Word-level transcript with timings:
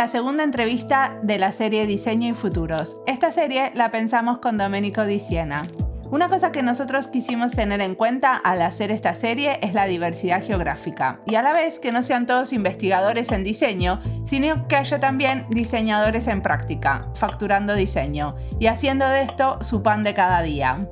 la 0.00 0.08
segunda 0.08 0.44
entrevista 0.44 1.18
de 1.22 1.38
la 1.38 1.52
serie 1.52 1.86
Diseño 1.86 2.30
y 2.30 2.32
Futuros. 2.32 2.96
Esta 3.06 3.32
serie 3.32 3.70
la 3.74 3.90
pensamos 3.90 4.38
con 4.38 4.56
Domenico 4.56 5.04
Di 5.04 5.18
Siena. 5.18 5.64
Una 6.10 6.26
cosa 6.26 6.52
que 6.52 6.62
nosotros 6.62 7.08
quisimos 7.08 7.52
tener 7.52 7.82
en 7.82 7.94
cuenta 7.94 8.34
al 8.34 8.62
hacer 8.62 8.90
esta 8.92 9.14
serie 9.14 9.58
es 9.60 9.74
la 9.74 9.84
diversidad 9.84 10.42
geográfica 10.42 11.20
y 11.26 11.34
a 11.34 11.42
la 11.42 11.52
vez 11.52 11.78
que 11.78 11.92
no 11.92 12.02
sean 12.02 12.24
todos 12.24 12.54
investigadores 12.54 13.30
en 13.30 13.44
diseño, 13.44 14.00
sino 14.24 14.66
que 14.68 14.76
haya 14.76 15.00
también 15.00 15.44
diseñadores 15.50 16.28
en 16.28 16.40
práctica, 16.40 17.02
facturando 17.14 17.74
diseño 17.74 18.28
y 18.58 18.68
haciendo 18.68 19.06
de 19.06 19.20
esto 19.20 19.58
su 19.60 19.82
pan 19.82 20.02
de 20.02 20.14
cada 20.14 20.40
día. 20.40 20.88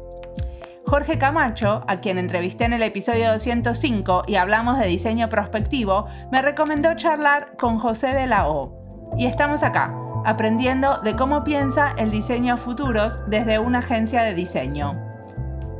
Jorge 0.84 1.18
Camacho, 1.18 1.82
a 1.86 2.00
quien 2.00 2.18
entrevisté 2.18 2.64
en 2.64 2.74
el 2.74 2.82
episodio 2.82 3.32
205 3.32 4.24
y 4.27 4.36
hablamos 4.36 4.78
de 4.78 4.86
diseño 4.86 5.30
prospectivo, 5.30 6.06
me 6.30 6.42
recomendó 6.42 6.94
charlar 6.94 7.56
con 7.56 7.78
José 7.78 8.08
de 8.08 8.27
la 8.27 8.48
O, 8.48 8.77
y 9.17 9.27
estamos 9.27 9.62
acá, 9.62 9.95
aprendiendo 10.25 11.01
de 11.03 11.17
cómo 11.17 11.45
piensa 11.45 11.92
el 11.97 12.11
diseño 12.11 12.55
a 12.55 12.56
futuros 12.56 13.19
desde 13.28 13.59
una 13.59 13.78
agencia 13.78 14.23
de 14.23 14.34
diseño. 14.34 14.95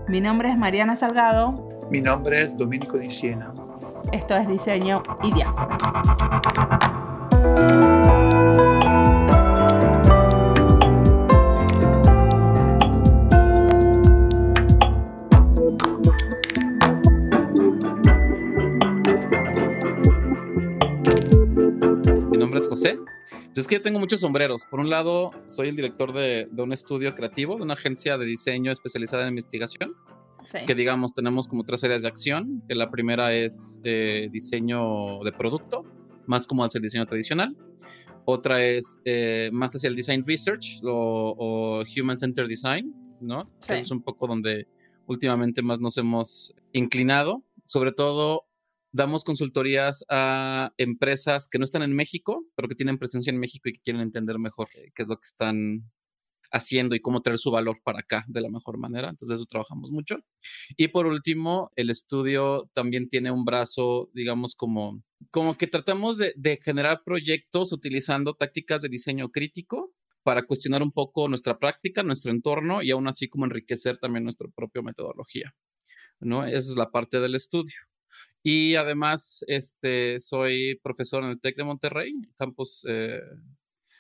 Mi 0.09 0.21
nombre 0.21 0.49
es 0.49 0.57
Mariana 0.57 0.97
Salgado. 0.97 1.55
Mi 1.91 2.01
nombre 2.01 2.43
es 2.43 2.57
Domenico 2.57 2.97
Di 2.97 3.11
Siena. 3.11 3.53
Esto 4.11 4.37
es 4.37 4.49
Diseño 4.49 5.03
Ideal. 5.23 5.53
Mi 22.31 22.39
nombre 22.39 22.61
es 22.61 22.69
José 22.69 22.99
es 23.61 23.67
que 23.67 23.77
yo 23.77 23.83
tengo 23.83 23.99
muchos 23.99 24.21
sombreros. 24.21 24.65
Por 24.67 24.81
un 24.81 24.91
lado, 24.91 25.31
soy 25.47 25.69
el 25.69 25.77
director 25.77 26.13
de, 26.13 26.49
un 26.57 26.73
estudio 26.73 27.15
creativo, 27.15 27.57
de 27.57 27.63
una 27.63 27.75
agencia 27.75 28.19
de 28.19 28.27
diseño 28.27 28.71
especializada 28.73 29.23
en 29.25 29.31
investigación. 29.31 29.95
Que 30.67 30.75
digamos, 30.75 31.13
tenemos 31.13 31.47
como 31.47 31.65
tres 31.65 31.85
áreas 31.85 32.03
de 32.03 32.09
acción. 32.09 32.63
Que 32.69 32.75
la 32.75 32.91
primera 32.91 33.35
es 33.35 33.81
eh, 33.85 34.29
diseño 34.33 35.23
de 35.25 35.33
producto, 35.33 35.85
más 36.27 36.47
como 36.47 36.65
hacia 36.65 36.79
el 36.79 36.83
diseño 36.83 37.07
tradicional. 37.07 37.57
Otra 38.25 38.65
es 38.65 39.01
eh, 39.05 39.51
más 39.53 39.75
hacia 39.75 39.89
el 39.89 39.97
design 39.97 40.25
research 40.27 40.81
o, 40.85 41.83
human 41.99 42.19
centered 42.19 42.49
design, 42.49 42.95
¿no? 43.21 43.51
es 43.69 43.91
un 43.91 44.03
poco 44.03 44.27
donde 44.27 44.69
últimamente 45.07 45.63
más 45.63 45.81
nos 45.81 45.97
hemos 45.97 46.55
inclinado. 46.73 47.43
Sobre 47.65 47.93
todo 47.93 48.48
damos 48.93 49.25
consultorías 49.25 50.05
a 50.09 50.73
empresas 50.77 51.49
que 51.49 51.59
no 51.59 51.65
están 51.65 51.83
en 51.83 51.95
México, 51.95 52.45
pero 52.55 52.69
que 52.69 52.75
tienen 52.75 52.99
presencia 52.99 53.31
en 53.31 53.39
México 53.39 53.69
y 53.69 53.75
que 53.75 53.81
quieren 53.81 54.03
entender 54.03 54.39
mejor 54.39 54.69
eh, 54.75 54.91
qué 54.95 55.03
es 55.03 55.09
lo 55.09 55.17
que 55.17 55.27
están 55.27 55.91
haciendo 56.51 56.95
y 56.95 57.01
cómo 57.01 57.21
traer 57.21 57.39
su 57.39 57.51
valor 57.51 57.81
para 57.83 58.01
acá 58.01 58.25
de 58.29 58.41
la 58.41 58.49
mejor 58.49 58.79
manera. 58.79 59.11
Entonces, 59.11 59.39
eso 59.39 59.47
trabajamos 59.47 59.91
mucho. 59.91 60.19
Y 60.77 60.89
por 60.89 61.07
último, 61.07 61.71
el 61.77 61.91
estudio 61.91 62.71
también 62.73 63.09
tiene 63.09 63.31
un 63.31 63.45
brazo, 63.45 64.11
digamos, 64.15 64.55
como, 64.55 65.03
como 65.31 65.57
que 65.57 65.67
tratamos 65.67 66.19
de, 66.19 66.59
generar 66.63 67.03
proyectos 67.05 67.73
utilizando 67.73 68.35
tácticas 68.35 68.83
de 68.83 68.89
diseño 68.89 69.31
crítico 69.31 69.93
para 70.23 70.43
cuestionar 70.43 70.83
un 70.83 70.93
poco 70.93 71.29
nuestra 71.29 71.59
práctica, 71.59 72.03
nuestro 72.03 72.33
entorno 72.33 72.83
y 72.83 72.91
aún 72.91 73.09
así 73.09 73.29
como 73.29 73.45
enriquecer 73.45 73.99
también 73.99 74.25
nuestra 74.25 74.49
propia 74.55 74.83
metodología. 74.83 75.55
¿no? 76.21 76.45
Esa 76.45 76.59
es 76.59 76.77
la 76.77 76.91
parte 76.91 77.21
del 77.21 77.35
estudio. 77.35 77.75
Y 78.51 78.77
además, 78.77 79.45
este, 79.47 80.19
soy 80.21 80.81
profesor 80.83 81.23
en 81.23 81.29
el 81.29 81.39
TEC 81.39 81.55
de 81.55 81.65
Monterrey, 81.65 82.15
campus, 82.35 82.83
eh, 82.89 83.21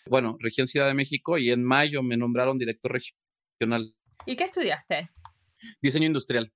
bueno, 0.06 0.38
región 0.40 0.66
Ciudad 0.66 0.86
de 0.86 0.94
México, 0.94 1.36
y 1.36 1.50
en 1.50 1.62
mayo 1.62 2.02
me 2.02 2.16
nombraron 2.16 2.56
director 2.56 2.98
regional. 2.98 3.94
¿Y 4.24 4.36
qué 4.36 4.44
estudiaste? 4.44 5.10
Diseño 5.82 6.06
industrial. 6.06 6.50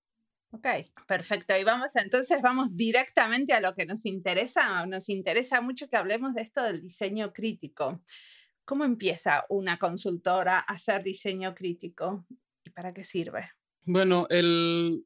Ok, 0.52 0.66
perfecto. 1.06 1.54
Y 1.54 1.64
vamos, 1.64 1.94
entonces 1.96 2.40
vamos 2.40 2.74
directamente 2.74 3.52
a 3.52 3.60
lo 3.60 3.74
que 3.74 3.84
nos 3.84 4.06
interesa. 4.06 4.86
Nos 4.86 5.10
interesa 5.10 5.60
mucho 5.60 5.86
que 5.90 5.96
hablemos 5.96 6.32
de 6.32 6.40
esto 6.40 6.62
del 6.62 6.80
diseño 6.80 7.34
crítico. 7.34 8.02
¿Cómo 8.64 8.86
empieza 8.86 9.44
una 9.50 9.78
consultora 9.78 10.60
a 10.60 10.72
hacer 10.72 11.02
diseño 11.02 11.54
crítico 11.54 12.24
y 12.64 12.70
para 12.70 12.94
qué 12.94 13.04
sirve? 13.04 13.50
Bueno, 13.84 14.28
el, 14.30 15.04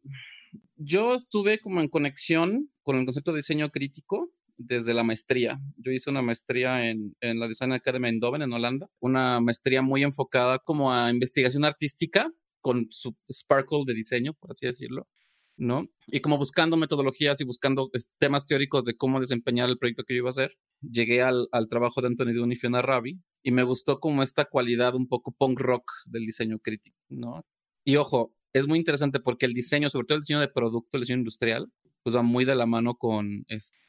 yo 0.76 1.14
estuve 1.14 1.58
como 1.58 1.80
en 1.80 1.88
conexión 1.88 2.70
con 2.86 2.96
el 2.96 3.04
concepto 3.04 3.32
de 3.32 3.38
diseño 3.38 3.68
crítico 3.70 4.30
desde 4.56 4.94
la 4.94 5.02
maestría. 5.02 5.58
Yo 5.76 5.90
hice 5.90 6.08
una 6.08 6.22
maestría 6.22 6.88
en, 6.88 7.16
en 7.20 7.40
la 7.40 7.48
Design 7.48 7.72
Academy 7.72 8.08
en 8.08 8.20
Doven, 8.20 8.42
en 8.42 8.52
Holanda, 8.52 8.88
una 9.00 9.40
maestría 9.40 9.82
muy 9.82 10.04
enfocada 10.04 10.60
como 10.60 10.92
a 10.92 11.10
investigación 11.10 11.64
artística 11.64 12.32
con 12.60 12.86
su 12.90 13.16
sparkle 13.28 13.82
de 13.86 13.92
diseño, 13.92 14.34
por 14.34 14.52
así 14.52 14.66
decirlo, 14.66 15.08
¿no? 15.56 15.88
Y 16.06 16.20
como 16.20 16.38
buscando 16.38 16.76
metodologías 16.76 17.40
y 17.40 17.44
buscando 17.44 17.90
temas 18.18 18.46
teóricos 18.46 18.84
de 18.84 18.96
cómo 18.96 19.18
desempeñar 19.18 19.68
el 19.68 19.78
proyecto 19.78 20.04
que 20.04 20.14
yo 20.14 20.18
iba 20.18 20.28
a 20.28 20.30
hacer, 20.30 20.56
llegué 20.80 21.22
al, 21.22 21.48
al 21.50 21.68
trabajo 21.68 22.00
de 22.00 22.06
Anthony 22.06 22.34
Dunn 22.34 22.52
y 22.52 22.56
Fiona 22.56 22.82
Rabi 22.82 23.18
y 23.42 23.50
me 23.50 23.64
gustó 23.64 23.98
como 23.98 24.22
esta 24.22 24.44
cualidad 24.44 24.94
un 24.94 25.08
poco 25.08 25.32
punk 25.32 25.58
rock 25.58 25.90
del 26.06 26.24
diseño 26.24 26.60
crítico, 26.60 26.96
¿no? 27.08 27.44
Y 27.84 27.96
ojo, 27.96 28.32
es 28.52 28.68
muy 28.68 28.78
interesante 28.78 29.18
porque 29.18 29.44
el 29.44 29.54
diseño, 29.54 29.90
sobre 29.90 30.06
todo 30.06 30.16
el 30.16 30.22
diseño 30.22 30.38
de 30.38 30.48
producto, 30.48 30.96
el 30.96 31.02
diseño 31.02 31.18
industrial, 31.18 31.68
pues 32.06 32.14
va 32.14 32.22
muy 32.22 32.44
de 32.44 32.54
la 32.54 32.66
mano 32.66 32.94
con, 32.94 33.44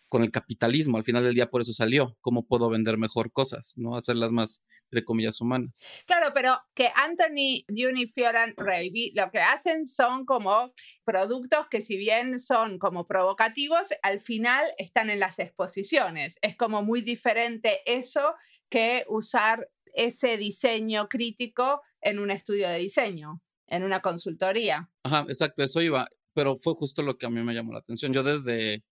con 0.07 0.23
el 0.23 0.31
capitalismo. 0.31 0.97
Al 0.97 1.03
final 1.03 1.23
del 1.23 1.35
día 1.35 1.51
por 1.51 1.61
eso 1.61 1.71
salió. 1.71 2.17
¿Cómo 2.19 2.47
puedo 2.47 2.67
vender 2.67 2.97
mejor 2.97 3.31
cosas? 3.31 3.73
¿No? 3.75 3.95
Hacerlas 3.95 4.31
más, 4.31 4.65
entre 4.85 5.05
comillas, 5.05 5.39
humanas. 5.39 5.79
Claro, 6.07 6.31
pero 6.33 6.57
que 6.73 6.89
Anthony, 6.95 7.61
Dune 7.67 8.01
y 8.01 8.07
Fioran 8.07 8.55
Raby 8.57 9.13
lo 9.15 9.29
que 9.29 9.37
hacen 9.37 9.85
son 9.85 10.25
como 10.25 10.73
productos 11.05 11.67
que 11.69 11.79
si 11.79 11.95
bien 11.95 12.39
son 12.39 12.79
como 12.79 13.05
provocativos, 13.05 13.89
al 14.01 14.19
final 14.19 14.65
están 14.79 15.11
en 15.11 15.19
las 15.19 15.37
exposiciones. 15.37 16.39
Es 16.41 16.57
como 16.57 16.81
muy 16.81 17.01
diferente 17.01 17.81
eso 17.85 18.33
que 18.67 19.05
usar 19.09 19.69
ese 19.93 20.37
diseño 20.37 21.07
crítico 21.07 21.83
en 22.01 22.17
un 22.17 22.31
estudio 22.31 22.67
de 22.67 22.79
diseño 22.79 23.43
en 23.67 23.83
una 23.83 24.01
consultoría. 24.01 24.89
Ajá, 25.03 25.25
exacto, 25.27 25.63
eso 25.63 25.81
iba, 25.81 26.07
pero 26.37 26.55
fue 26.55 26.75
justo 26.75 27.01
lo 27.01 27.17
que 27.17 27.25
a 27.25 27.31
mí 27.31 27.41
me 27.41 27.55
llamó 27.55 27.73
la 27.73 27.79
atención. 27.79 28.13
Yo 28.13 28.21
desde, 28.21 28.83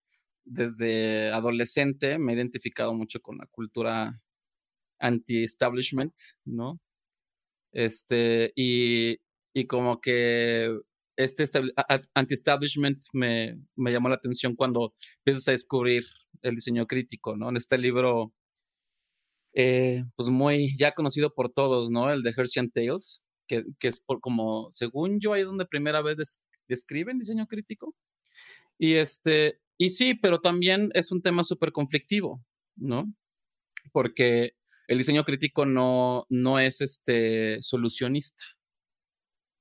desde 0.45 1.29
adolescente 1.31 2.17
me 2.17 2.31
he 2.31 2.35
identificado 2.35 2.95
mucho 2.95 3.21
con 3.21 3.37
la 3.37 3.45
cultura 3.45 4.19
anti-establishment, 4.97 6.15
¿no? 6.43 6.79
Este, 7.71 8.51
y, 8.55 9.19
y 9.53 9.67
como 9.67 10.01
que 10.01 10.75
este 11.17 11.43
anti-establishment 12.15 13.05
me, 13.13 13.61
me, 13.75 13.91
llamó 13.91 14.09
la 14.09 14.15
atención 14.15 14.55
cuando 14.55 14.95
empiezas 15.19 15.47
a 15.47 15.51
descubrir 15.51 16.03
el 16.41 16.55
diseño 16.55 16.87
crítico, 16.87 17.37
¿no? 17.37 17.49
En 17.49 17.57
este 17.57 17.77
libro, 17.77 18.33
eh, 19.53 20.03
pues 20.15 20.29
muy 20.29 20.75
ya 20.79 20.93
conocido 20.93 21.31
por 21.35 21.53
todos, 21.53 21.91
¿no? 21.91 22.11
El 22.11 22.23
de 22.23 22.33
Hershey 22.35 22.61
and 22.61 22.73
Tales, 22.73 23.21
que, 23.47 23.65
es 23.81 23.99
por 23.99 24.19
como, 24.19 24.71
según 24.71 25.19
yo, 25.19 25.33
ahí 25.33 25.43
es 25.43 25.49
donde 25.49 25.67
primera 25.67 26.01
vez 26.01 26.41
describen 26.67 27.19
diseño 27.19 27.47
crítico. 27.47 27.95
Y 28.77 28.95
este, 28.95 29.59
y 29.77 29.89
sí, 29.89 30.13
pero 30.13 30.39
también 30.39 30.91
es 30.93 31.11
un 31.11 31.21
tema 31.21 31.43
súper 31.43 31.71
conflictivo, 31.71 32.43
¿no? 32.75 33.13
Porque 33.91 34.55
el 34.87 34.97
diseño 34.97 35.23
crítico 35.23 35.65
no, 35.65 36.25
no 36.29 36.59
es 36.59 36.81
este 36.81 37.61
solucionista, 37.61 38.43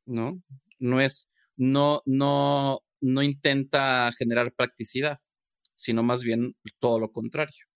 ¿no? 0.06 0.42
No 0.78 1.00
es, 1.00 1.32
no, 1.56 2.02
no, 2.04 2.80
no 3.00 3.22
intenta 3.22 4.10
generar 4.12 4.52
practicidad, 4.52 5.20
sino 5.74 6.02
más 6.02 6.22
bien 6.22 6.56
todo 6.78 6.98
lo 6.98 7.12
contrario. 7.12 7.66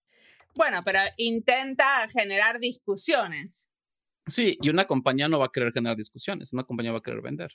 Bueno, 0.55 0.81
pero 0.83 0.99
intenta 1.17 2.07
generar 2.07 2.59
discusiones. 2.59 3.68
Sí, 4.27 4.57
y 4.61 4.69
una 4.69 4.85
compañía 4.85 5.27
no 5.27 5.39
va 5.39 5.45
a 5.45 5.51
querer 5.51 5.73
generar 5.73 5.97
discusiones, 5.97 6.53
una 6.53 6.63
compañía 6.63 6.91
va 6.91 6.99
a 6.99 7.01
querer 7.01 7.21
vender. 7.21 7.51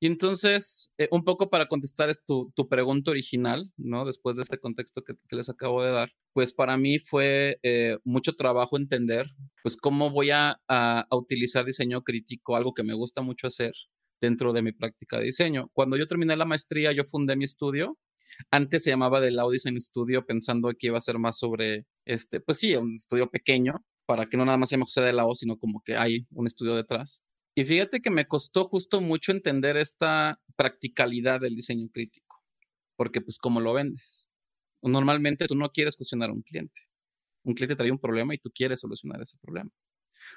Y 0.00 0.06
entonces, 0.06 0.92
eh, 0.98 1.08
un 1.10 1.24
poco 1.24 1.50
para 1.50 1.66
contestar 1.66 2.14
tu, 2.26 2.52
tu, 2.54 2.68
pregunta 2.68 3.10
original, 3.10 3.72
¿no? 3.76 4.04
Después 4.04 4.36
de 4.36 4.42
este 4.42 4.58
contexto 4.58 5.02
que, 5.02 5.14
les 5.30 5.48
acabo 5.48 5.82
de 5.82 5.90
dar, 5.90 6.12
pues 6.32 6.52
para 6.52 6.76
mí 6.76 6.98
fue 7.00 7.58
eh, 7.62 7.98
mucho 8.04 8.34
trabajo 8.36 8.76
entender, 8.76 9.26
pues 9.62 9.76
cómo 9.76 10.10
voy 10.10 10.30
a, 10.30 10.60
a, 10.68 11.06
utilizar 11.10 11.64
diseño 11.64 12.02
crítico, 12.02 12.54
algo 12.56 12.74
que 12.74 12.84
me 12.84 12.94
gusta 12.94 13.22
mucho 13.22 13.48
hacer 13.48 13.72
dentro 14.20 14.52
de 14.52 14.62
mi 14.62 14.72
práctica 14.72 15.18
de 15.18 15.24
diseño. 15.24 15.70
Cuando 15.72 15.96
yo 15.96 16.06
terminé 16.06 16.36
la 16.36 16.44
maestría, 16.44 16.92
yo 16.92 17.04
fundé 17.04 17.36
mi 17.36 17.44
estudio 17.44 17.98
Antes 18.50 18.84
se 18.84 18.90
llamaba 18.90 19.20
The 19.20 19.30
Lao 19.30 19.50
Design 19.50 19.80
Studio 19.80 20.24
pensando 20.26 20.72
que 20.78 20.88
iba 20.88 20.98
a 20.98 21.00
ser 21.00 21.18
más 21.18 21.38
sobre, 21.38 21.86
este, 22.04 22.40
pues 22.40 22.58
sí, 22.58 22.74
un 22.76 22.94
estudio 22.94 23.30
pequeño, 23.30 23.84
para 24.06 24.26
que 24.26 24.36
no 24.36 24.44
nada 24.44 24.58
más 24.58 24.68
se 24.68 24.78
José 24.78 25.02
de 25.02 25.12
Lao, 25.12 25.34
sino 25.34 25.58
como 25.58 25.82
que 25.82 25.96
hay 25.96 26.26
un 26.30 26.46
estudio 26.46 26.74
detrás. 26.74 27.22
Y 27.56 27.64
fíjate 27.64 28.00
que 28.00 28.10
me 28.10 28.26
costó 28.26 28.68
justo 28.68 29.00
mucho 29.00 29.32
entender 29.32 29.76
esta 29.76 30.40
practicalidad 30.56 31.40
del 31.40 31.54
diseño 31.54 31.88
crítico, 31.92 32.42
porque 32.96 33.20
pues 33.20 33.38
como 33.38 33.60
lo 33.60 33.72
vendes. 33.72 34.28
Normalmente 34.82 35.46
tú 35.46 35.54
no 35.54 35.70
quieres 35.70 35.96
cuestionar 35.96 36.30
a 36.30 36.32
un 36.32 36.42
cliente. 36.42 36.82
Un 37.44 37.54
cliente 37.54 37.76
trae 37.76 37.90
un 37.90 37.98
problema 37.98 38.34
y 38.34 38.38
tú 38.38 38.50
quieres 38.52 38.80
solucionar 38.80 39.22
ese 39.22 39.38
problema. 39.38 39.70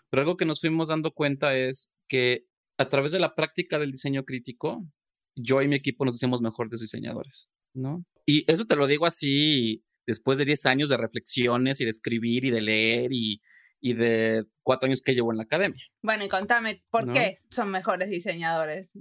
Pero 0.09 0.21
algo 0.21 0.37
que 0.37 0.45
nos 0.45 0.61
fuimos 0.61 0.89
dando 0.89 1.11
cuenta 1.11 1.57
es 1.57 1.93
que 2.07 2.45
a 2.77 2.87
través 2.87 3.11
de 3.11 3.19
la 3.19 3.35
práctica 3.35 3.79
del 3.79 3.91
diseño 3.91 4.23
crítico, 4.23 4.85
yo 5.35 5.61
y 5.61 5.67
mi 5.67 5.75
equipo 5.75 6.05
nos 6.05 6.15
hacemos 6.15 6.41
mejores 6.41 6.79
diseñadores, 6.79 7.49
¿no? 7.73 8.05
Y 8.25 8.49
eso 8.51 8.65
te 8.65 8.75
lo 8.75 8.87
digo 8.87 9.05
así 9.05 9.83
después 10.05 10.37
de 10.37 10.45
10 10.45 10.65
años 10.67 10.89
de 10.89 10.97
reflexiones 10.97 11.81
y 11.81 11.85
de 11.85 11.91
escribir 11.91 12.45
y 12.45 12.51
de 12.51 12.61
leer 12.61 13.11
y, 13.11 13.41
y 13.79 13.93
de 13.93 14.45
cuatro 14.63 14.87
años 14.87 15.01
que 15.01 15.13
llevo 15.13 15.31
en 15.31 15.37
la 15.37 15.43
academia. 15.43 15.83
Bueno, 16.01 16.25
y 16.25 16.29
contame, 16.29 16.83
¿por 16.89 17.11
qué 17.11 17.35
son 17.49 17.69
mejores 17.69 18.09
diseñadores? 18.09 18.91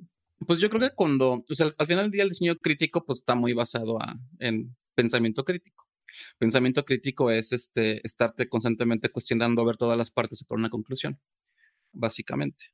Pues 0.47 0.61
yo 0.61 0.69
creo 0.69 0.81
que 0.83 0.95
cuando, 0.95 1.45
o 1.49 1.55
sea, 1.55 1.73
al 1.79 1.87
final 1.87 2.05
del 2.05 2.11
día 2.11 2.23
el 2.23 2.29
diseño 2.29 2.57
crítico 2.57 3.05
pues 3.05 3.21
está 3.21 3.35
muy 3.35 3.55
basado 3.55 4.01
a, 4.01 4.15
en 4.39 4.77
pensamiento 4.95 5.45
crítico. 5.45 5.87
Pensamiento 6.39 6.85
crítico 6.85 7.31
es 7.31 7.53
este, 7.53 8.07
estarte 8.07 8.49
constantemente 8.49 9.09
cuestionando, 9.09 9.65
ver 9.65 9.77
todas 9.77 9.99
las 9.99 10.11
partes 10.11 10.45
para 10.45 10.59
una 10.59 10.71
conclusión, 10.71 11.21
básicamente. 11.93 12.67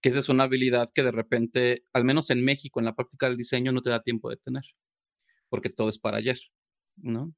Que 0.00 0.08
esa 0.08 0.18
es 0.18 0.28
una 0.28 0.44
habilidad 0.44 0.88
que 0.92 1.02
de 1.02 1.12
repente, 1.12 1.84
al 1.92 2.04
menos 2.04 2.30
en 2.30 2.44
México, 2.44 2.80
en 2.80 2.86
la 2.86 2.94
práctica 2.94 3.28
del 3.28 3.36
diseño, 3.36 3.72
no 3.72 3.82
te 3.82 3.90
da 3.90 4.02
tiempo 4.02 4.30
de 4.30 4.36
tener, 4.36 4.64
porque 5.48 5.70
todo 5.70 5.90
es 5.90 5.98
para 5.98 6.16
ayer, 6.16 6.38
¿no? 6.96 7.34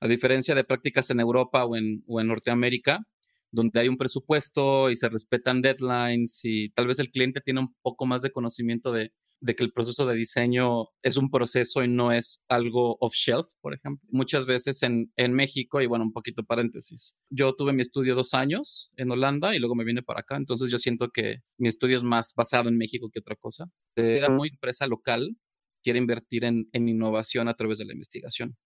A 0.00 0.08
diferencia 0.08 0.54
de 0.54 0.64
prácticas 0.64 1.10
en 1.10 1.20
Europa 1.20 1.64
o 1.64 1.76
en, 1.76 2.02
o 2.08 2.20
en 2.20 2.26
Norteamérica, 2.26 3.06
donde 3.50 3.80
hay 3.80 3.88
un 3.88 3.96
presupuesto 3.96 4.90
y 4.90 4.96
se 4.96 5.08
respetan 5.08 5.62
deadlines 5.62 6.40
y 6.44 6.70
tal 6.70 6.86
vez 6.86 6.98
el 6.98 7.10
cliente 7.10 7.40
tiene 7.40 7.60
un 7.60 7.74
poco 7.82 8.06
más 8.06 8.22
de 8.22 8.30
conocimiento 8.30 8.92
de, 8.92 9.12
que 9.46 9.64
el 9.64 9.72
proceso 9.72 10.04
de 10.06 10.14
diseño 10.14 10.88
es 11.02 11.16
un 11.16 11.30
proceso 11.30 11.82
y 11.82 11.88
no 11.88 12.12
es 12.12 12.44
algo 12.48 12.98
off-shelf, 13.00 13.46
por 13.60 13.74
ejemplo. 13.74 14.06
Muchas 14.10 14.46
veces 14.46 14.82
en, 14.82 15.12
en, 15.16 15.32
México, 15.32 15.80
y 15.80 15.86
bueno, 15.86 16.04
un 16.04 16.12
poquito 16.12 16.44
paréntesis, 16.44 17.16
yo 17.30 17.52
tuve 17.54 17.72
mi 17.72 17.82
estudio 17.82 18.14
dos 18.14 18.34
años 18.34 18.90
en 18.96 19.10
Holanda 19.10 19.54
y 19.54 19.58
luego 19.58 19.74
me 19.74 19.84
vine 19.84 20.02
para 20.02 20.20
acá, 20.20 20.36
entonces 20.36 20.70
yo 20.70 20.78
siento 20.78 21.08
que 21.10 21.38
mi 21.56 21.68
estudio 21.68 21.96
es 21.96 22.02
más 22.02 22.34
basado 22.36 22.68
en 22.68 22.76
México 22.76 23.10
que 23.12 23.20
otra 23.20 23.36
cosa. 23.36 23.70
Era 23.96 24.28
muy 24.28 24.48
empresa 24.48 24.86
local, 24.86 25.36
quiere 25.82 25.98
invertir 25.98 26.44
en, 26.44 26.68
en 26.72 26.88
innovación 26.88 27.48
a 27.48 27.54
través 27.54 27.78
de 27.78 27.86
la 27.86 27.92
investigación. 27.92 28.56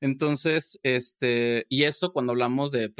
Entonces, 0.00 0.80
este, 0.82 1.66
y 1.68 1.84
eso 1.84 2.12
cuando 2.12 2.32
hablamos 2.32 2.72
de, 2.72 2.92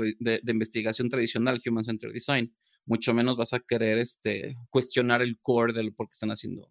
investigación 0.47 1.09
tradicional, 1.09 1.61
Human 1.67 1.85
Centered 1.85 2.13
Design, 2.13 2.55
mucho 2.85 3.15
menos 3.15 3.37
vas 3.37 3.53
a 3.53 3.61
querer 3.61 3.99
este, 3.99 4.57
cuestionar 4.71 5.23
el 5.23 5.39
core 5.41 5.73
del 5.73 5.95
por 5.95 6.09
qué 6.09 6.13
están 6.13 6.31
haciendo 6.31 6.69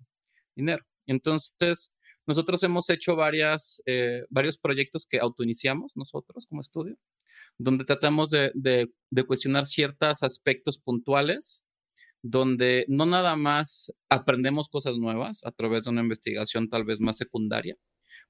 dinero. 0.56 0.86
Entonces, 1.06 1.92
nosotros 2.28 2.64
hemos 2.64 2.90
hecho 2.90 3.16
varias, 3.16 3.82
eh, 3.86 4.24
varios 4.30 4.58
proyectos 4.58 5.06
que 5.06 5.20
autoiniciamos 5.20 5.98
nosotros 5.98 6.46
como 6.46 6.62
estudio, 6.62 6.98
donde 7.58 7.84
tratamos 7.84 8.30
de, 8.30 8.52
de 8.54 9.24
cuestionar 9.24 9.66
ciertos 9.66 10.24
aspectos 10.24 10.78
puntuales, 10.78 11.64
donde 12.22 12.86
no 12.88 13.06
nada 13.06 13.36
más 13.36 13.92
aprendemos 14.10 14.70
cosas 14.70 14.98
nuevas 14.98 15.44
a 15.44 15.52
través 15.52 15.84
de 15.84 15.90
una 15.90 16.02
investigación 16.02 16.70
tal 16.70 16.86
vez 16.86 17.02
más 17.02 17.18
secundaria, 17.18 17.76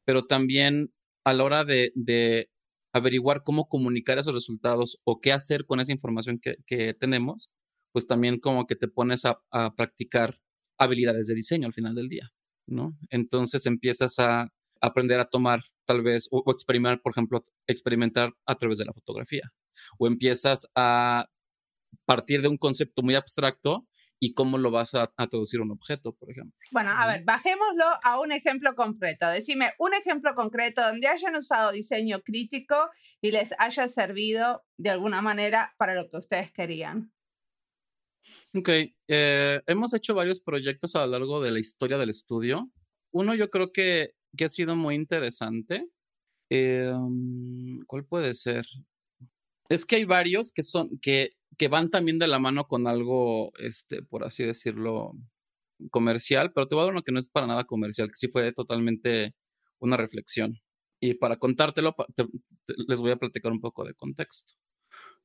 pero 0.06 0.25
también 0.25 0.91
a 1.23 1.33
la 1.33 1.44
hora 1.44 1.65
de, 1.65 2.50
averiguar 2.94 3.44
cómo 3.44 3.69
comunicar 3.69 4.18
esos 4.18 4.33
resultados 4.33 5.00
o 5.06 5.21
qué 5.21 5.31
hacer 5.31 5.65
con 5.65 5.79
esa 5.79 5.94
información 5.94 6.39
que, 6.39 6.94
tenemos, 7.00 7.51
pues 7.94 8.06
también 8.06 8.39
como 8.39 8.68
que 8.68 8.75
te 8.75 8.88
pones 8.88 9.25
a, 9.25 9.41
practicar 9.75 10.35
habilidades 10.77 11.27
de 11.27 11.35
diseño 11.35 11.68
al 11.68 11.73
final 11.73 11.95
del 11.95 12.09
día, 12.09 12.31
¿no? 12.68 12.97
Entonces 13.09 13.65
empiezas 13.65 14.19
a 14.19 14.50
aprender 14.81 15.19
a 15.19 15.29
tomar 15.29 15.62
tal 15.85 16.01
vez 16.01 16.27
o, 16.31 16.41
o 16.45 16.51
experimentar, 16.51 17.01
por 17.01 17.12
ejemplo, 17.12 17.41
experimentar 17.68 18.33
a 18.45 18.56
través 18.56 18.79
de 18.79 18.85
la 18.85 18.94
fotografía 18.94 19.51
o 20.00 20.07
empiezas 20.07 20.68
a 20.75 21.27
partir 22.06 22.41
de 22.41 22.47
un 22.47 22.57
concepto 22.57 23.03
muy 23.03 23.15
abstracto 23.15 23.88
y 24.23 24.35
cómo 24.35 24.59
lo 24.59 24.69
vas 24.69 24.94
a, 24.94 25.07
traducir 25.07 25.62
un 25.62 25.71
objeto, 25.71 26.13
por 26.13 26.29
ejemplo. 26.29 26.56
Bueno, 26.69 26.91
a 26.91 27.07
ver, 27.07 27.23
bajémoslo 27.23 27.85
a 28.03 28.19
un 28.19 28.31
ejemplo 28.31 28.75
concreto. 28.75 29.27
Decime 29.27 29.73
un 29.79 29.95
ejemplo 29.95 30.35
concreto 30.35 30.83
donde 30.83 31.07
hayan 31.07 31.35
usado 31.35 31.71
diseño 31.71 32.21
crítico 32.21 32.75
y 33.19 33.31
les 33.31 33.51
haya 33.57 33.88
servido 33.88 34.63
de 34.77 34.91
alguna 34.91 35.23
manera 35.23 35.73
para 35.77 35.95
lo 35.95 36.07
que 36.07 36.18
ustedes 36.18 36.51
querían. 36.51 37.12
Ok, 38.53 38.69
eh, 39.07 39.62
hemos 39.65 39.91
hecho 39.95 40.13
varios 40.13 40.39
proyectos 40.39 40.95
a 40.95 41.03
lo 41.03 41.13
largo 41.13 41.41
de 41.41 41.50
la 41.50 41.59
historia 41.59 41.97
del 41.97 42.12
estudio. 42.12 42.69
Uno 43.12 43.33
yo 43.33 43.50
creo 43.50 43.71
que, 43.71 44.12
que 44.38 44.45
ha 44.45 44.50
sido 44.50 44.75
muy 44.75 44.94
interesante. 44.94 45.89
Em, 46.47 47.83
¿Cuál 47.88 48.06
puede 48.06 48.35
ser? 48.35 48.68
Es 49.68 49.83
que 49.83 49.95
hay 49.95 50.06
varios 50.06 50.51
que 50.51 50.62
son, 50.62 51.00
que 51.00 51.31
que 51.62 51.68
van 51.68 51.92
también 51.92 52.18
de 52.18 52.28
la 52.28 52.40
mano 52.40 52.68
con 52.68 52.88
algo, 52.88 53.54
este, 53.60 54.02
por 54.02 54.24
así 54.24 54.44
decirlo, 54.44 55.12
comercial, 55.92 56.52
pero 56.54 56.68
te 56.68 56.74
voy 56.74 56.81
a 56.81 56.86
dar 56.86 56.94
uno 56.94 57.04
que 57.04 57.12
no 57.12 57.19
es 57.19 57.30
para 57.30 57.46
nada 57.46 57.66
comercial, 57.66 58.08
que 58.08 58.16
sí 58.16 58.30
fue 58.30 58.52
totalmente 58.52 59.36
una 59.78 59.96
reflexión. 59.96 60.60
Y 61.00 61.13
para 61.13 61.38
contártelo, 61.38 61.96
les 62.88 63.00
voy 63.00 63.12
a 63.12 63.18
platicar 63.18 63.52
un 63.52 63.62
poco 63.62 63.86
de 63.86 63.94
contexto. 63.94 64.56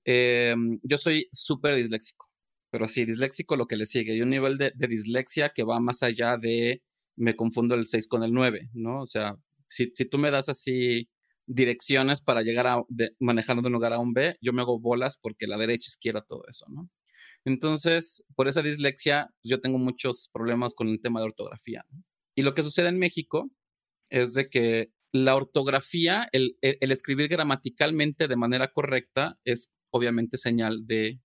Em, 0.05 0.79
yo 0.83 0.99
soy 0.99 1.27
súper 1.33 1.75
disléxico, 1.75 2.31
pero 2.71 2.87
sí, 2.87 3.07
disléxico 3.07 3.57
lo 3.57 3.67
que 3.67 3.77
le 3.77 3.87
sigue. 3.87 4.13
Hay 4.13 4.21
un 4.21 4.29
nivel 4.29 4.59
de, 4.59 4.73
dislexia 4.77 5.53
que 5.55 5.65
va 5.65 5.81
más 5.81 6.03
allá 6.03 6.37
de 6.37 6.83
me 7.17 7.35
confundo 7.35 7.75
el 7.77 7.87
6 7.87 8.09
con 8.09 8.23
el 8.25 8.33
9, 8.35 8.69
¿no? 8.75 9.01
O 9.01 9.07
sea, 9.07 9.39
si, 9.69 9.91
si 9.95 10.05
tú 10.05 10.19
me 10.19 10.31
das 10.31 10.51
así 10.51 11.09
direcciones 11.47 12.21
para 12.21 12.43
llegar 12.43 12.67
a, 12.67 12.83
manejando 13.19 13.63
de 13.63 13.69
un 13.69 13.73
lugar 13.75 13.93
a 13.93 13.99
un 13.99 14.13
B, 14.13 14.37
yo 14.41 14.53
me 14.53 14.63
hago 14.63 14.79
bolas 14.81 15.19
porque 15.21 15.47
la 15.47 15.57
derecha 15.57 15.89
izquierda 15.89 16.25
todo 16.27 16.45
eso, 16.49 16.67
¿no? 16.69 16.91
Entonces, 17.45 18.25
por 18.35 18.49
esa 18.49 18.61
dislexia, 18.61 19.29
pues, 19.41 19.51
yo 19.51 19.61
tengo 19.61 19.79
muchos 19.79 20.29
problemas 20.33 20.75
con 20.75 20.89
el 20.89 21.01
tema 21.01 21.21
de 21.21 21.27
ortografía. 21.27 21.85
Y 22.35 22.43
lo 22.43 22.55
que 22.55 22.65
sucede 22.65 22.89
en 22.89 22.99
México 22.99 23.51
es 24.11 24.35
de 24.35 24.51
que 24.51 24.91
la 25.13 25.37
ortografía, 25.37 26.29
el, 26.33 26.59
el, 26.61 26.91
escribir 26.91 27.29
gramaticalmente 27.29 28.27
de 28.29 28.37
manera 28.37 28.73
correcta 28.73 29.39
es 29.45 29.75
obviamente 29.91 30.37
señal 30.37 30.87
de 30.87 31.21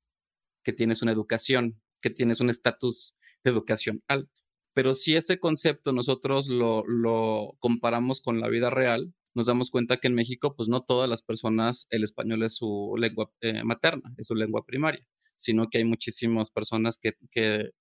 que 0.63 0.73
tienes 0.73 1.01
una 1.01 1.11
educación, 1.11 1.81
que 2.01 2.11
tienes 2.11 2.39
un 2.39 2.49
estatus 2.51 3.17
de 3.43 3.51
educación 3.51 4.03
alto. 4.07 4.41
Pero 4.73 4.93
si 4.93 5.15
ese 5.15 5.39
concepto 5.39 5.91
nosotros 5.91 6.47
lo, 6.47 6.85
lo 6.85 7.57
comparamos 7.59 8.21
con 8.21 8.39
la 8.39 8.47
vida 8.47 8.69
real, 8.69 9.13
nos 9.33 9.45
damos 9.45 9.69
cuenta 9.71 9.97
que 9.97 10.07
en 10.07 10.15
México, 10.15 10.55
pues 10.55 10.67
no 10.69 10.83
todas 10.83 11.09
las 11.09 11.23
personas 11.23 11.87
el 11.89 12.03
español 12.03 12.43
es 12.43 12.55
su 12.55 12.95
lengua 12.97 13.31
eh, 13.41 13.63
materna, 13.63 14.13
es 14.17 14.27
su 14.27 14.35
lengua 14.35 14.65
primaria, 14.65 15.05
sino 15.35 15.69
que 15.69 15.77
hay 15.79 15.85
muchísimas 15.85 16.51
personas 16.51 16.99
que, 16.99 17.71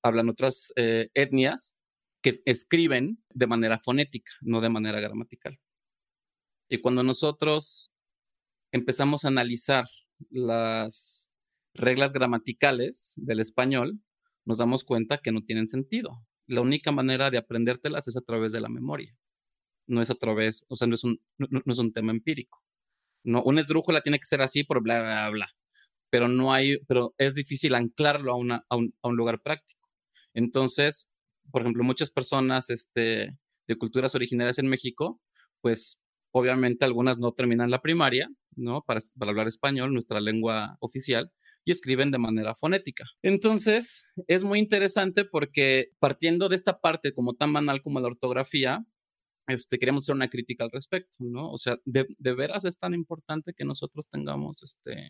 hablan 0.00 0.28
otras 0.28 0.72
eh, 0.76 1.10
etnias 1.14 1.76
que 2.22 2.38
escriben 2.44 3.22
de 3.30 3.46
manera 3.48 3.80
fonética, 3.80 4.30
no 4.42 4.60
de 4.60 4.70
manera 4.70 5.00
gramatical. 5.00 5.58
Y 6.68 6.80
cuando 6.80 7.02
nosotros 7.02 7.92
empezamos 8.72 9.24
a 9.24 9.28
analizar 9.28 9.86
las 10.30 11.30
reglas 11.74 12.12
gramaticales 12.12 13.14
del 13.16 13.40
español, 13.40 14.00
nos 14.44 14.58
damos 14.58 14.84
cuenta 14.84 15.18
que 15.18 15.32
no 15.32 15.42
tienen 15.42 15.68
sentido. 15.68 16.24
La 16.46 16.60
única 16.60 16.92
manera 16.92 17.30
de 17.30 17.38
aprendértelas 17.38 18.06
es 18.06 18.16
a 18.16 18.22
través 18.22 18.52
de 18.52 18.60
la 18.60 18.68
memoria 18.68 19.18
no 19.88 20.02
es 20.02 20.10
a 20.10 20.14
través, 20.14 20.66
o 20.68 20.76
sea, 20.76 20.86
no 20.86 20.94
es 20.94 21.04
un, 21.04 21.20
no, 21.38 21.62
es 21.66 21.78
un 21.78 21.92
tema 21.92 22.12
empírico. 22.12 22.62
No, 23.24 23.42
una 23.42 23.60
esdrújula 23.60 24.02
tiene 24.02 24.18
que 24.18 24.26
ser 24.26 24.42
así 24.42 24.64
por 24.64 24.82
bla, 24.82 25.00
bla, 25.00 25.28
bla. 25.30 25.48
Pero 26.10 26.28
no 26.28 26.52
hay, 26.52 26.78
pero 26.86 27.14
es 27.18 27.34
difícil 27.34 27.74
anclarlo 27.74 28.32
a, 28.32 28.36
una, 28.36 28.64
a, 28.68 28.76
un, 28.76 28.94
a 29.02 29.08
un 29.08 29.16
lugar 29.16 29.42
práctico. 29.42 29.88
Entonces, 30.34 31.10
por 31.50 31.62
ejemplo, 31.62 31.84
muchas 31.84 32.10
personas 32.10 32.70
este, 32.70 33.36
de 33.66 33.76
culturas 33.76 34.14
originarias 34.14 34.58
en 34.58 34.68
México, 34.68 35.20
pues 35.60 35.98
obviamente 36.30 36.84
algunas 36.84 37.18
no 37.18 37.32
terminan 37.32 37.70
la 37.70 37.82
primaria, 37.82 38.30
¿no? 38.54 38.82
Para, 38.82 39.00
para, 39.18 39.30
hablar 39.30 39.48
español, 39.48 39.92
nuestra 39.92 40.20
lengua 40.20 40.76
oficial, 40.80 41.32
y 41.64 41.72
escriben 41.72 42.10
de 42.10 42.18
manera 42.18 42.54
fonética. 42.54 43.04
Entonces, 43.22 44.08
es 44.26 44.44
muy 44.44 44.58
interesante 44.58 45.24
porque 45.24 45.90
partiendo 45.98 46.48
de 46.48 46.56
esta 46.56 46.80
parte 46.80 47.12
como 47.12 47.34
tan 47.34 47.52
banal 47.52 47.82
como 47.82 48.00
la 48.00 48.08
ortografía, 48.08 48.86
este, 49.48 49.78
queremos 49.78 50.04
hacer 50.04 50.14
una 50.14 50.28
crítica 50.28 50.64
al 50.64 50.70
respecto, 50.70 51.16
¿no? 51.20 51.50
O 51.50 51.58
sea, 51.58 51.78
de, 51.84 52.06
de, 52.18 52.34
veras 52.34 52.64
es 52.64 52.78
tan 52.78 52.94
importante 52.94 53.54
que 53.56 53.64
nosotros 53.64 54.08
tengamos 54.08 54.62
este, 54.62 55.08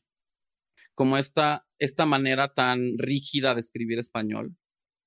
como 0.94 1.18
esta, 1.18 1.66
esta 1.78 2.06
manera 2.06 2.54
tan 2.54 2.98
rígida 2.98 3.54
de 3.54 3.60
escribir 3.60 3.98
español, 3.98 4.56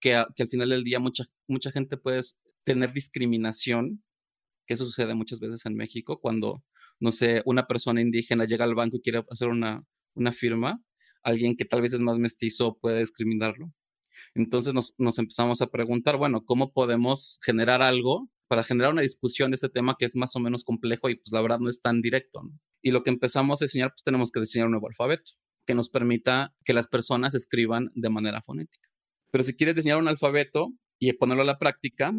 que, 0.01 0.23
que 0.35 0.43
al 0.43 0.49
final 0.49 0.69
del 0.69 0.83
día 0.83 0.99
mucha, 0.99 1.25
mucha 1.47 1.71
gente 1.71 1.97
puede 1.97 2.21
tener 2.65 2.91
discriminación, 2.93 4.03
que 4.67 4.73
eso 4.73 4.85
sucede 4.85 5.15
muchas 5.15 5.39
veces 5.39 5.65
en 5.65 5.75
México 5.75 6.19
cuando, 6.19 6.63
no 6.99 7.11
sé, 7.11 7.41
una 7.45 7.67
persona 7.67 8.01
indígena 8.01 8.45
llega 8.45 8.65
al 8.65 8.75
banco 8.75 8.97
y 8.97 9.01
quiere 9.01 9.23
hacer 9.29 9.47
una, 9.47 9.85
una 10.13 10.33
firma, 10.33 10.83
alguien 11.23 11.55
que 11.55 11.65
tal 11.65 11.81
vez 11.81 11.93
es 11.93 12.01
más 12.01 12.19
mestizo 12.19 12.77
puede 12.79 12.99
discriminarlo. 12.99 13.71
Entonces 14.35 14.73
nos, 14.73 14.93
nos, 14.97 15.19
empezamos 15.19 15.61
a 15.61 15.67
preguntar, 15.67 16.17
bueno, 16.17 16.43
¿cómo 16.43 16.73
podemos 16.73 17.39
generar 17.43 17.81
algo 17.81 18.29
para 18.51 18.63
generar 18.63 18.91
una 18.91 19.01
discusión 19.01 19.51
de 19.51 19.55
este 19.55 19.69
tema 19.69 19.95
que 19.97 20.03
es 20.03 20.13
más 20.17 20.35
o 20.35 20.39
menos 20.41 20.65
complejo 20.65 21.09
y 21.09 21.15
pues 21.15 21.31
la 21.31 21.41
verdad 21.41 21.59
no 21.59 21.69
es 21.69 21.81
tan 21.81 22.01
directo? 22.01 22.41
Y 22.81 22.91
lo 22.91 23.01
que 23.01 23.09
empezamos 23.09 23.61
a 23.61 23.65
diseñar, 23.65 23.91
pues 23.91 24.03
tenemos 24.03 24.29
que 24.29 24.41
diseñar 24.41 24.65
un 24.65 24.73
nuevo 24.73 24.89
alfabeto 24.89 25.31
que 25.65 25.73
nos 25.73 25.87
permita 25.87 26.53
que 26.65 26.73
las 26.73 26.89
personas 26.89 27.33
escriban 27.33 27.91
de 27.95 28.09
manera 28.09 28.41
fonética. 28.41 28.89
Pero 29.31 29.45
si 29.45 29.55
quieres 29.55 29.75
diseñar 29.75 29.99
un 29.99 30.09
alfabeto 30.09 30.73
y 30.99 31.13
ponerlo 31.13 31.43
a 31.43 31.45
la 31.45 31.59
práctica, 31.59 32.13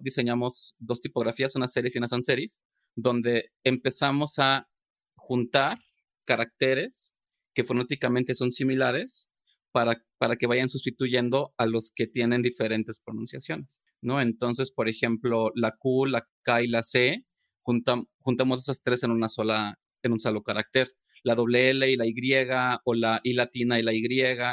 diseñamos 0.00 0.74
dos 0.80 1.00
tipografías, 1.00 1.54
una 1.54 1.68
serif 1.68 1.94
y 1.94 1.98
una 1.98 2.08
sans 2.08 2.26
serif, 2.26 2.52
donde 2.96 3.52
empezamos 3.62 4.40
a 4.40 4.68
juntar 5.16 5.78
caracteres 6.24 7.14
que 7.54 7.62
fonéticamente 7.62 8.34
son 8.34 8.50
similares 8.50 9.30
para, 9.78 10.02
para 10.18 10.34
que 10.34 10.48
vayan 10.48 10.68
sustituyendo 10.68 11.54
a 11.56 11.64
los 11.64 11.92
que 11.94 12.08
tienen 12.08 12.42
diferentes 12.42 12.98
pronunciaciones, 12.98 13.80
¿no? 14.02 14.20
Entonces, 14.20 14.72
por 14.72 14.88
ejemplo, 14.88 15.52
la 15.54 15.76
Q, 15.78 16.06
la 16.06 16.26
K 16.42 16.62
y 16.62 16.66
la 16.66 16.82
C, 16.82 17.24
juntamos 17.62 18.58
esas 18.60 18.82
tres 18.82 19.04
en 19.04 19.12
una 19.12 19.28
sola, 19.28 19.78
en 20.02 20.10
un 20.10 20.18
solo 20.18 20.42
carácter. 20.42 20.90
La 21.22 21.36
doble 21.36 21.70
L 21.70 21.88
y 21.88 21.94
la 21.94 22.06
Y, 22.08 22.12
o 22.84 22.94
la 22.94 23.20
I 23.22 23.34
latina 23.34 23.78
y 23.78 23.84
la 23.84 23.94
Y, 23.94 24.02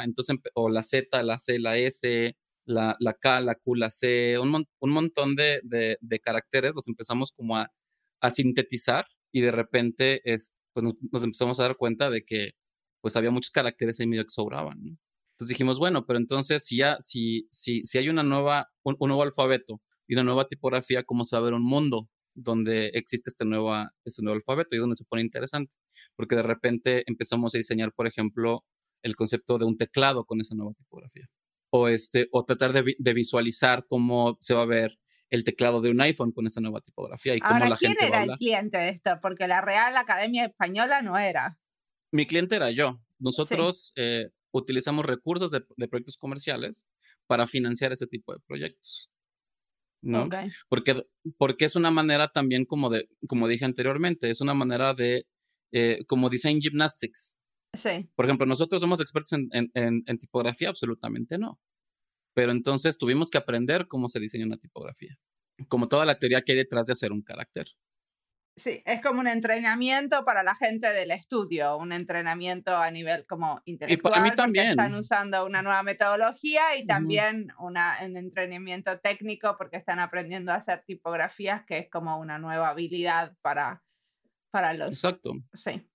entonces, 0.04 0.36
o 0.54 0.68
la 0.68 0.84
Z, 0.84 1.20
la 1.24 1.40
C, 1.40 1.58
la 1.58 1.76
S, 1.76 2.36
la, 2.64 2.94
la 3.00 3.14
K, 3.14 3.40
la 3.40 3.56
Q, 3.56 3.74
la 3.74 3.90
C, 3.90 4.38
un, 4.38 4.64
un 4.78 4.90
montón 4.90 5.34
de, 5.34 5.58
de, 5.64 6.20
caracteres, 6.20 6.72
los 6.76 6.86
empezamos 6.86 7.32
como 7.32 7.56
a, 7.56 7.72
a 8.20 8.30
sintetizar 8.30 9.06
y 9.32 9.40
de 9.40 9.50
repente 9.50 10.20
es, 10.24 10.54
pues 10.72 10.86
nos, 11.10 11.24
empezamos 11.24 11.58
a 11.58 11.64
dar 11.64 11.76
cuenta 11.76 12.10
de 12.10 12.24
que 12.24 12.52
pues 13.00 13.16
había 13.16 13.32
muchos 13.32 13.50
caracteres 13.50 13.98
ahí 13.98 14.06
medio 14.06 14.22
que 14.22 14.30
sobraban. 14.30 14.98
Entonces 15.36 15.54
dijimos, 15.54 15.78
bueno, 15.78 16.06
pero 16.06 16.18
entonces 16.18 16.64
si, 16.64 16.78
ya, 16.78 16.96
si, 17.00 17.46
si, 17.50 17.84
si 17.84 17.98
hay 17.98 18.08
una 18.08 18.22
nueva, 18.22 18.70
un, 18.82 18.96
un, 18.98 19.08
nuevo 19.08 19.22
alfabeto 19.22 19.82
y 20.08 20.14
una 20.14 20.24
nueva 20.24 20.48
tipografía, 20.48 21.04
¿cómo 21.04 21.24
se 21.24 21.36
va 21.36 21.40
a 21.40 21.44
ver 21.44 21.52
un 21.52 21.62
mundo 21.62 22.08
donde 22.34 22.86
existe 22.94 23.28
este, 23.30 23.44
nueva, 23.44 23.92
este 24.04 24.22
nuevo 24.22 24.36
alfabeto? 24.36 24.74
Y 24.74 24.78
es 24.78 24.80
donde 24.80 24.96
se 24.96 25.04
pone 25.04 25.22
interesante, 25.22 25.72
porque 26.16 26.36
de 26.36 26.42
repente 26.42 27.04
empezamos 27.06 27.54
a 27.54 27.58
diseñar, 27.58 27.92
por 27.92 28.06
ejemplo, 28.06 28.64
el 29.02 29.14
concepto 29.14 29.58
de 29.58 29.66
un 29.66 29.76
teclado 29.76 30.24
con 30.24 30.40
esa 30.40 30.54
nueva 30.54 30.72
tipografía 30.72 31.28
o, 31.70 31.88
este, 31.88 32.28
o 32.32 32.44
tratar 32.44 32.72
de, 32.72 32.96
de, 32.98 33.12
visualizar 33.12 33.84
cómo 33.88 34.38
se 34.40 34.54
va 34.54 34.62
a 34.62 34.66
ver 34.66 34.98
el 35.30 35.44
teclado 35.44 35.80
de 35.80 35.90
un 35.90 36.00
iPhone 36.00 36.32
con 36.32 36.46
esa 36.46 36.60
nueva 36.60 36.80
tipografía 36.80 37.34
y 37.34 37.40
cómo 37.40 37.64
la 37.64 37.76
¿quién 37.76 37.92
gente 37.92 38.06
era 38.06 38.16
va 38.18 38.22
a 38.22 38.24
el 38.24 38.38
cliente 38.38 38.78
de 38.78 38.88
esto? 38.90 39.18
Porque 39.20 39.48
la 39.48 39.60
Real 39.60 39.96
Academia 39.96 40.44
Española 40.46 41.02
no 41.02 41.18
era. 41.18 41.58
Mi 42.12 42.26
cliente 42.26 42.56
era 42.56 42.70
yo. 42.70 43.00
Nosotros 43.18 43.88
sí. 43.88 43.92
eh, 43.96 44.30
utilizamos 44.58 45.06
recursos 45.06 45.50
de, 45.50 45.64
de, 45.76 45.88
proyectos 45.88 46.16
comerciales 46.16 46.88
para 47.26 47.46
financiar 47.46 47.92
este 47.92 48.06
tipo 48.06 48.32
de 48.32 48.40
proyectos. 48.46 49.10
¿no? 50.02 50.24
Okay. 50.24 50.50
Porque, 50.68 51.04
porque 51.36 51.64
es 51.64 51.76
una 51.76 51.90
manera 51.90 52.28
también, 52.28 52.64
como, 52.64 52.90
de, 52.90 53.08
como 53.28 53.48
dije 53.48 53.64
anteriormente, 53.64 54.30
es 54.30 54.40
una 54.40 54.54
manera 54.54 54.94
de, 54.94 55.26
eh, 55.72 56.04
como 56.06 56.28
design 56.28 56.60
gymnastics. 56.60 57.36
Sí. 57.74 58.08
Por 58.14 58.24
ejemplo, 58.24 58.46
nosotros 58.46 58.80
somos 58.80 59.00
expertos 59.00 59.32
en, 59.32 59.48
en, 59.52 59.70
en, 59.74 60.02
en, 60.06 60.18
tipografía, 60.18 60.68
absolutamente 60.68 61.38
no. 61.38 61.60
Pero 62.34 62.52
entonces 62.52 62.98
tuvimos 62.98 63.30
que 63.30 63.38
aprender 63.38 63.88
cómo 63.88 64.08
se 64.08 64.20
diseña 64.20 64.46
una 64.46 64.58
tipografía, 64.58 65.18
como 65.68 65.88
toda 65.88 66.04
la 66.04 66.18
teoría 66.18 66.42
que 66.42 66.52
hay 66.52 66.58
detrás 66.58 66.86
de 66.86 66.92
hacer 66.92 67.12
un 67.12 67.22
carácter. 67.22 67.68
Sí, 68.56 68.82
es 68.86 69.02
como 69.02 69.20
un 69.20 69.28
entrenamiento 69.28 70.24
para 70.24 70.42
la 70.42 70.54
gente 70.54 70.90
del 70.90 71.10
estudio, 71.10 71.76
un 71.76 71.92
entrenamiento 71.92 72.74
a 72.74 72.90
nivel 72.90 73.26
como 73.26 73.60
intelectual. 73.66 73.98
Y 73.98 74.14
para 74.14 74.22
mí 74.22 74.34
también. 74.34 74.70
Están 74.70 74.94
usando 74.94 75.44
una 75.44 75.60
nueva 75.60 75.82
metodología 75.82 76.74
y 76.78 76.86
también 76.86 77.52
una, 77.58 77.98
un 78.02 78.16
entrenamiento 78.16 78.98
técnico 79.00 79.56
porque 79.58 79.76
están 79.76 79.98
aprendiendo 79.98 80.52
a 80.52 80.56
hacer 80.56 80.82
tipografías, 80.86 81.66
que 81.66 81.76
es 81.76 81.90
como 81.90 82.18
una 82.18 82.38
nueva 82.38 82.70
habilidad 82.70 83.36
para, 83.42 83.82
para 84.50 84.72
los... 84.72 84.88
Exacto. 84.88 85.34
Sí. 85.52 85.86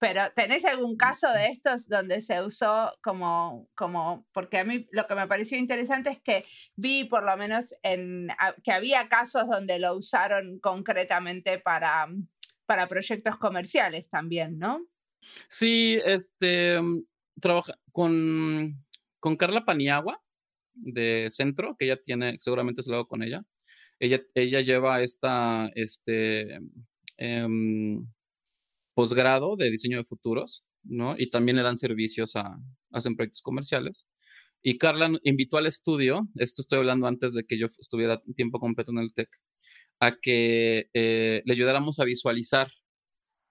Pero 0.00 0.22
¿tenés 0.34 0.64
algún 0.64 0.96
caso 0.96 1.30
de 1.32 1.48
estos 1.48 1.88
donde 1.88 2.20
se 2.20 2.40
usó 2.42 2.92
como, 3.02 3.68
como, 3.74 4.26
porque 4.32 4.58
a 4.58 4.64
mí 4.64 4.86
lo 4.92 5.06
que 5.06 5.14
me 5.16 5.26
pareció 5.26 5.58
interesante 5.58 6.10
es 6.10 6.20
que 6.20 6.44
vi 6.76 7.04
por 7.04 7.24
lo 7.24 7.36
menos 7.36 7.74
en, 7.82 8.28
que 8.62 8.72
había 8.72 9.08
casos 9.08 9.48
donde 9.48 9.80
lo 9.80 9.96
usaron 9.96 10.60
concretamente 10.60 11.58
para, 11.58 12.06
para 12.66 12.86
proyectos 12.86 13.38
comerciales 13.38 14.08
también, 14.08 14.58
¿no? 14.58 14.86
Sí, 15.48 16.00
este, 16.04 16.78
trabaja 17.40 17.74
con, 17.90 18.84
con 19.18 19.36
Carla 19.36 19.64
Paniagua 19.64 20.22
de 20.74 21.28
Centro, 21.30 21.76
que 21.76 21.86
ella 21.86 22.00
tiene, 22.00 22.36
seguramente 22.38 22.82
se 22.82 22.90
lo 22.90 22.98
hago 22.98 23.08
con 23.08 23.22
ella. 23.22 23.42
Ella, 23.98 24.20
ella 24.34 24.60
lleva 24.60 25.02
esta, 25.02 25.70
este, 25.74 26.60
um, 27.18 28.06
posgrado 28.98 29.54
de 29.54 29.70
diseño 29.70 29.98
de 29.98 30.02
futuros, 30.02 30.64
¿no? 30.82 31.14
Y 31.16 31.30
también 31.30 31.56
le 31.56 31.62
dan 31.62 31.76
servicios 31.76 32.34
a, 32.34 32.58
hacen 32.90 33.14
proyectos 33.14 33.42
comerciales. 33.42 34.08
Y 34.60 34.76
Carla 34.76 35.08
invitó 35.22 35.56
al 35.56 35.66
estudio, 35.66 36.28
esto 36.34 36.62
estoy 36.62 36.80
hablando 36.80 37.06
antes 37.06 37.32
de 37.32 37.44
que 37.44 37.56
yo 37.60 37.66
estuviera 37.78 38.20
tiempo 38.34 38.58
completo 38.58 38.90
en 38.90 38.98
el 38.98 39.12
TEC, 39.14 39.28
a 40.00 40.16
que 40.20 40.90
eh, 40.94 41.42
le 41.44 41.52
ayudáramos 41.52 42.00
a 42.00 42.04
visualizar 42.06 42.72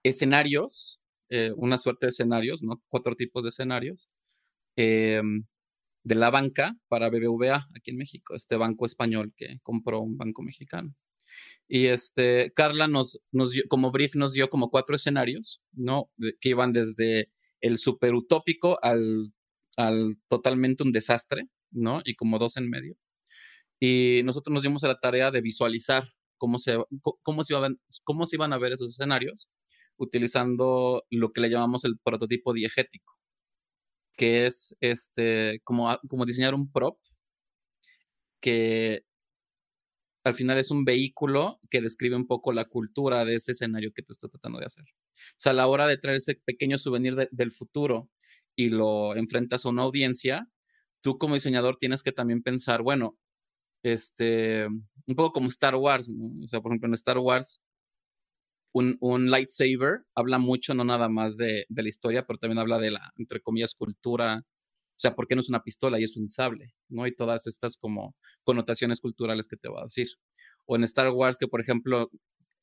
escenarios, 0.02 1.00
eh, 1.30 1.52
una 1.56 1.78
suerte 1.78 2.04
de 2.04 2.10
escenarios, 2.10 2.62
¿no? 2.62 2.82
Cuatro 2.88 3.16
tipos 3.16 3.42
de 3.42 3.48
escenarios, 3.48 4.10
eh, 4.76 5.22
de 6.04 6.14
la 6.14 6.28
banca 6.28 6.74
para 6.88 7.08
BBVA 7.08 7.68
aquí 7.74 7.92
en 7.92 7.96
México, 7.96 8.34
este 8.34 8.56
banco 8.56 8.84
español 8.84 9.32
que 9.34 9.60
compró 9.62 10.00
un 10.02 10.18
banco 10.18 10.42
mexicano. 10.42 10.94
Y 11.68 11.86
este, 11.86 12.52
Carla 12.54 12.88
nos, 12.88 13.20
nos 13.32 13.52
dio, 13.52 13.64
como 13.68 13.90
brief 13.90 14.14
nos 14.14 14.32
dio 14.32 14.48
como 14.50 14.70
cuatro 14.70 14.96
escenarios, 14.96 15.60
¿no? 15.72 16.10
De, 16.16 16.34
que 16.40 16.50
iban 16.50 16.72
desde 16.72 17.30
el 17.60 17.78
super 17.78 18.14
utópico 18.14 18.78
al, 18.82 19.26
al 19.76 20.16
totalmente 20.28 20.82
un 20.82 20.92
desastre, 20.92 21.48
¿no? 21.70 22.00
Y 22.04 22.14
como 22.14 22.38
dos 22.38 22.56
en 22.56 22.70
medio. 22.70 22.96
Y 23.80 24.22
nosotros 24.24 24.52
nos 24.52 24.62
dimos 24.62 24.84
a 24.84 24.88
la 24.88 25.00
tarea 25.00 25.30
de 25.30 25.40
visualizar 25.40 26.12
cómo 26.38 26.58
se, 26.58 26.78
cómo 27.22 27.44
se, 27.44 27.54
iban, 27.54 27.80
cómo 28.04 28.26
se 28.26 28.36
iban 28.36 28.52
a 28.52 28.58
ver 28.58 28.72
esos 28.72 28.90
escenarios 28.90 29.50
utilizando 29.98 31.04
lo 31.10 31.32
que 31.32 31.40
le 31.40 31.50
llamamos 31.50 31.84
el 31.84 31.98
prototipo 31.98 32.52
diegético, 32.54 33.18
que 34.16 34.46
es 34.46 34.76
este, 34.80 35.60
como, 35.64 35.96
como 36.08 36.24
diseñar 36.24 36.54
un 36.54 36.70
prop 36.70 36.98
que 38.40 39.04
al 40.24 40.34
final 40.34 40.58
es 40.58 40.70
un 40.70 40.84
vehículo 40.84 41.60
que 41.70 41.80
describe 41.80 42.16
un 42.16 42.26
poco 42.26 42.52
la 42.52 42.66
cultura 42.66 43.24
de 43.24 43.36
ese 43.36 43.52
escenario 43.52 43.92
que 43.94 44.02
tú 44.02 44.12
estás 44.12 44.30
tratando 44.30 44.58
de 44.58 44.66
hacer. 44.66 44.84
O 44.84 45.36
sea, 45.36 45.52
a 45.52 45.54
la 45.54 45.66
hora 45.66 45.86
de 45.86 45.98
traer 45.98 46.16
ese 46.16 46.34
pequeño 46.34 46.78
souvenir 46.78 47.14
de, 47.14 47.28
del 47.30 47.52
futuro 47.52 48.10
y 48.56 48.70
lo 48.70 49.16
enfrentas 49.16 49.64
a 49.64 49.68
una 49.68 49.82
audiencia, 49.82 50.48
tú 51.00 51.18
como 51.18 51.34
diseñador 51.34 51.76
tienes 51.76 52.02
que 52.02 52.12
también 52.12 52.42
pensar, 52.42 52.82
bueno, 52.82 53.16
este, 53.82 54.66
un 54.66 55.14
poco 55.16 55.32
como 55.32 55.48
Star 55.48 55.76
Wars, 55.76 56.10
¿no? 56.10 56.44
O 56.44 56.48
sea, 56.48 56.60
por 56.60 56.72
ejemplo, 56.72 56.88
en 56.88 56.94
Star 56.94 57.18
Wars, 57.18 57.62
un, 58.72 58.96
un 59.00 59.30
lightsaber 59.30 60.04
habla 60.14 60.38
mucho, 60.38 60.74
no 60.74 60.84
nada 60.84 61.08
más 61.08 61.36
de, 61.36 61.64
de, 61.68 61.82
la 61.82 61.88
historia, 61.88 62.26
pero 62.26 62.38
también 62.38 62.58
habla 62.58 62.78
de 62.78 62.90
la, 62.90 63.12
entre 63.16 63.40
comillas, 63.40 63.74
cultura, 63.74 64.44
o 64.98 65.00
sea, 65.00 65.14
¿por 65.14 65.28
qué 65.28 65.36
no 65.36 65.42
es 65.42 65.48
una 65.48 65.62
pistola 65.62 66.00
y 66.00 66.02
es 66.02 66.16
un 66.16 66.28
sable? 66.28 66.74
¿No? 66.88 67.06
Y 67.06 67.14
todas 67.14 67.46
estas 67.46 67.76
como 67.76 68.16
connotaciones 68.42 69.00
culturales 69.00 69.46
que 69.46 69.56
te 69.56 69.68
va 69.68 69.82
a 69.82 69.84
decir. 69.84 70.08
O 70.66 70.74
en 70.74 70.82
Star 70.82 71.10
Wars, 71.12 71.38
que 71.38 71.46
por 71.46 71.60
ejemplo, 71.60 72.10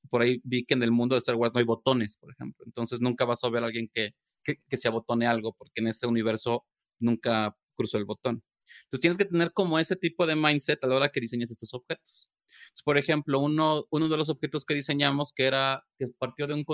por 0.09 0.21
ahí 0.21 0.41
vi 0.43 0.65
que 0.65 0.73
en 0.73 0.83
el 0.83 0.91
mundo 0.91 1.15
de 1.15 1.19
Star 1.19 1.35
Wars 1.35 1.53
no 1.53 1.59
hay 1.59 1.65
botones, 1.65 2.17
por 2.17 2.33
ejemplo. 2.33 2.65
Entonces 2.65 2.99
nunca 2.99 3.23
vas 3.23 3.41
a 3.45 3.49
ver 3.49 3.63
a 3.63 3.67
alguien 3.67 3.89
que, 3.89 4.15
que, 4.43 4.57
que 4.67 4.75
se 4.75 4.89
abotone 4.89 5.27
algo, 5.27 5.55
porque 5.57 5.79
en 5.79 5.87
ese 5.87 6.07
universo 6.07 6.65
nunca 6.99 7.55
cruzó 7.73 7.97
el 7.97 8.05
botón. 8.05 8.43
Entonces 8.83 8.99
tienes 8.99 9.17
que 9.17 9.25
tener 9.25 9.53
como 9.53 9.79
ese 9.79 9.95
tipo 9.95 10.27
de 10.27 10.35
mindset 10.35 10.83
a 10.83 10.87
la 10.87 10.95
hora 10.95 11.11
que 11.13 11.21
diseñes 11.21 11.51
estos 11.51 11.73
objetos. 11.73 12.29
Entonces, 12.65 12.83
por 12.83 12.97
ejemplo, 12.97 13.39
uno, 13.39 13.85
uno 13.91 14.09
de 14.09 14.17
los 14.17 14.29
objetos 14.29 14.65
que 14.65 14.73
diseñamos, 14.73 15.31
que 15.31 15.45
era, 15.45 15.85
que 15.97 16.07
partió 16.19 16.47
de 16.47 16.55
un, 16.55 16.65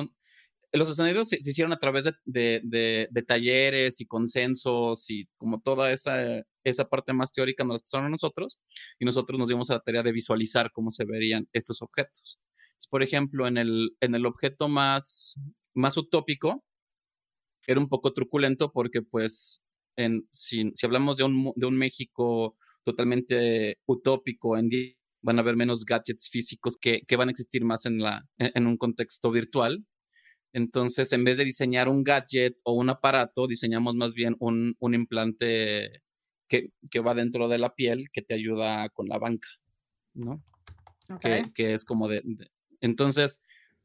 los 0.73 0.89
escenarios 0.89 1.29
se, 1.29 1.37
hicieron 1.37 1.73
a 1.73 1.79
través 1.79 2.05
de, 2.25 2.61
de, 2.63 3.23
talleres 3.23 3.99
y 3.99 4.05
consensos 4.05 5.09
y 5.09 5.27
como 5.37 5.61
toda 5.61 5.91
esa, 5.91 6.43
esa 6.63 6.87
parte 6.87 7.13
más 7.13 7.31
teórica 7.31 7.63
nos 7.63 7.81
la 7.81 7.83
pasaron 7.83 8.07
a 8.07 8.09
nosotros 8.09 8.59
y 8.99 9.05
nosotros 9.05 9.37
nos 9.37 9.49
dimos 9.49 9.69
la 9.69 9.79
tarea 9.79 10.03
de 10.03 10.11
visualizar 10.11 10.71
cómo 10.71 10.89
se 10.89 11.05
verían 11.05 11.47
estos 11.53 11.81
objetos. 11.81 12.39
Por 12.89 13.03
ejemplo, 13.03 13.47
en 13.47 13.57
el, 13.57 13.95
en 13.99 14.15
el 14.15 14.25
objeto 14.25 14.67
más, 14.67 15.35
más 15.73 15.97
utópico, 15.97 16.63
era 17.67 17.79
un 17.79 17.89
poco 17.89 18.13
truculento 18.13 18.71
porque 18.71 19.01
pues 19.01 19.61
en, 19.97 20.27
si, 20.31 20.71
si 20.73 20.85
hablamos 20.85 21.17
de 21.17 21.25
un, 21.25 21.53
de 21.55 21.65
un 21.65 21.77
México 21.77 22.57
totalmente 22.83 23.77
utópico 23.85 24.57
en 24.57 24.69
van 25.21 25.37
a 25.37 25.41
haber 25.41 25.55
menos 25.55 25.85
gadgets 25.85 26.29
físicos 26.29 26.77
que, 26.77 27.03
van 27.15 27.27
a 27.27 27.31
existir 27.31 27.63
más 27.63 27.85
en, 27.85 27.99
la, 27.99 28.25
en 28.37 28.65
un 28.65 28.77
contexto 28.77 29.31
virtual. 29.31 29.85
Entonces, 30.53 31.13
en 31.13 31.23
vez 31.23 31.37
de 31.37 31.45
diseñar 31.45 31.87
un 31.87 32.03
gadget 32.03 32.57
o 32.63 32.73
un 32.73 32.89
aparato, 32.89 33.47
diseñamos 33.47 33.95
más 33.95 34.13
bien 34.13 34.35
un, 34.39 34.75
implante 34.81 36.03
que, 36.47 36.99
va 36.99 37.13
dentro 37.13 37.47
de 37.47 37.57
la 37.57 37.73
piel 37.73 38.09
que 38.11 38.21
te 38.21 38.33
ayuda 38.33 38.89
con 38.89 39.07
la 39.07 39.17
banca, 39.17 39.47
¿no? 40.13 40.43
Que, 41.21 41.73
es 41.73 41.85
como 41.85 42.07
de, 42.07 42.23
Entonces... 42.81 43.41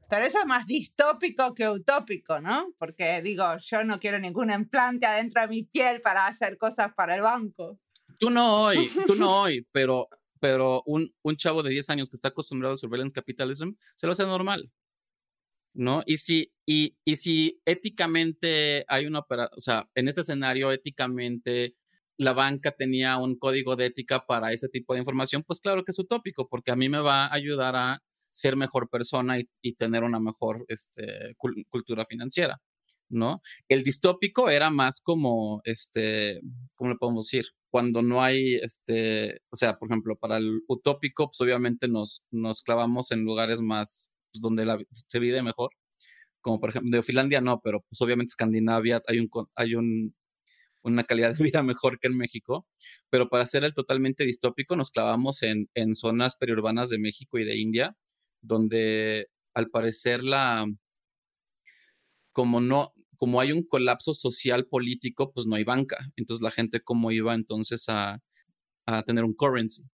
Pero 0.08 0.24
eso 0.24 0.38
es 0.38 0.46
más 0.46 0.66
distópico 0.66 1.52
que 1.52 1.68
utópico, 1.68 2.40
¿no? 2.40 2.72
Porque 2.78 3.20
digo, 3.22 3.44
yo 3.58 3.82
no 3.82 3.98
quiero 3.98 4.20
ningún 4.20 4.52
implante 4.52 5.04
adentro 5.04 5.42
de 5.42 5.48
mi 5.48 5.64
piel 5.64 6.00
para 6.00 6.26
hacer 6.26 6.56
cosas 6.58 6.94
para 6.94 7.16
el 7.16 7.22
banco. 7.22 7.80
Tú 8.18 8.30
no 8.30 8.62
hoy, 8.62 8.88
tú 9.06 9.14
no 9.18 9.40
hoy, 9.42 9.66
pero, 9.72 10.08
pero 10.38 10.82
un, 10.86 11.12
un 11.22 11.36
chavo 11.36 11.62
de 11.64 11.70
10 11.70 11.90
años 11.90 12.08
que 12.08 12.14
está 12.14 12.28
acostumbrado 12.28 12.72
al 12.72 12.78
surveillance 12.78 13.14
capitalism 13.14 13.70
se 13.96 14.06
lo 14.06 14.12
hace 14.12 14.24
normal. 14.24 14.70
¿No? 15.76 16.02
Y 16.06 16.16
si, 16.16 16.52
y, 16.64 16.96
y 17.04 17.16
si 17.16 17.60
éticamente 17.66 18.84
hay 18.88 19.06
una, 19.06 19.20
o 19.20 19.60
sea, 19.60 19.88
en 19.94 20.08
este 20.08 20.22
escenario 20.22 20.72
éticamente 20.72 21.76
la 22.18 22.32
banca 22.32 22.72
tenía 22.72 23.18
un 23.18 23.36
código 23.38 23.76
de 23.76 23.86
ética 23.86 24.24
para 24.26 24.52
ese 24.52 24.68
tipo 24.68 24.94
de 24.94 25.00
información, 25.00 25.42
pues 25.46 25.60
claro 25.60 25.84
que 25.84 25.92
es 25.92 25.98
utópico, 25.98 26.48
porque 26.48 26.70
a 26.70 26.76
mí 26.76 26.88
me 26.88 26.98
va 27.00 27.26
a 27.26 27.34
ayudar 27.34 27.76
a 27.76 28.02
ser 28.30 28.56
mejor 28.56 28.88
persona 28.88 29.38
y, 29.38 29.72
tener 29.74 30.02
una 30.02 30.20
mejor 30.20 30.64
este, 30.68 31.34
cultura 31.70 32.06
financiera, 32.06 32.60
¿no? 33.10 33.42
El 33.68 33.82
distópico 33.84 34.48
era 34.48 34.70
más 34.70 35.00
como, 35.02 35.60
este, 35.64 36.40
¿cómo 36.76 36.90
le 36.90 36.96
podemos 36.96 37.26
decir? 37.26 37.46
Cuando 37.70 38.02
no 38.02 38.22
hay, 38.22 38.54
este, 38.56 39.40
o 39.50 39.56
sea, 39.56 39.78
por 39.78 39.88
ejemplo, 39.90 40.16
para 40.16 40.38
el 40.38 40.62
utópico, 40.68 41.26
pues 41.28 41.40
obviamente 41.42 41.88
nos, 41.88 42.24
nos 42.30 42.62
clavamos 42.62 43.10
en 43.12 43.24
lugares 43.24 43.60
más 43.60 44.10
pues, 44.36 44.42
donde 44.42 44.66
la, 44.66 44.78
se 44.92 45.18
vive 45.18 45.42
mejor, 45.42 45.70
como 46.40 46.60
por 46.60 46.70
ejemplo, 46.70 46.90
de 46.96 47.02
Finlandia 47.02 47.40
no, 47.40 47.60
pero 47.62 47.80
pues 47.88 48.00
obviamente 48.02 48.30
Escandinavia 48.30 49.02
hay, 49.08 49.18
un, 49.18 49.30
hay 49.56 49.74
un, 49.74 50.14
una 50.82 51.04
calidad 51.04 51.36
de 51.36 51.44
vida 51.52 51.62
mejor 51.62 51.98
que 51.98 52.08
en 52.08 52.16
México, 52.16 52.66
pero 53.10 53.28
para 53.28 53.44
hacer 53.44 53.64
el 53.64 53.74
totalmente 53.74 54.24
distópico 54.24 54.76
nos 54.76 54.90
clavamos 54.90 55.42
en, 55.42 55.68
en 55.74 55.94
zonas 55.94 56.36
periurbanas 56.36 56.90
de 56.90 56.98
México 56.98 57.38
y 57.38 57.44
de 57.44 57.56
India, 57.58 57.96
donde 58.42 59.28
al 59.54 59.70
parecer 59.70 60.22
la, 60.22 60.66
como 62.32 62.60
no, 62.60 62.92
como 63.16 63.40
hay 63.40 63.52
un 63.52 63.62
colapso 63.64 64.12
social 64.14 64.66
político, 64.66 65.32
pues 65.32 65.46
no 65.46 65.56
hay 65.56 65.64
banca. 65.64 65.96
Entonces 66.16 66.42
la 66.42 66.50
gente 66.50 66.80
cómo 66.82 67.10
iba 67.10 67.34
entonces 67.34 67.88
a, 67.88 68.20
a 68.86 69.02
tener 69.04 69.24
un 69.24 69.34
currency. 69.34 69.84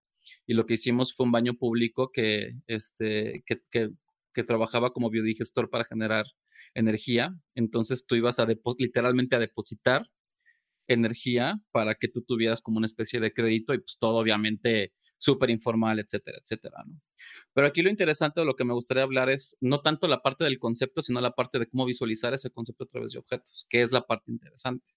Y 0.46 0.54
lo 0.54 0.66
que 0.66 0.74
hicimos 0.74 1.14
fue 1.14 1.26
un 1.26 1.32
baño 1.32 1.54
público 1.54 2.10
que, 2.12 2.52
este, 2.66 3.42
que, 3.46 3.60
que, 3.70 3.90
que 4.32 4.44
trabajaba 4.44 4.92
como 4.92 5.10
biodigestor 5.10 5.70
para 5.70 5.84
generar 5.84 6.26
energía. 6.74 7.36
Entonces 7.54 8.06
tú 8.06 8.14
ibas 8.14 8.38
a 8.38 8.46
literalmente 8.78 9.36
a 9.36 9.38
depositar 9.38 10.10
energía 10.88 11.60
para 11.70 11.94
que 11.94 12.08
tú 12.08 12.22
tuvieras 12.22 12.60
como 12.60 12.78
una 12.78 12.86
especie 12.86 13.20
de 13.20 13.32
crédito 13.32 13.74
y 13.74 13.78
pues 13.78 13.98
todo 13.98 14.16
obviamente 14.16 14.92
súper 15.18 15.50
informal, 15.50 16.00
etcétera, 16.00 16.38
etcétera, 16.42 16.82
¿no? 16.86 17.00
Pero 17.54 17.66
aquí 17.68 17.82
lo 17.82 17.90
interesante 17.90 18.40
de 18.40 18.46
lo 18.46 18.56
que 18.56 18.64
me 18.64 18.74
gustaría 18.74 19.04
hablar 19.04 19.30
es 19.30 19.56
no 19.60 19.80
tanto 19.80 20.08
la 20.08 20.20
parte 20.20 20.44
del 20.44 20.58
concepto, 20.58 21.02
sino 21.02 21.20
la 21.20 21.32
parte 21.32 21.60
de 21.60 21.68
cómo 21.68 21.84
visualizar 21.84 22.34
ese 22.34 22.50
concepto 22.50 22.84
a 22.84 22.88
través 22.88 23.12
de 23.12 23.20
objetos, 23.20 23.66
que 23.68 23.82
es 23.82 23.92
la 23.92 24.04
parte 24.06 24.32
interesante. 24.32 24.92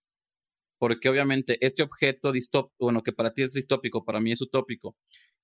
Porque 0.80 1.10
obviamente 1.10 1.58
este 1.66 1.84
objeto 1.84 2.32
distópico, 2.32 2.76
bueno, 2.80 3.04
que 3.04 3.14
para 3.14 3.34
ti 3.34 3.44
es 3.44 3.54
distópico, 3.54 4.04
para 4.04 4.20
mí 4.20 4.32
es 4.32 4.42
utópico, 4.42 4.98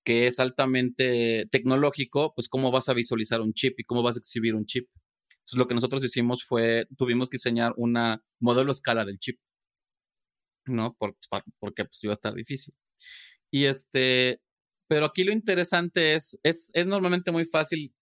que 0.03 0.27
es 0.27 0.39
altamente 0.39 1.47
tecnológico, 1.51 2.33
pues 2.35 2.49
cómo 2.49 2.71
vas 2.71 2.89
a 2.89 2.93
visualizar 2.93 3.41
un 3.41 3.53
chip 3.53 3.79
y 3.79 3.83
cómo 3.83 4.03
vas 4.03 4.15
a 4.17 4.19
exhibir 4.19 4.55
un 4.55 4.65
chip. 4.65 4.89
Entonces 5.29 5.57
lo 5.57 5.67
que 5.67 5.75
nosotros 5.75 6.03
hicimos 6.03 6.43
fue, 6.43 6.87
tuvimos 6.97 7.29
que 7.29 7.35
diseñar 7.35 7.73
una 7.77 8.23
modelo 8.39 8.71
escala 8.71 9.05
del 9.05 9.19
chip, 9.19 9.39
¿no? 10.65 10.95
Por, 10.95 11.17
porque 11.59 11.85
pues 11.85 12.03
iba 12.03 12.13
a 12.13 12.15
estar 12.15 12.33
difícil. 12.33 12.73
Y 13.51 13.65
este, 13.65 14.41
pero 14.87 15.05
aquí 15.05 15.23
lo 15.23 15.31
interesante 15.31 16.15
es, 16.15 16.39
es, 16.43 16.71
es 16.73 16.85
normalmente 16.87 17.31
muy 17.31 17.45
fácil 17.45 17.93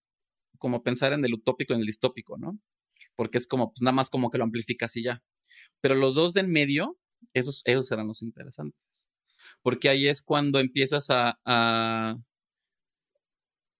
como 0.58 0.82
pensar 0.82 1.12
en 1.12 1.24
el 1.24 1.34
utópico 1.34 1.72
y 1.72 1.76
en 1.76 1.80
el 1.80 1.86
distópico, 1.86 2.38
¿no? 2.38 2.58
Porque 3.16 3.38
es 3.38 3.46
como, 3.46 3.72
pues 3.72 3.82
nada 3.82 3.94
más 3.94 4.10
como 4.10 4.30
que 4.30 4.38
lo 4.38 4.44
amplificas 4.44 4.96
y 4.96 5.02
ya. 5.04 5.22
Pero 5.80 5.94
los 5.94 6.14
dos 6.14 6.34
de 6.34 6.42
en 6.42 6.50
medio, 6.50 6.98
esos, 7.34 7.62
esos 7.66 7.90
eran 7.92 8.06
los 8.06 8.22
interesantes 8.22 8.80
porque 9.62 9.88
ahí 9.88 10.08
es 10.08 10.22
cuando 10.22 10.58
empiezas 10.58 11.08
a, 11.10 12.16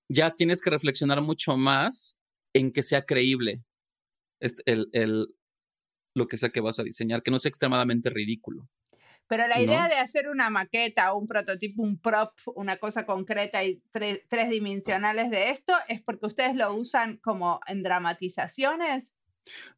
ya 0.09 0.31
tienes 0.31 0.61
que 0.61 0.71
reflexionar 0.71 1.21
mucho 1.21 1.57
más 1.57 2.19
en 2.53 2.73
que 2.73 2.83
sea 2.83 3.03
creíble 3.03 3.63
el, 4.41 4.89
el, 4.93 5.27
lo 6.15 6.27
que 6.27 6.37
sea 6.37 6.51
que 6.51 6.61
vas 6.61 6.81
a 6.81 6.85
diseñar, 6.85 7.23
que 7.23 7.31
no 7.31 7.39
sea 7.39 7.51
extremadamente 7.51 8.11
ridículo. 8.11 8.69
Pero 9.31 9.47
la 9.47 9.61
idea 9.61 9.89
de 9.89 9.95
hacer 9.95 10.29
una 10.29 10.51
maqueta, 10.51 11.15
un 11.15 11.29
prototipo, 11.29 11.85
un 11.85 12.01
prop, 12.01 12.33
una 12.57 12.79
cosa 12.79 13.07
concreta 13.07 13.63
y 13.63 13.81
tres 13.93 14.51
dimensionales 14.51 15.31
de 15.31 15.51
esto, 15.51 15.73
es 15.87 16.03
porque 16.03 16.27
ustedes 16.27 16.57
lo 16.57 16.75
usan 16.75 17.19
como 17.19 17.61
en 17.69 17.85
dramatizaciones. 17.85 19.15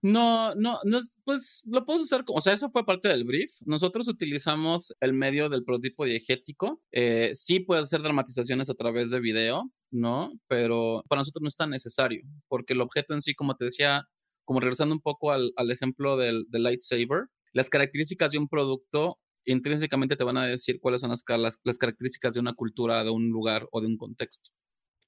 No, 0.01 0.55
no, 0.55 0.79
no, 0.85 0.99
pues 1.25 1.63
lo 1.67 1.85
puedes 1.85 2.03
usar 2.03 2.25
como, 2.25 2.39
o 2.39 2.41
sea, 2.41 2.53
eso 2.53 2.71
fue 2.71 2.85
parte 2.85 3.09
del 3.09 3.25
brief. 3.25 3.51
Nosotros 3.67 4.09
utilizamos 4.09 4.95
el 5.01 5.13
medio 5.13 5.49
del 5.49 5.65
prototipo 5.65 6.05
diegético. 6.05 6.83
Eh, 6.93 7.31
sí 7.35 7.61
puedes 7.61 7.87
hacer 7.87 8.03
dramatizaciones 8.03 8.71
a 8.71 8.75
través 8.75 9.11
de 9.11 9.21
video, 9.21 9.71
¿no? 9.91 10.33
Pero 10.49 11.05
para 11.09 11.21
nosotros 11.21 11.43
no 11.43 11.49
es 11.49 11.57
tan 11.57 11.71
necesario, 11.71 12.23
porque 12.49 12.73
el 12.73 12.81
objeto 12.81 13.15
en 13.15 13.23
sí, 13.23 13.35
como 13.35 13.57
te 13.57 13.67
decía, 13.67 14.09
como 14.45 14.61
regresando 14.61 14.95
un 14.95 15.01
poco 15.01 15.33
al, 15.33 15.53
ejemplo 15.71 16.17
del, 16.17 16.47
lightsaber, 16.51 17.29
las 17.53 17.71
características 17.71 18.33
de 18.33 18.39
un 18.39 18.49
producto 18.49 19.19
intrínsecamente 19.45 20.17
te 20.17 20.25
van 20.25 20.37
a 20.37 20.47
decir 20.47 20.79
cuáles 20.81 21.01
son 21.01 21.11
las, 21.11 21.25
las 21.65 21.79
características 21.79 22.35
de 22.35 22.41
una 22.41 22.55
cultura, 22.55 23.03
de 23.03 23.11
un 23.11 23.29
lugar 23.31 23.69
o 23.73 23.81
de 23.81 23.89
un 23.89 23.97
contexto. 23.97 24.51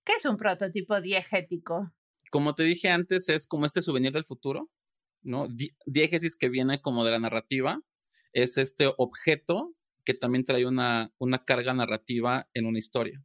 ¿Qué 0.05 0.13
es 0.19 0.27
un 0.27 0.37
prototipo 0.37 1.01
diegético? 1.01 1.93
Como 2.35 2.57
te 2.57 2.65
dije 2.65 2.89
antes, 2.89 3.29
es 3.29 3.47
como 3.47 3.65
este 3.65 3.81
souvenir 3.81 4.11
del 4.11 4.25
futuro, 4.25 4.69
¿no? 5.23 5.47
Diégesis 5.87 6.37
que 6.37 6.49
viene 6.49 6.83
como 6.83 7.05
de 7.05 7.13
la 7.13 7.21
narrativa, 7.21 7.81
es 8.33 8.59
este 8.59 8.93
objeto 8.99 9.77
que 10.05 10.15
también 10.15 10.45
trae 10.45 10.67
una, 10.67 11.13
una 11.19 11.45
carga 11.45 11.75
narrativa 11.75 12.49
en 12.53 12.67
una 12.67 12.81
historia, 12.81 13.25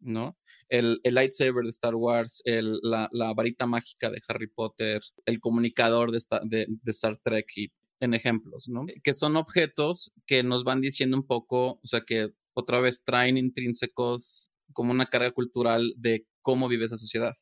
¿no? 0.00 0.38
El, 0.70 0.98
el 1.02 1.16
lightsaber 1.16 1.62
de 1.62 1.68
Star 1.68 1.94
Wars, 1.94 2.42
la, 2.46 3.10
la, 3.12 3.34
varita 3.34 3.66
mágica 3.66 4.08
de 4.08 4.22
Harry 4.26 4.46
Potter, 4.46 5.02
el 5.26 5.40
comunicador 5.40 6.10
de, 6.10 6.20
de, 6.44 6.68
de 6.70 6.90
Star 6.90 7.18
Trek 7.18 7.52
y 7.54 7.70
en 8.00 8.14
ejemplos, 8.14 8.66
¿no? 8.70 8.86
Que 9.04 9.12
son 9.12 9.36
objetos 9.36 10.10
que 10.24 10.42
nos 10.42 10.64
van 10.64 10.80
diciendo 10.80 11.18
un 11.18 11.26
poco, 11.26 11.80
o 11.82 11.86
sea, 11.86 12.00
que 12.00 12.30
otra 12.54 12.80
vez 12.80 13.04
traen 13.04 13.36
intrínsecos 13.36 14.48
como 14.72 14.90
una 14.90 15.04
carga 15.04 15.32
cultural 15.32 15.92
de 15.98 16.26
cómo 16.40 16.66
vive 16.66 16.86
esa 16.86 16.96
sociedad. 16.96 17.34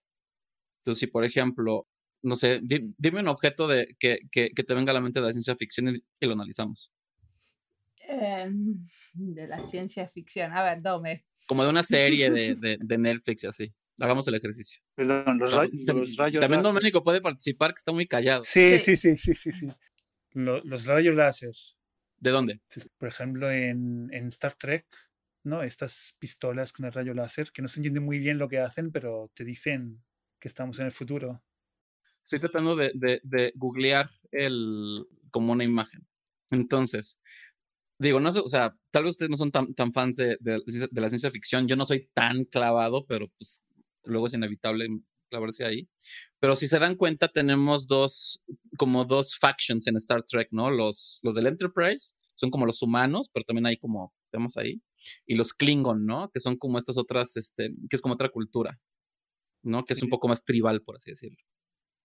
Entonces, 0.87 1.01
si 1.01 1.07
por 1.09 1.25
ejemplo, 1.25 1.89
no 2.23 2.37
sé, 2.37 2.61
dime 2.63 3.19
un 3.19 3.27
objeto 3.27 3.67
de, 3.67 3.97
que, 3.99 4.21
que, 4.31 4.51
te 4.51 4.75
venga 4.75 4.93
a 4.93 4.95
la 4.95 5.01
mente 5.01 5.19
de 5.19 5.27
la 5.27 5.33
ciencia 5.33 5.57
ficción 5.57 5.89
y, 5.89 6.27
lo 6.27 6.35
analizamos. 6.35 6.93
Em, 7.99 8.87
de 9.15 9.49
la 9.49 9.65
ciencia 9.65 10.07
ficción. 10.07 10.53
A 10.53 10.63
ver, 10.63 10.81
dome. 10.81 11.27
Como 11.49 11.65
de 11.65 11.71
una 11.71 11.83
serie 11.83 12.31
de, 12.31 12.55
de, 12.61 12.79
de 12.81 12.99
Netflix 12.99 13.43
y 13.43 13.47
así. 13.49 13.75
Hagamos 13.99 14.29
el 14.29 14.37
ejercicio. 14.37 14.81
Perdón, 14.95 15.39
los, 15.39 16.17
rayos. 16.17 16.41
También 16.41 16.63
Doménico 16.63 17.03
puede 17.03 17.21
participar, 17.21 17.73
que 17.73 17.79
está 17.79 17.91
muy 17.91 18.07
callado. 18.07 18.45
Sí, 18.45 18.79
sí, 18.79 18.97
sí, 18.97 19.17
sí, 19.17 19.35
sí. 19.35 19.53
sí. 19.53 19.67
Los, 20.35 20.85
rayos 20.85 21.17
láser. 21.17 21.55
¿De 22.19 22.31
dónde? 22.31 22.61
Por 22.97 23.09
ejemplo, 23.09 23.51
en, 23.51 24.09
en, 24.13 24.29
Star 24.29 24.55
Trek, 24.55 24.87
¿no? 25.43 25.65
Estas 25.65 26.15
pistolas 26.21 26.73
con 26.73 26.87
el 26.87 26.93
rayo 26.93 27.13
láser, 27.13 27.51
que 27.51 27.63
no 27.63 27.67
se 27.67 27.81
entiende 27.81 27.99
muy 27.99 28.21
bien 28.21 28.39
lo 28.39 28.49
que 28.49 28.61
hacen, 28.61 28.93
pero 28.93 29.33
te 29.35 29.45
dicen 29.45 30.05
estamos 30.47 30.79
en 30.79 30.87
el 30.87 30.93
futuro. 30.93 31.43
Estoy 32.23 32.41
tratando 32.41 32.75
de, 32.75 32.93
de, 32.95 33.53
googlear 33.55 34.11
el, 34.33 35.07
como 35.31 35.53
una 35.53 35.65
imagen. 35.65 36.07
Entonces, 36.51 37.21
digo, 37.99 38.19
no 38.19 38.33
sé, 38.33 38.41
o 38.41 38.49
sea, 38.49 38.77
tal 38.91 39.05
vez 39.05 39.13
ustedes 39.13 39.31
no 39.31 39.37
son 39.37 39.53
tan, 39.53 39.75
tan 39.75 39.93
fans 39.93 40.17
de, 40.17 40.37
de, 40.41 40.61
la 40.93 41.09
ciencia 41.09 41.31
ficción, 41.31 41.69
yo 41.69 41.77
no 41.77 41.87
soy 41.87 42.11
tan 42.15 42.45
clavado, 42.45 43.07
pero 43.07 43.29
pues 43.39 43.65
luego 44.05 44.27
es 44.27 44.35
inevitable 44.35 44.89
clavarse 45.29 45.65
ahí. 45.65 45.89
Pero 46.41 46.57
si 46.57 46.69
se 46.69 46.79
dan 46.79 46.97
cuenta, 46.97 47.29
tenemos 47.29 47.87
dos, 47.87 48.43
como 48.77 49.05
dos 49.05 49.37
factions 49.37 49.87
en 49.87 49.97
Star 49.97 50.25
Trek, 50.25 50.49
¿no? 50.51 50.71
Los, 50.71 51.21
los 51.23 51.35
del 51.35 51.47
Enterprise 51.47 52.15
son 52.35 52.51
como 52.51 52.67
los 52.67 52.83
humanos, 52.83 53.31
pero 53.33 53.45
también 53.45 53.67
hay 53.67 53.77
como 53.77 54.15
temas 54.31 54.57
ahí. 54.57 54.83
Y 55.27 55.35
los 55.37 55.53
Klingon, 55.55 56.07
¿no? 56.07 56.31
Que 56.31 56.41
son 56.41 56.57
como 56.57 56.79
estas 56.79 56.99
otras, 56.99 57.37
este, 57.37 57.71
que 57.89 57.97
es 57.97 58.03
como 58.03 58.15
otra 58.15 58.29
cultura. 58.31 58.79
¿No? 59.67 59.85
Que 59.85 59.95
es 59.95 60.03
un 60.03 60.09
poco 60.09 60.29
más 60.29 60.45
tribal, 60.45 60.83
por 60.83 60.97
así 60.97 61.11
decirlo. 61.11 61.39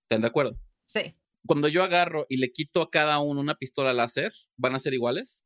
¿Están 0.04 0.22
de 0.22 0.28
acuerdo? 0.28 0.58
Sí. 0.86 1.16
Cuando 1.46 1.68
yo 1.68 1.84
agarro 1.84 2.26
y 2.30 2.38
le 2.38 2.52
quito 2.52 2.82
a 2.82 2.90
cada 2.90 3.20
uno 3.20 3.40
una 3.40 3.56
pistola 3.56 3.94
láser, 3.94 4.34
¿van 4.58 4.76
a 4.76 4.80
ser 4.80 4.94
iguales? 4.94 5.46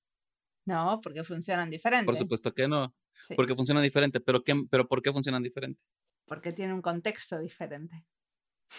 No, 0.66 1.00
porque 1.02 1.24
funcionan 1.24 1.70
diferentes. 1.70 2.06
Por 2.06 2.18
supuesto 2.18 2.54
que 2.54 2.68
no. 2.68 2.96
Porque 3.36 3.56
funcionan 3.56 3.84
diferente. 3.84 4.20
¿Pero, 4.20 4.44
qué, 4.44 4.56
¿Pero 4.70 4.88
por 4.88 5.02
qué 5.02 5.14
funcionan 5.14 5.44
diferente? 5.44 5.80
Porque 6.26 6.52
tiene 6.52 6.74
un 6.74 6.82
contexto 6.82 7.40
diferente. 7.40 8.06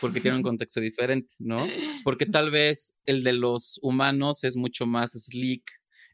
Porque 0.00 0.20
tiene 0.20 0.36
un 0.36 0.42
contexto 0.42 0.80
diferente, 0.80 1.34
¿no? 1.38 1.64
Porque 2.04 2.26
tal 2.40 2.50
vez 2.50 2.96
el 3.04 3.22
de 3.22 3.32
los 3.32 3.78
humanos 3.82 4.44
es 4.44 4.56
mucho 4.56 4.86
más 4.86 5.12
slick, 5.12 5.64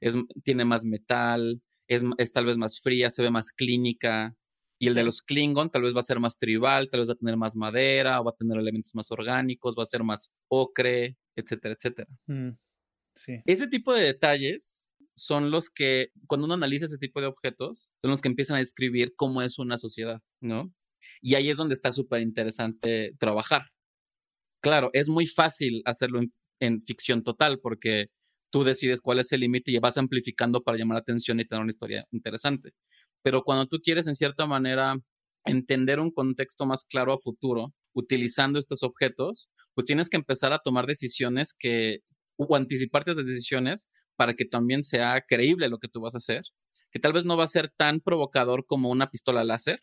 es, 0.01 0.15
tiene 0.45 0.65
más 0.65 0.85
metal, 0.85 1.63
es, 1.89 2.05
es 2.19 2.33
tal 2.33 2.47
vez 2.47 2.59
más 2.59 2.81
fría, 2.81 3.11
se 3.11 3.23
ve 3.23 3.31
más 3.31 3.51
clínica. 3.51 4.37
Y 4.83 4.89
el 4.89 4.95
de 4.95 5.05
los 5.05 5.23
Klingon 5.23 5.71
tal 5.71 5.83
vez 5.83 5.95
va 5.95 6.01
a 6.01 6.03
ser 6.03 6.19
más 6.19 6.39
tribal, 6.39 6.91
tal 6.91 6.99
vez 6.99 7.09
va 7.09 7.13
a 7.13 7.17
tener 7.17 7.37
más 7.37 7.55
madera, 7.55 8.21
va 8.21 8.33
a 8.33 8.35
tener 8.35 8.59
elementos 8.59 8.93
más 8.97 9.13
orgánicos, 9.13 9.77
va 9.79 9.85
a 9.85 9.87
ser 9.87 10.03
más 10.03 10.33
ocre, 10.49 11.17
etcétera, 11.37 11.77
etcétera. 11.79 12.09
Mm, 12.27 12.51
sí. 13.15 13.41
Ese 13.47 13.69
tipo 13.69 13.95
de 13.95 14.03
detalles 14.03 14.91
son 15.15 15.53
los 15.53 15.71
que, 15.71 16.09
cuando 16.27 16.47
uno 16.47 16.55
analiza 16.55 16.87
ese 16.87 16.99
tipo 16.99 17.21
de 17.21 17.29
objetos, 17.29 17.93
son 18.03 18.11
los 18.11 18.21
que 18.21 18.27
empiezan 18.27 18.57
a 18.57 18.59
describir 18.59 19.15
cómo 19.15 19.41
es 19.43 19.61
una 19.61 19.77
sociedad, 19.77 20.21
¿no? 20.41 20.75
Y 21.21 21.37
ahí 21.37 21.49
es 21.49 21.59
donde 21.59 21.75
está 21.75 21.93
súper 21.93 22.21
interesante 22.21 23.15
trabajar. 23.21 23.67
Claro, 24.61 24.91
es 24.95 25.09
muy 25.09 25.27
fácil 25.27 25.83
hacerlo 25.85 26.21
en, 26.59 26.83
ficción 26.83 27.23
total 27.23 27.61
porque 27.61 28.07
tú 28.51 28.65
decides 28.65 29.01
cuál 29.01 29.21
es 29.21 29.31
el 29.31 29.43
límite 29.43 29.71
y 29.71 29.79
vas 29.79 29.97
amplificando 29.97 30.61
para 30.61 30.77
llamar 30.77 30.97
la 30.97 31.03
atención 31.03 31.39
y 31.39 31.45
tener 31.45 31.63
una 31.63 31.71
historia 31.71 32.05
interesante. 32.11 32.73
Pero 33.23 33.43
cuando 33.45 33.67
tú 33.67 33.79
quieres, 33.83 34.07
en 34.07 34.15
cierta 34.15 34.47
manera, 34.47 34.97
entender 35.45 36.01
un 36.01 36.11
contexto 36.11 36.67
más 36.67 36.85
claro 36.85 37.13
a 37.13 37.19
futuro, 37.19 37.75
utilizando 37.95 38.59
estos 38.59 38.83
objetos, 38.83 39.51
pues 39.75 39.85
tienes 39.87 40.09
que 40.09 40.17
empezar 40.17 40.53
a 40.53 40.61
tomar 40.61 40.87
decisiones 40.87 41.55
que, 41.59 42.01
o 42.37 42.57
anticiparte 42.57 43.13
esas 43.13 43.27
decisiones 43.27 43.89
para 44.17 44.35
que 44.35 44.45
también 44.45 44.85
sea 44.85 45.23
creíble 45.27 45.69
lo 45.69 45.79
que 45.79 45.89
tú 45.89 46.01
vas 46.01 46.15
a 46.15 46.19
hacer, 46.19 46.43
que 46.91 46.99
tal 46.99 47.13
vez 47.13 47.25
no 47.25 47.37
va 47.37 47.45
a 47.45 47.49
ser 47.49 47.73
tan 47.77 48.01
provocador 48.01 48.67
como 48.67 48.91
una 48.91 49.11
pistola 49.11 49.45
láser, 49.45 49.83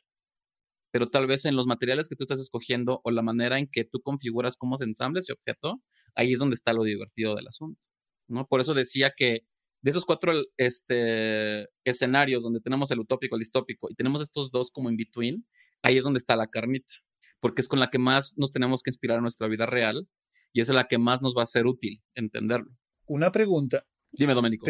pero 0.92 1.10
tal 1.10 1.28
vez 1.28 1.46
en 1.46 1.56
los 1.56 1.68
materiales 1.68 2.10
que 2.10 2.16
tú 2.16 2.24
estás 2.24 2.40
escogiendo 2.40 3.02
o 3.04 3.12
la 3.12 3.22
manera 3.22 3.60
en 3.60 3.68
que 3.68 3.86
tú 3.86 4.02
configuras 4.02 4.58
cómo 4.58 4.78
se 4.78 4.86
ensambla 4.86 5.20
ese 5.20 5.34
objeto, 5.34 5.82
ahí 6.16 6.34
es 6.34 6.40
donde 6.40 6.56
está 6.56 6.74
lo 6.74 6.84
divertido 6.84 7.36
del 7.36 7.48
asunto, 7.48 7.80
¿no? 8.28 8.48
Por 8.48 8.62
eso 8.62 8.74
decía 8.74 9.14
que 9.16 9.42
de 9.82 9.92
esos 9.92 10.06
cuatro 10.06 10.34
este, 10.58 11.68
escenarios 11.84 12.44
donde 12.44 12.60
tenemos 12.60 12.92
el 12.92 13.00
utópico, 13.00 13.36
el 13.36 13.40
distópico 13.40 13.90
y 13.90 13.96
tenemos 13.96 14.22
estos 14.22 14.52
dos 14.52 14.72
como 14.72 14.90
in 14.90 14.98
between, 14.98 15.46
ahí 15.82 15.98
es 15.98 16.04
donde 16.04 16.18
está 16.18 16.36
la 16.36 16.48
carnita, 16.48 16.94
porque 17.40 17.62
es 17.62 17.68
con 17.68 17.80
la 17.80 17.90
que 17.90 18.00
más 18.00 18.38
nos 18.38 18.52
tenemos 18.52 18.84
que 18.84 18.90
inspirar 18.90 19.18
en 19.18 19.24
nuestra 19.24 19.48
vida 19.48 19.66
real 19.66 20.08
y 20.54 20.62
es 20.62 20.70
la 20.70 20.88
que 20.88 20.98
más 20.98 21.22
nos 21.22 21.36
va 21.38 21.44
a 21.44 21.48
ser 21.48 21.66
útil 21.66 22.02
entenderlo. 22.16 22.72
Una 23.06 23.32
pregunta. 23.32 23.86
Dime, 24.12 24.34
Domenico. 24.34 24.66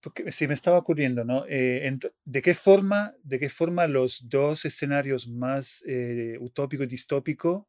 Porque, 0.00 0.30
si 0.30 0.46
me 0.46 0.54
estaba 0.54 0.78
ocurriendo, 0.78 1.24
¿no? 1.24 1.44
Eh, 1.48 1.92
¿de, 2.24 2.42
qué 2.42 2.54
forma, 2.54 3.14
¿De 3.22 3.38
qué 3.38 3.48
forma 3.48 3.86
los 3.88 4.28
dos 4.28 4.64
escenarios 4.64 5.28
más 5.28 5.84
eh, 5.86 6.36
utópico 6.40 6.84
y 6.84 6.86
distópico 6.86 7.68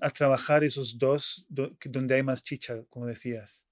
a 0.00 0.08
trabajar 0.08 0.64
esos 0.64 0.98
dos 0.98 1.46
donde 1.48 2.14
hay 2.14 2.22
más 2.22 2.42
chicha, 2.42 2.82
como 2.88 3.06
decías? 3.06 3.68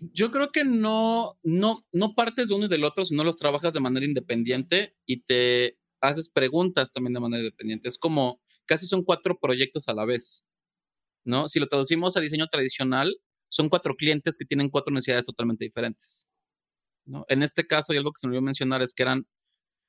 Yo 0.00 0.30
creo 0.30 0.50
que 0.50 0.64
no, 0.64 1.38
no, 1.42 1.86
no 1.92 2.14
partes 2.14 2.48
de 2.48 2.54
uno 2.54 2.66
y 2.66 2.68
del 2.68 2.84
otro, 2.84 3.04
sino 3.04 3.24
los 3.24 3.38
trabajas 3.38 3.74
de 3.74 3.80
manera 3.80 4.06
independiente 4.06 4.96
y 5.06 5.22
te 5.22 5.78
haces 6.00 6.28
preguntas 6.30 6.92
también 6.92 7.14
de 7.14 7.20
manera 7.20 7.42
independiente. 7.42 7.88
Es 7.88 7.98
como 7.98 8.40
casi 8.66 8.86
son 8.86 9.04
cuatro 9.04 9.38
proyectos 9.38 9.88
a 9.88 9.94
la 9.94 10.04
vez, 10.04 10.44
¿no? 11.24 11.48
Si 11.48 11.60
lo 11.60 11.68
traducimos 11.68 12.16
a 12.16 12.20
diseño 12.20 12.48
tradicional, 12.48 13.16
son 13.48 13.68
cuatro 13.68 13.94
clientes 13.96 14.38
que 14.38 14.44
tienen 14.44 14.70
cuatro 14.70 14.92
necesidades 14.92 15.26
totalmente 15.26 15.64
diferentes. 15.64 16.26
¿no? 17.04 17.24
En 17.28 17.42
este 17.42 17.66
caso, 17.66 17.92
y 17.92 17.98
algo 17.98 18.12
que 18.12 18.18
se 18.18 18.26
me 18.26 18.30
olvidó 18.30 18.42
mencionar 18.42 18.80
es 18.82 18.94
que 18.94 19.02
eran 19.02 19.26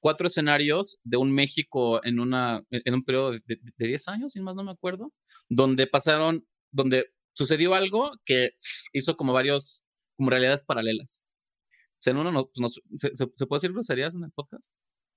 cuatro 0.02 0.28
escenarios 0.28 1.00
de 1.04 1.16
un 1.16 1.32
México 1.32 2.04
en, 2.04 2.20
una, 2.20 2.62
en 2.72 2.94
un 2.94 3.04
periodo 3.06 3.32
de, 3.32 3.60
10 3.78 4.08
años, 4.10 4.34
si 4.34 4.42
más 4.42 4.54
no 4.54 4.64
me 4.64 4.72
acuerdo, 4.72 5.14
donde 5.48 5.88
pasaron, 5.88 6.46
donde 6.72 7.12
sucedió 7.34 7.76
algo 7.76 8.12
que 8.26 8.52
hizo 8.93 9.17
como 9.17 9.34
varios, 9.34 9.84
como 10.17 10.30
realidades 10.30 10.63
paralelas. 10.63 11.24
O 11.72 12.02
sea, 12.04 12.12
en 12.12 12.17
uno 12.17 12.50
pues 12.54 12.82
¿se, 12.98 13.15
se, 13.15 13.48
puede 13.48 13.60
decir 13.60 13.74
groserías 13.74 14.15
en 14.15 14.24
el 14.24 14.32
podcast? 14.32 14.72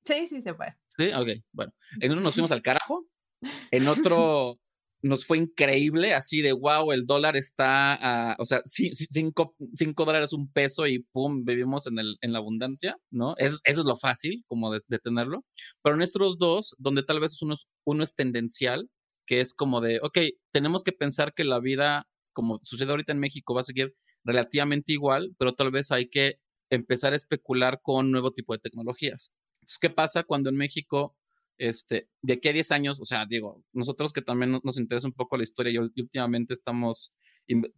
Sí, 0.05 0.27
sí 0.29 0.41
se 0.41 0.55
puede. 0.55 0.77
Sí, 0.97 1.09
ok, 1.13 1.43
bueno. 1.53 1.73
En 2.01 2.13
uno 2.13 2.21
nos 2.21 2.35
fuimos 2.35 2.53
al 2.53 2.63
carajo, 2.63 3.07
en 3.71 3.89
otro 3.89 4.61
nos 5.03 5.25
fue 5.25 5.39
increíble, 5.39 6.15
así 6.15 6.43
de 6.43 6.53
wow, 6.53 6.93
el 6.93 7.07
dólar 7.07 7.37
está, 7.37 8.37
o 8.39 8.45
sea, 8.45 8.63
cinco, 8.65 9.55
cinco, 9.75 10.05
dólares 10.05 10.33
un 10.33 10.51
peso 10.51 10.87
y 10.87 11.01
pum, 11.01 11.45
vivimos 11.45 11.87
en, 11.87 11.99
el, 11.99 12.17
en 12.21 12.33
la 12.33 12.39
abundancia, 12.39 12.97
¿no? 13.11 13.35
eso 13.37 13.61
es 13.65 13.77
lo 13.79 13.97
fácil, 13.97 14.45
como 14.47 14.73
de, 14.73 14.81
tenerlo. 15.03 15.45
Pero 15.83 15.97
nuestros 15.97 16.39
dos, 16.39 16.75
donde 16.79 17.03
tal 17.03 17.21
vez 17.21 17.41
uno 17.43 17.55
es, 17.55 17.67
uno 17.85 18.03
es 18.03 18.15
tendencial, 18.15 18.89
que 19.27 19.41
es 19.41 19.55
como 19.55 19.81
de, 19.81 20.01
ok, 20.03 20.19
tenemos 20.53 20.85
que 20.85 20.93
pensar 20.93 21.35
que 21.35 21.45
la 21.45 21.61
vida, 21.61 22.09
como 22.33 22.61
sucede 22.63 22.91
ahorita 22.91 23.13
en 23.13 23.21
México, 23.21 23.55
va 23.55 23.61
a 23.61 23.65
seguir 23.65 23.95
relativamente 24.25 24.93
igual, 24.93 25.35
pero 25.39 25.55
tal 25.55 25.71
vez 25.71 25.93
hay 25.93 26.09
que 26.09 26.41
empezar 26.71 27.13
a 27.13 27.17
especular 27.17 27.81
con 27.83 28.11
nuevo 28.11 28.33
tipo 28.33 28.53
de 28.53 28.61
tecnologías. 28.61 29.33
Entonces, 29.57 29.79
¿qué 29.81 29.91
pasa 29.91 30.25
cuando 30.25 30.51
en 30.51 30.57
México 30.57 31.17
este, 31.59 32.09
de 32.23 32.35
aquí 32.35 32.49
a 32.49 32.53
10 32.53 32.71
años, 32.73 33.01
o 33.01 33.05
sea, 33.05 33.25
digo, 33.27 33.65
nosotros 33.73 34.13
que 34.13 34.23
también 34.23 34.61
nos 34.63 34.79
interesa 34.79 35.07
un 35.07 35.15
poco 35.15 35.37
la 35.37 35.43
historia 35.43 35.73
y 35.73 35.79
últimamente 35.79 36.53
estamos 36.53 37.13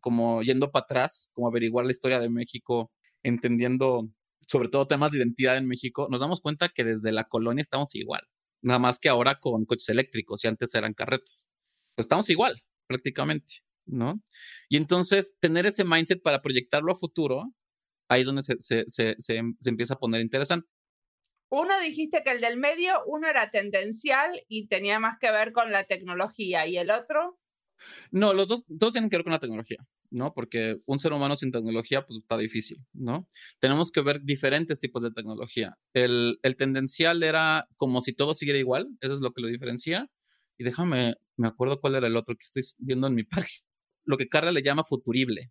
como 0.01 0.43
yendo 0.43 0.71
para 0.71 0.85
atrás, 0.85 1.31
como 1.35 1.49
averiguar 1.49 1.85
la 1.85 1.93
historia 1.93 2.19
de 2.21 2.31
México, 2.31 2.91
entendiendo 3.23 4.09
sobre 4.47 4.69
todo 4.69 4.87
temas 4.87 5.13
de 5.13 5.19
identidad 5.19 5.59
en 5.59 5.69
México, 5.69 6.09
nos 6.11 6.21
damos 6.21 6.41
cuenta 6.41 6.71
que 6.71 6.85
desde 6.85 7.13
la 7.13 7.25
colonia 7.25 7.61
estamos 7.61 7.95
igual, 7.95 8.23
nada 8.63 8.79
más 8.79 8.99
que 8.99 9.09
ahora 9.09 9.39
con 9.41 9.65
coches 9.65 9.89
eléctricos 9.89 10.45
y 10.45 10.49
antes 10.49 10.75
eran 10.75 10.95
carretas. 10.95 11.51
Pues 11.95 12.05
estamos 12.05 12.29
igual, 12.31 12.57
prácticamente, 12.87 13.61
¿no? 13.87 14.23
Y 14.69 14.77
entonces, 14.77 15.37
tener 15.41 15.67
ese 15.67 15.85
mindset 15.85 16.23
para 16.23 16.43
proyectarlo 16.43 16.93
a 16.93 16.95
futuro, 16.95 17.53
ahí 18.09 18.21
es 18.21 18.27
donde 18.27 18.43
se, 18.43 18.57
se, 18.59 18.85
se, 18.89 19.17
se 19.19 19.71
empieza 19.71 19.95
a 19.95 19.99
poner 19.99 20.21
interesante. 20.21 20.71
Uno 21.51 21.81
dijiste 21.81 22.23
que 22.25 22.33
el 22.33 22.41
del 22.41 22.59
medio, 22.59 22.93
uno 23.07 23.27
era 23.27 23.51
tendencial 23.51 24.31
y 24.49 24.69
tenía 24.69 24.99
más 25.01 25.19
que 25.19 25.31
ver 25.31 25.53
con 25.53 25.73
la 25.73 25.85
tecnología, 25.85 26.67
¿y 26.67 26.77
el 26.77 26.91
otro? 26.91 27.39
No, 28.11 28.35
los 28.35 28.49
dos, 28.49 28.65
dos 28.69 28.93
tienen 28.93 29.09
que 29.09 29.17
ver 29.17 29.25
con 29.25 29.33
la 29.33 29.39
tecnología, 29.39 29.79
¿no? 30.11 30.33
Porque 30.35 30.79
un 30.87 30.99
ser 30.99 31.13
humano 31.13 31.37
sin 31.37 31.53
tecnología, 31.53 32.05
pues 32.07 32.19
está 32.19 32.37
difícil, 32.37 32.79
¿no? 32.93 33.27
Tenemos 33.61 33.91
que 33.91 34.01
ver 34.01 34.23
diferentes 34.23 34.79
tipos 34.79 35.03
de 35.03 35.11
tecnología. 35.11 35.77
El, 35.93 36.39
el 36.43 36.57
tendencial 36.57 37.23
era 37.23 37.67
como 37.77 38.01
si 38.01 38.15
todo 38.15 38.35
siguiera 38.35 38.59
igual, 38.59 38.89
eso 39.01 39.15
es 39.15 39.21
lo 39.21 39.33
que 39.33 39.43
lo 39.43 39.49
diferencia. 39.49 40.09
Y 40.59 40.65
déjame, 40.65 41.15
me 41.37 41.49
acuerdo 41.49 41.81
cuál 41.81 41.95
era 41.95 42.07
el 42.07 42.17
otro 42.17 42.35
que 42.35 42.45
estoy 42.45 42.63
viendo 42.79 43.07
en 43.07 43.15
mi 43.15 43.25
página. 43.25 43.65
Lo 44.05 44.17
que 44.17 44.29
Carla 44.29 44.53
le 44.53 44.63
llama 44.63 44.85
futurible, 44.85 45.51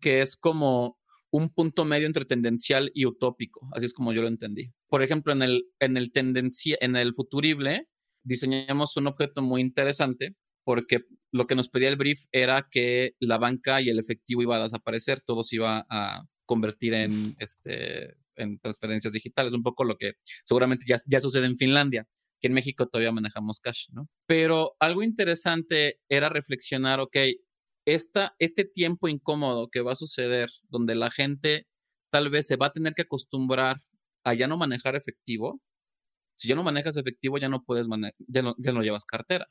que 0.00 0.20
es 0.20 0.36
como 0.36 0.98
un 1.30 1.50
punto 1.54 1.84
medio 1.84 2.06
entre 2.06 2.24
tendencial 2.24 2.90
y 2.92 3.06
utópico, 3.06 3.68
así 3.72 3.86
es 3.86 3.94
como 3.94 4.12
yo 4.12 4.22
lo 4.22 4.28
entendí. 4.28 4.72
Por 4.88 5.02
ejemplo, 5.02 5.32
en 5.32 5.42
el, 5.42 5.64
en 5.78 5.96
el, 5.96 6.10
tendencia, 6.10 6.76
en 6.80 6.96
el 6.96 7.14
futurible 7.14 7.88
diseñamos 8.22 8.96
un 8.96 9.06
objeto 9.06 9.40
muy 9.40 9.60
interesante 9.60 10.34
porque 10.64 11.04
lo 11.32 11.46
que 11.46 11.54
nos 11.54 11.68
pedía 11.68 11.88
el 11.88 11.96
brief 11.96 12.24
era 12.32 12.68
que 12.70 13.14
la 13.20 13.38
banca 13.38 13.80
y 13.80 13.88
el 13.88 13.98
efectivo 13.98 14.42
iba 14.42 14.56
a 14.56 14.62
desaparecer, 14.62 15.20
todo 15.20 15.42
se 15.42 15.56
iba 15.56 15.86
a 15.88 16.24
convertir 16.44 16.94
en, 16.94 17.12
este, 17.38 18.16
en 18.36 18.58
transferencias 18.58 19.12
digitales, 19.12 19.52
un 19.52 19.62
poco 19.62 19.84
lo 19.84 19.96
que 19.96 20.14
seguramente 20.44 20.86
ya, 20.88 20.96
ya 21.06 21.20
sucede 21.20 21.46
en 21.46 21.56
Finlandia, 21.56 22.08
que 22.40 22.48
en 22.48 22.54
México 22.54 22.88
todavía 22.88 23.12
manejamos 23.12 23.60
cash, 23.60 23.88
¿no? 23.92 24.08
Pero 24.26 24.74
algo 24.80 25.02
interesante 25.02 26.00
era 26.08 26.28
reflexionar, 26.28 27.00
ok, 27.00 27.16
este 27.84 28.64
tiempo 28.64 29.08
incómodo 29.08 29.68
que 29.68 29.80
va 29.80 29.92
a 29.92 29.96
suceder, 29.96 30.50
donde 30.68 30.94
la 30.94 31.10
gente 31.10 31.66
tal 32.10 32.30
vez 32.30 32.46
se 32.46 32.56
va 32.56 32.66
a 32.66 32.72
tener 32.72 32.94
que 32.94 33.02
acostumbrar 33.02 33.76
a 34.24 34.34
ya 34.34 34.46
no 34.46 34.56
manejar 34.56 34.96
efectivo. 34.96 35.60
Si 36.36 36.48
ya 36.48 36.54
no 36.54 36.62
manejas 36.62 36.96
efectivo, 36.96 37.38
ya 37.38 37.48
no 37.48 37.62
puedes 37.62 37.88
ya 38.28 38.42
no, 38.42 38.54
ya 38.58 38.72
no 38.72 38.82
llevas 38.82 39.04
cartera. 39.04 39.48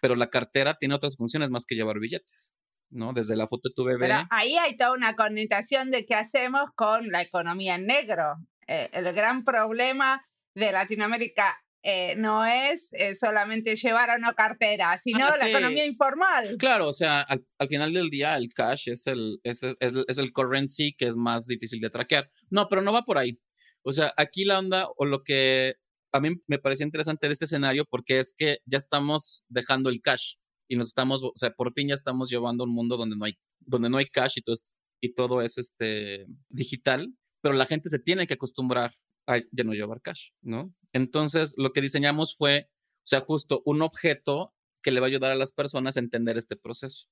Pero 0.00 0.14
la 0.14 0.28
cartera 0.28 0.76
tiene 0.78 0.94
otras 0.94 1.16
funciones 1.16 1.50
más 1.50 1.64
que 1.66 1.74
llevar 1.74 1.98
billetes, 1.98 2.54
¿no? 2.90 3.12
Desde 3.12 3.36
la 3.36 3.46
foto 3.46 3.68
de 3.68 3.74
tu 3.74 3.84
bebé. 3.84 4.06
Pero 4.06 4.26
ahí 4.30 4.56
hay 4.56 4.76
toda 4.76 4.92
una 4.92 5.16
connotación 5.16 5.90
de 5.90 6.04
qué 6.04 6.14
hacemos 6.14 6.70
con 6.74 7.08
la 7.08 7.22
economía 7.22 7.76
en 7.76 7.86
negro. 7.86 8.36
Eh, 8.66 8.90
el 8.92 9.12
gran 9.12 9.44
problema 9.44 10.22
de 10.54 10.72
Latinoamérica 10.72 11.56
eh, 11.88 12.16
no 12.16 12.44
es 12.44 12.92
eh, 12.94 13.14
solamente 13.14 13.76
llevar 13.76 14.10
a 14.10 14.16
una 14.16 14.34
cartera, 14.34 14.98
sino 15.00 15.24
ah, 15.24 15.36
la 15.38 15.48
economía 15.48 15.86
informal. 15.86 16.56
Claro, 16.58 16.88
o 16.88 16.92
sea, 16.92 17.20
al, 17.20 17.68
final 17.68 17.92
del 17.92 18.10
día 18.10 18.36
el 18.36 18.52
cash 18.52 18.88
es 18.88 19.06
el, 19.06 19.38
es, 19.44 19.62
es, 19.62 20.18
el 20.18 20.32
currency 20.32 20.96
que 20.96 21.06
es 21.06 21.16
más 21.16 21.46
difícil 21.46 21.80
de 21.80 21.90
traquear. 21.90 22.28
No, 22.50 22.68
pero 22.68 22.82
no 22.82 22.92
va 22.92 23.04
por 23.04 23.18
ahí. 23.18 23.38
O 23.82 23.92
sea, 23.92 24.12
aquí 24.16 24.44
la 24.44 24.58
onda 24.58 24.88
o 24.96 25.04
lo 25.04 25.22
que 25.22 25.76
a 26.16 26.20
mí 26.20 26.30
me 26.46 26.58
parece 26.58 26.84
interesante 26.84 27.26
de 27.26 27.32
este 27.32 27.44
escenario 27.44 27.84
porque 27.88 28.18
es 28.18 28.34
que 28.36 28.58
ya 28.64 28.78
estamos 28.78 29.44
dejando 29.48 29.90
el 29.90 30.00
cash 30.00 30.36
y 30.68 30.76
nos 30.76 30.88
estamos, 30.88 31.22
o 31.22 31.32
sea, 31.36 31.50
por 31.52 31.72
fin 31.72 31.88
ya 31.88 31.94
estamos 31.94 32.28
llevando 32.30 32.64
un 32.64 32.72
mundo 32.72 32.96
donde 32.96 33.16
no 33.16 33.24
hay, 33.24 33.38
donde 33.60 33.88
no 33.88 33.98
hay 33.98 34.06
cash 34.06 34.34
y 34.36 34.42
todo 34.42 34.54
es, 34.54 34.74
y 35.00 35.14
todo 35.14 35.42
es 35.42 35.58
este, 35.58 36.26
digital, 36.48 37.14
pero 37.42 37.54
la 37.54 37.66
gente 37.66 37.88
se 37.88 37.98
tiene 37.98 38.26
que 38.26 38.34
acostumbrar 38.34 38.92
a 39.28 39.38
ya 39.38 39.64
no 39.64 39.72
llevar 39.72 40.00
cash, 40.02 40.30
¿no? 40.42 40.74
Entonces, 40.92 41.54
lo 41.56 41.72
que 41.72 41.80
diseñamos 41.80 42.36
fue, 42.36 42.68
o 42.68 43.06
sea, 43.06 43.20
justo 43.20 43.62
un 43.64 43.82
objeto 43.82 44.54
que 44.82 44.90
le 44.92 45.00
va 45.00 45.06
a 45.06 45.08
ayudar 45.08 45.32
a 45.32 45.36
las 45.36 45.52
personas 45.52 45.96
a 45.96 46.00
entender 46.00 46.36
este 46.36 46.56
proceso, 46.56 47.06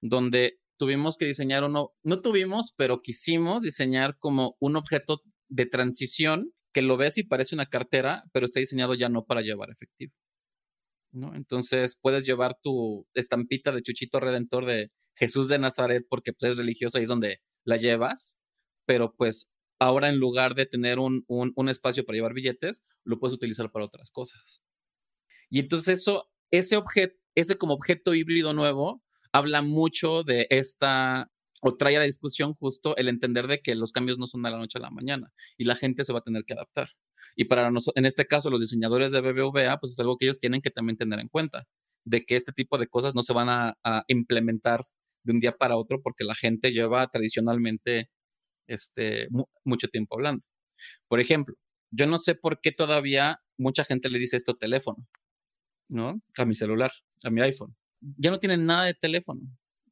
donde 0.00 0.58
tuvimos 0.78 1.16
que 1.16 1.26
diseñar 1.26 1.64
uno, 1.64 1.92
no 2.02 2.20
tuvimos, 2.20 2.74
pero 2.76 3.00
quisimos 3.00 3.62
diseñar 3.62 4.18
como 4.18 4.56
un 4.60 4.76
objeto 4.76 5.22
de 5.48 5.66
transición 5.66 6.52
que 6.72 6.82
lo 6.82 6.96
ves 6.96 7.18
y 7.18 7.24
parece 7.24 7.54
una 7.54 7.66
cartera, 7.66 8.24
pero 8.32 8.46
está 8.46 8.60
diseñado 8.60 8.94
ya 8.94 9.08
no 9.08 9.24
para 9.24 9.42
llevar 9.42 9.70
efectivo. 9.70 10.14
¿no? 11.12 11.34
Entonces 11.34 11.96
puedes 12.00 12.26
llevar 12.26 12.58
tu 12.62 13.06
estampita 13.14 13.72
de 13.72 13.82
Chuchito 13.82 14.18
Redentor 14.18 14.64
de 14.66 14.90
Jesús 15.14 15.48
de 15.48 15.58
Nazaret 15.58 16.06
porque 16.08 16.32
pues, 16.32 16.52
es 16.52 16.56
religioso 16.56 16.98
y 16.98 17.02
es 17.02 17.08
donde 17.08 17.40
la 17.64 17.76
llevas, 17.76 18.38
pero 18.86 19.14
pues 19.14 19.50
ahora 19.78 20.08
en 20.08 20.18
lugar 20.18 20.54
de 20.54 20.66
tener 20.66 20.98
un, 20.98 21.24
un, 21.26 21.68
espacio 21.68 22.04
para 22.04 22.16
llevar 22.16 22.34
billetes, 22.34 22.82
lo 23.04 23.18
puedes 23.18 23.34
utilizar 23.34 23.70
para 23.70 23.84
otras 23.84 24.10
cosas. 24.10 24.62
Y 25.50 25.58
entonces 25.58 26.00
eso, 26.00 26.30
ese 26.50 26.76
objeto, 26.76 27.16
ese 27.34 27.56
como 27.58 27.74
objeto 27.74 28.14
híbrido 28.14 28.52
nuevo, 28.52 29.02
habla 29.32 29.60
mucho 29.60 30.22
de 30.22 30.46
esta, 30.50 31.31
o 31.64 31.76
trae 31.76 31.96
a 31.96 32.00
la 32.00 32.04
discusión 32.04 32.54
justo 32.54 32.96
el 32.96 33.08
entender 33.08 33.46
de 33.46 33.60
que 33.60 33.76
los 33.76 33.92
cambios 33.92 34.18
no 34.18 34.26
son 34.26 34.42
de 34.42 34.50
la 34.50 34.58
noche 34.58 34.78
a 34.78 34.82
la 34.82 34.90
mañana 34.90 35.32
y 35.56 35.64
la 35.64 35.76
gente 35.76 36.04
se 36.04 36.12
va 36.12 36.18
a 36.18 36.22
tener 36.22 36.44
que 36.44 36.54
adaptar. 36.54 36.90
Y 37.36 37.44
para 37.44 37.70
nosotros, 37.70 37.98
en 37.98 38.04
este 38.04 38.26
caso, 38.26 38.50
los 38.50 38.60
diseñadores 38.60 39.12
de 39.12 39.20
BBVA, 39.20 39.78
pues 39.78 39.92
es 39.92 40.00
algo 40.00 40.16
que 40.18 40.26
ellos 40.26 40.40
tienen 40.40 40.60
que 40.60 40.70
también 40.70 40.96
tener 40.96 41.20
en 41.20 41.28
cuenta, 41.28 41.68
de 42.04 42.24
que 42.24 42.34
este 42.34 42.52
tipo 42.52 42.78
de 42.78 42.88
cosas 42.88 43.14
no 43.14 43.22
se 43.22 43.32
van 43.32 43.48
a, 43.48 43.76
implementar 44.08 44.80
de 45.22 45.32
un 45.32 45.38
día 45.38 45.52
para 45.52 45.76
otro 45.76 46.02
porque 46.02 46.24
la 46.24 46.34
gente 46.34 46.72
lleva 46.72 47.06
tradicionalmente 47.06 48.10
este, 48.66 49.28
mucho 49.64 49.86
tiempo 49.86 50.16
hablando. 50.16 50.44
Por 51.06 51.20
ejemplo, 51.20 51.54
yo 51.92 52.06
no 52.08 52.18
sé 52.18 52.34
por 52.34 52.60
qué 52.60 52.72
todavía 52.72 53.40
mucha 53.56 53.84
gente 53.84 54.10
le 54.10 54.18
dice 54.18 54.36
esto 54.36 54.54
teléfono, 54.56 55.06
¿no? 55.88 56.20
A 56.36 56.44
mi 56.44 56.56
celular, 56.56 56.90
a 57.22 57.30
mi 57.30 57.40
iPhone. 57.40 57.76
Ya 58.00 58.32
no 58.32 58.40
tienen 58.40 58.66
nada 58.66 58.86
de 58.86 58.94
teléfono. 58.94 59.42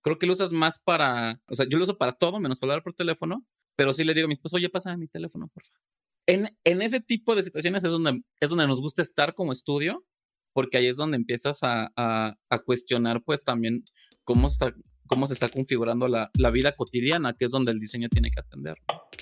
Creo 0.03 0.19
que 0.19 0.27
lo 0.27 0.33
usas 0.33 0.53
más 0.53 0.79
para, 0.79 1.41
o 1.47 1.55
sea, 1.55 1.67
yo 1.69 1.79
lo 1.79 1.85
uso 1.85 1.99
para 1.99 2.13
todo 2.13 2.41
menos 2.41 2.59
para 2.59 2.73
hablar 2.73 2.83
por 2.83 2.95
teléfono, 2.95 3.47
pero 3.77 3.93
sí 3.93 4.05
le 4.05 4.15
digo 4.15 4.27
a 4.27 4.29
mi 4.29 4.35
esposo, 4.35 4.57
oye, 4.57 4.69
pasa 4.69 4.97
mi 4.97 5.09
teléfono, 5.09 5.49
por 5.49 5.65
favor. 5.65 5.81
En, 6.27 6.57
en, 6.65 6.83
ese 6.83 7.01
tipo 7.01 7.35
de 7.35 7.43
situaciones 7.43 7.83
es 7.85 7.93
donde, 7.93 8.23
es 8.41 8.51
donde 8.51 8.67
nos 8.67 8.81
gusta 8.81 9.03
estar 9.03 9.35
como 9.35 9.53
estudio, 9.53 10.05
porque 10.53 10.79
ahí 10.79 10.87
es 10.87 10.97
donde 10.97 11.17
empiezas 11.17 11.63
a, 11.63 11.91
a, 11.97 12.37
a 12.49 12.59
cuestionar 12.61 13.23
pues 13.25 13.45
también 13.45 13.83
cómo 14.25 14.47
está, 14.47 14.75
cómo 15.07 15.27
se 15.27 15.35
está 15.35 15.49
configurando 15.49 16.09
la, 16.09 16.31
la, 16.35 16.51
vida 16.51 16.77
cotidiana, 16.77 17.35
que 17.35 17.47
es 17.47 17.51
donde 17.51 17.73
el 17.73 17.81
diseño 17.81 18.09
tiene 18.09 18.31
que 18.31 18.41
atender. 18.41 18.77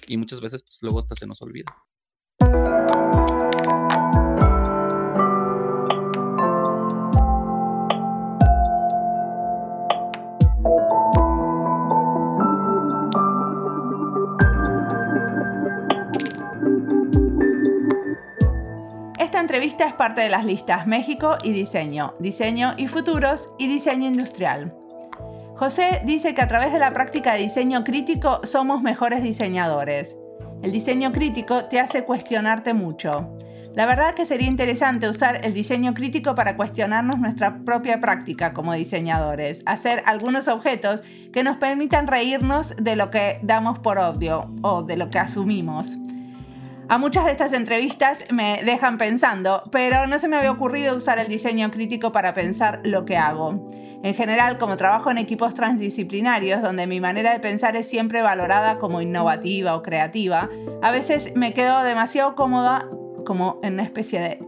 Y 0.06 0.16
muchas 0.16 0.40
veces, 0.40 0.62
pues 0.62 0.78
luego 0.82 0.98
hasta 0.98 1.14
se 1.14 1.26
nos 1.26 1.40
olvida. 1.42 1.74
Esta 19.38 19.54
entrevista 19.54 19.84
es 19.84 19.94
parte 19.94 20.20
de 20.20 20.30
las 20.30 20.44
listas 20.44 20.88
México 20.88 21.38
y 21.44 21.52
Diseño, 21.52 22.12
Diseño 22.18 22.74
y 22.76 22.88
Futuros 22.88 23.50
y 23.56 23.68
Diseño 23.68 24.08
Industrial. 24.08 24.74
José 25.52 26.02
dice 26.04 26.34
que 26.34 26.42
a 26.42 26.48
través 26.48 26.72
de 26.72 26.80
la 26.80 26.90
práctica 26.90 27.34
de 27.34 27.42
diseño 27.42 27.84
crítico 27.84 28.40
somos 28.42 28.82
mejores 28.82 29.22
diseñadores. 29.22 30.18
El 30.60 30.72
diseño 30.72 31.12
crítico 31.12 31.66
te 31.66 31.78
hace 31.78 32.02
cuestionarte 32.02 32.74
mucho. 32.74 33.36
La 33.76 33.86
verdad 33.86 34.14
que 34.14 34.24
sería 34.24 34.48
interesante 34.48 35.08
usar 35.08 35.46
el 35.46 35.54
diseño 35.54 35.94
crítico 35.94 36.34
para 36.34 36.56
cuestionarnos 36.56 37.20
nuestra 37.20 37.60
propia 37.60 38.00
práctica 38.00 38.52
como 38.52 38.72
diseñadores, 38.72 39.62
hacer 39.66 40.02
algunos 40.06 40.48
objetos 40.48 41.04
que 41.32 41.44
nos 41.44 41.58
permitan 41.58 42.08
reírnos 42.08 42.74
de 42.74 42.96
lo 42.96 43.12
que 43.12 43.38
damos 43.44 43.78
por 43.78 43.98
obvio 43.98 44.52
o 44.62 44.82
de 44.82 44.96
lo 44.96 45.10
que 45.10 45.20
asumimos. 45.20 45.96
A 46.90 46.96
muchas 46.96 47.26
de 47.26 47.32
estas 47.32 47.52
entrevistas 47.52 48.24
me 48.32 48.62
dejan 48.64 48.96
pensando, 48.96 49.62
pero 49.70 50.06
no 50.06 50.18
se 50.18 50.26
me 50.26 50.36
había 50.36 50.50
ocurrido 50.50 50.96
usar 50.96 51.18
el 51.18 51.28
diseño 51.28 51.70
crítico 51.70 52.12
para 52.12 52.32
pensar 52.32 52.80
lo 52.82 53.04
que 53.04 53.18
hago. 53.18 53.70
En 54.02 54.14
general, 54.14 54.56
como 54.56 54.78
trabajo 54.78 55.10
en 55.10 55.18
equipos 55.18 55.54
transdisciplinarios, 55.54 56.62
donde 56.62 56.86
mi 56.86 56.98
manera 56.98 57.34
de 57.34 57.40
pensar 57.40 57.76
es 57.76 57.86
siempre 57.90 58.22
valorada 58.22 58.78
como 58.78 59.02
innovativa 59.02 59.76
o 59.76 59.82
creativa, 59.82 60.48
a 60.80 60.90
veces 60.90 61.34
me 61.36 61.52
quedo 61.52 61.82
demasiado 61.82 62.34
cómoda 62.34 62.88
como 63.26 63.60
en 63.62 63.74
una 63.74 63.82
especie 63.82 64.20
de 64.20 64.40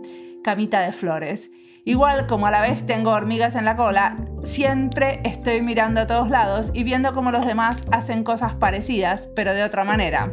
camita 0.42 0.81
de 0.81 0.92
flores. 0.92 1.50
Igual 1.85 2.26
como 2.26 2.46
a 2.46 2.50
la 2.50 2.62
vez 2.62 2.87
tengo 2.87 3.11
hormigas 3.11 3.55
en 3.55 3.66
la 3.66 3.76
cola, 3.76 4.16
siempre 4.44 5.20
estoy 5.24 5.61
mirando 5.61 6.00
a 6.00 6.07
todos 6.07 6.31
lados 6.31 6.70
y 6.72 6.85
viendo 6.85 7.12
cómo 7.12 7.33
los 7.33 7.44
demás 7.44 7.85
hacen 7.92 8.24
cosas 8.24 8.55
parecidas, 8.55 9.29
pero 9.37 9.53
de 9.53 9.62
otra 9.62 9.85
manera. 9.85 10.33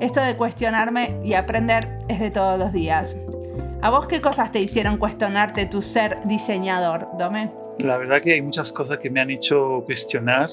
Esto 0.00 0.22
de 0.22 0.34
cuestionarme 0.34 1.20
y 1.22 1.34
aprender 1.34 1.98
es 2.08 2.20
de 2.20 2.30
todos 2.30 2.58
los 2.58 2.72
días. 2.72 3.14
¿A 3.82 3.90
vos 3.90 4.06
qué 4.06 4.22
cosas 4.22 4.50
te 4.50 4.58
hicieron 4.58 4.96
cuestionarte 4.96 5.66
tu 5.66 5.82
ser 5.82 6.18
diseñador, 6.24 7.06
Dome? 7.18 7.52
La 7.78 7.98
verdad 7.98 8.22
que 8.22 8.32
hay 8.32 8.40
muchas 8.40 8.72
cosas 8.72 8.98
que 8.98 9.10
me 9.10 9.20
han 9.20 9.30
hecho 9.30 9.82
cuestionar 9.84 10.48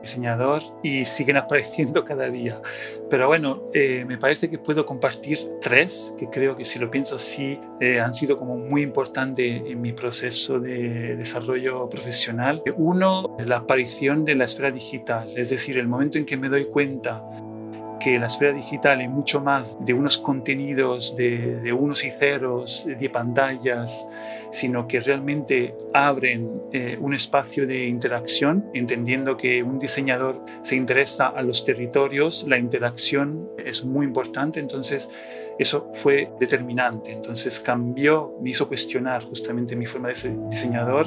diseñador 0.00 0.62
y 0.82 1.04
siguen 1.04 1.36
apareciendo 1.36 2.02
cada 2.02 2.30
día. 2.30 2.62
Pero 3.10 3.26
bueno, 3.26 3.64
eh, 3.74 4.06
me 4.06 4.16
parece 4.16 4.48
que 4.48 4.56
puedo 4.56 4.86
compartir 4.86 5.38
tres 5.60 6.14
que 6.18 6.28
creo 6.30 6.56
que 6.56 6.64
si 6.64 6.78
lo 6.78 6.90
pienso 6.90 7.16
así 7.16 7.60
eh, 7.80 8.00
han 8.00 8.14
sido 8.14 8.38
como 8.38 8.56
muy 8.56 8.80
importantes 8.80 9.62
en 9.66 9.82
mi 9.82 9.92
proceso 9.92 10.60
de 10.60 11.14
desarrollo 11.16 11.90
profesional. 11.90 12.62
Uno, 12.76 13.36
la 13.44 13.56
aparición 13.58 14.24
de 14.24 14.34
la 14.34 14.44
esfera 14.44 14.70
digital, 14.70 15.36
es 15.36 15.50
decir, 15.50 15.76
el 15.76 15.88
momento 15.88 16.16
en 16.16 16.24
que 16.24 16.38
me 16.38 16.48
doy 16.48 16.66
cuenta 16.66 17.22
que 17.98 18.18
la 18.18 18.26
esfera 18.26 18.52
digital 18.52 19.00
es 19.00 19.10
mucho 19.10 19.40
más 19.40 19.76
de 19.84 19.94
unos 19.94 20.18
contenidos 20.18 21.16
de, 21.16 21.72
unos 21.72 22.04
y 22.04 22.10
ceros, 22.10 22.86
de 22.86 23.10
pantallas, 23.10 24.06
sino 24.50 24.86
que 24.86 25.00
realmente 25.00 25.74
abren 25.92 26.62
eh, 26.72 26.96
un 27.00 27.14
espacio 27.14 27.66
de 27.66 27.86
interacción, 27.86 28.70
entendiendo 28.74 29.36
que 29.36 29.62
un 29.62 29.78
diseñador 29.78 30.44
se 30.62 30.76
interesa 30.76 31.28
a 31.28 31.42
los 31.42 31.64
territorios, 31.64 32.46
la 32.48 32.58
interacción 32.58 33.48
es 33.58 33.84
muy 33.84 34.06
importante, 34.06 34.60
entonces 34.60 35.08
eso 35.58 35.90
fue 35.92 36.30
determinante. 36.38 37.12
Entonces 37.12 37.60
cambió, 37.60 38.34
me 38.40 38.50
hizo 38.50 38.68
cuestionar 38.68 39.24
justamente 39.24 39.74
mi 39.74 39.86
forma 39.86 40.08
de 40.08 40.14
ser 40.14 40.48
diseñador, 40.48 41.06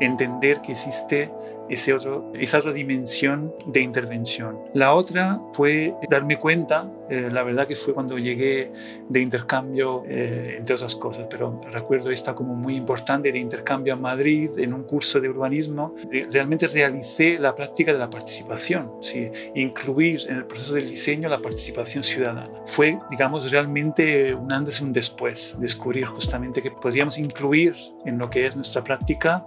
entender 0.00 0.60
que 0.62 0.72
existe 0.72 1.30
ese 1.70 1.94
otro, 1.94 2.30
esa 2.34 2.58
otra 2.58 2.72
dimensión 2.72 3.54
de 3.66 3.80
intervención. 3.80 4.58
La 4.74 4.94
otra 4.94 5.40
fue 5.52 5.94
darme 6.10 6.38
cuenta, 6.38 6.90
eh, 7.10 7.28
la 7.30 7.42
verdad 7.42 7.66
que 7.66 7.76
fue 7.76 7.92
cuando 7.92 8.18
llegué 8.18 8.72
de 9.08 9.20
intercambio, 9.20 10.04
eh, 10.06 10.56
entre 10.58 10.74
otras 10.74 10.94
cosas, 10.96 11.26
pero 11.28 11.60
recuerdo 11.72 12.10
esta 12.10 12.34
como 12.34 12.54
muy 12.54 12.76
importante 12.76 13.32
de 13.32 13.38
intercambio 13.38 13.94
a 13.94 13.96
Madrid 13.96 14.50
en 14.58 14.72
un 14.72 14.84
curso 14.84 15.20
de 15.20 15.28
urbanismo, 15.28 15.94
realmente 16.30 16.68
realicé 16.68 17.38
la 17.38 17.54
práctica 17.54 17.92
de 17.92 17.98
la 17.98 18.08
participación, 18.08 18.92
¿sí? 19.00 19.30
incluir 19.54 20.20
en 20.28 20.36
el 20.36 20.46
proceso 20.46 20.74
del 20.74 20.88
diseño 20.88 21.28
la 21.28 21.40
participación 21.40 22.04
ciudadana. 22.04 22.50
Fue, 22.66 22.98
digamos, 23.10 23.50
realmente 23.50 24.34
un 24.34 24.52
antes 24.52 24.80
y 24.80 24.84
un 24.84 24.92
después, 24.92 25.56
descubrir 25.58 26.04
justamente 26.06 26.62
que 26.62 26.70
podríamos 26.70 27.18
incluir 27.18 27.74
en 28.04 28.18
lo 28.18 28.30
que 28.30 28.46
es 28.46 28.56
nuestra 28.56 28.82
práctica 28.84 29.46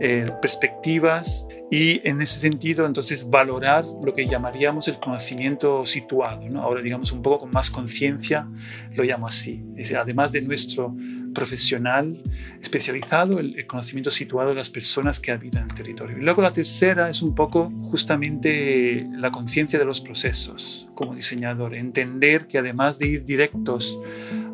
eh, 0.00 0.30
perspectivas 0.40 1.46
y 1.70 2.06
en 2.06 2.20
ese 2.20 2.40
sentido 2.40 2.86
entonces 2.86 3.30
valorar 3.30 3.84
lo 4.04 4.12
que 4.12 4.26
llamaríamos 4.26 4.88
el 4.88 4.98
conocimiento 4.98 5.86
situado. 5.86 6.42
¿no? 6.50 6.62
Ahora 6.62 6.82
digamos 6.82 7.01
un 7.10 7.22
poco 7.22 7.40
con 7.40 7.50
más 7.50 7.70
conciencia 7.70 8.46
lo 8.94 9.02
llamo 9.02 9.26
así. 9.26 9.64
además 9.98 10.30
de 10.30 10.42
nuestro 10.42 10.94
profesional 11.34 12.22
especializado, 12.60 13.40
el, 13.40 13.66
conocimiento 13.66 14.10
situado 14.10 14.50
de 14.50 14.54
las 14.54 14.70
personas 14.70 15.18
que 15.18 15.32
habitan 15.32 15.64
el 15.64 15.74
territorio. 15.74 16.18
Y 16.18 16.20
luego 16.20 16.42
la 16.42 16.52
tercera 16.52 17.08
es 17.08 17.22
un 17.22 17.34
poco 17.34 17.72
justamente 17.90 19.06
la 19.16 19.30
conciencia 19.30 19.78
de 19.78 19.84
los 19.84 20.00
procesos 20.00 20.88
como 20.94 21.14
diseñador, 21.14 21.74
entender 21.74 22.46
que 22.46 22.58
además 22.58 22.98
de 22.98 23.08
ir 23.08 23.24
directos 23.24 23.98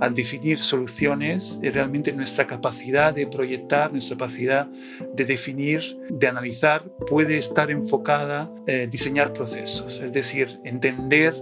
a 0.01 0.09
definir 0.09 0.61
soluciones, 0.61 1.59
eh, 1.63 1.71
realmente 1.71 2.13
nuestra 2.13 2.47
capacidad 2.47 3.15
de 3.15 3.27
proyectar, 3.27 3.91
nuestra 3.93 4.17
capacidad 4.17 4.69
de 5.15 5.25
definir, 5.25 5.83
de 6.09 6.29
analizar, 6.29 6.85
puede 7.09 7.39
estar 7.39 7.71
enfocada 7.71 8.43
a 8.43 8.53
eh, 8.67 8.87
diseñar 8.91 9.33
procesos, 9.33 10.01
es 10.03 10.13
decir, 10.13 10.61
entender 10.65 11.35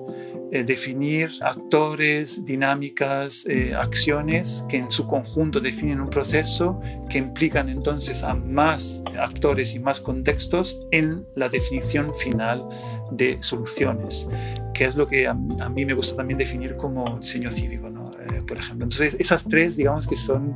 eh, 0.53 0.63
definir 0.63 1.31
actores, 1.41 2.45
dinámicas, 2.45 3.45
acciones 3.77 4.65
que 4.69 4.77
en 4.77 4.93
su 4.93 5.05
conjunto 5.05 5.59
definen 5.59 6.01
un 6.01 6.07
proceso 6.07 6.81
que 7.11 7.19
implican 7.19 7.69
entonces 7.69 8.23
a 8.23 8.35
más 8.35 9.03
actores 9.19 9.75
y 9.75 9.81
más 9.81 10.01
contextos 10.01 10.79
en 10.93 11.27
la 11.35 11.49
definición 11.49 12.15
final 12.15 12.65
de 13.11 13.39
soluciones, 13.41 14.29
que 14.75 14.85
es 14.85 14.97
lo 14.97 15.07
que 15.07 15.27
a, 15.27 15.35
mí 15.35 15.85
me 15.85 15.95
gusta 15.95 16.17
también 16.17 16.39
definir 16.39 16.77
como 16.77 17.19
diseño 17.19 17.51
cívico. 17.51 17.91
¿no? 17.91 18.05
eh, 18.05 18.43
por 18.47 18.59
ejemplo. 18.59 18.85
Entonces, 18.85 19.17
esas 19.19 19.45
tres, 19.45 19.77
digamos 19.77 20.07
que 20.07 20.17
son 20.17 20.55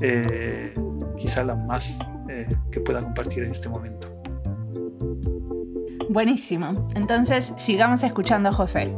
eh, 0.00 0.72
quizá 1.16 1.44
las 1.44 1.58
más 1.66 1.98
que 2.70 2.80
pueda 2.80 3.00
compartir 3.02 3.42
en 3.42 3.50
este 3.50 3.68
momento. 3.68 4.08
Buenísimo. 6.08 6.72
Entonces, 6.94 7.52
sigamos 7.56 8.02
escuchando 8.02 8.48
a 8.48 8.52
José. 8.52 8.92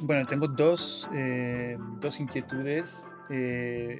Bueno, 0.00 0.26
tengo 0.26 0.46
dos, 0.46 1.08
eh, 1.14 1.78
dos 2.00 2.20
inquietudes. 2.20 3.08
Eh, 3.30 3.98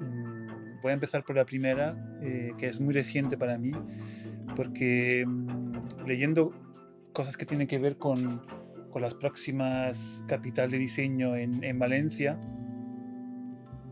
mm, 0.00 0.80
voy 0.80 0.90
a 0.90 0.94
empezar 0.94 1.24
por 1.24 1.34
la 1.34 1.44
primera, 1.44 1.96
eh, 2.22 2.52
que 2.58 2.68
es 2.68 2.80
muy 2.80 2.94
reciente 2.94 3.36
para 3.36 3.58
mí, 3.58 3.72
porque 4.54 5.24
mm, 5.26 6.06
leyendo 6.06 6.52
cosas 7.12 7.36
que 7.36 7.44
tienen 7.44 7.66
que 7.66 7.78
ver 7.78 7.98
con, 7.98 8.46
con 8.90 9.02
las 9.02 9.14
próximas 9.14 10.22
capital 10.28 10.70
de 10.70 10.78
diseño 10.78 11.34
en, 11.34 11.64
en 11.64 11.78
Valencia, 11.78 12.38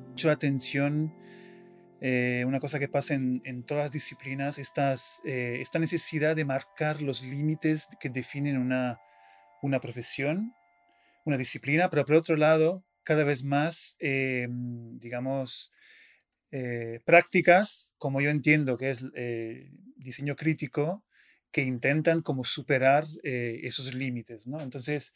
mucho 0.08 0.30
atención 0.30 1.14
una 2.46 2.60
cosa 2.60 2.78
que 2.78 2.88
pasa 2.88 3.12
en, 3.12 3.42
en 3.44 3.62
todas 3.62 3.84
las 3.84 3.92
disciplinas, 3.92 4.56
estas, 4.56 5.20
esta 5.24 5.78
necesidad 5.78 6.34
de 6.34 6.46
marcar 6.46 7.02
los 7.02 7.22
límites 7.22 7.88
que 8.00 8.08
definen 8.08 8.56
una, 8.56 8.98
una 9.60 9.80
profesión 9.80 10.54
una 11.24 11.36
disciplina, 11.36 11.90
pero 11.90 12.04
por 12.04 12.16
otro 12.16 12.36
lado, 12.36 12.84
cada 13.02 13.24
vez 13.24 13.44
más, 13.44 13.96
eh, 13.98 14.46
digamos, 14.50 15.72
eh, 16.50 17.00
prácticas, 17.04 17.94
como 17.98 18.20
yo 18.20 18.30
entiendo 18.30 18.76
que 18.76 18.90
es 18.90 19.04
eh, 19.14 19.70
diseño 19.96 20.36
crítico, 20.36 21.04
que 21.52 21.62
intentan 21.62 22.22
como 22.22 22.44
superar 22.44 23.04
esos 23.24 23.92
límites, 23.92 24.46
¿no? 24.46 24.60
Entonces, 24.60 25.12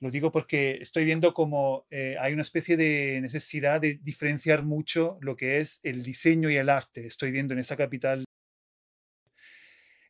lo 0.00 0.10
digo 0.10 0.32
porque 0.32 0.78
estoy 0.80 1.04
viendo 1.04 1.32
como 1.32 1.86
hay 2.18 2.32
una 2.32 2.42
especie 2.42 2.76
de 2.76 3.20
necesidad 3.22 3.80
de 3.80 3.94
diferenciar 4.02 4.64
mucho 4.64 5.16
lo 5.20 5.36
que 5.36 5.58
es 5.58 5.78
el 5.84 6.02
diseño 6.02 6.50
y 6.50 6.56
el 6.56 6.70
arte. 6.70 7.06
Estoy 7.06 7.30
viendo 7.30 7.54
en 7.54 7.60
esa 7.60 7.76
capital 7.76 8.25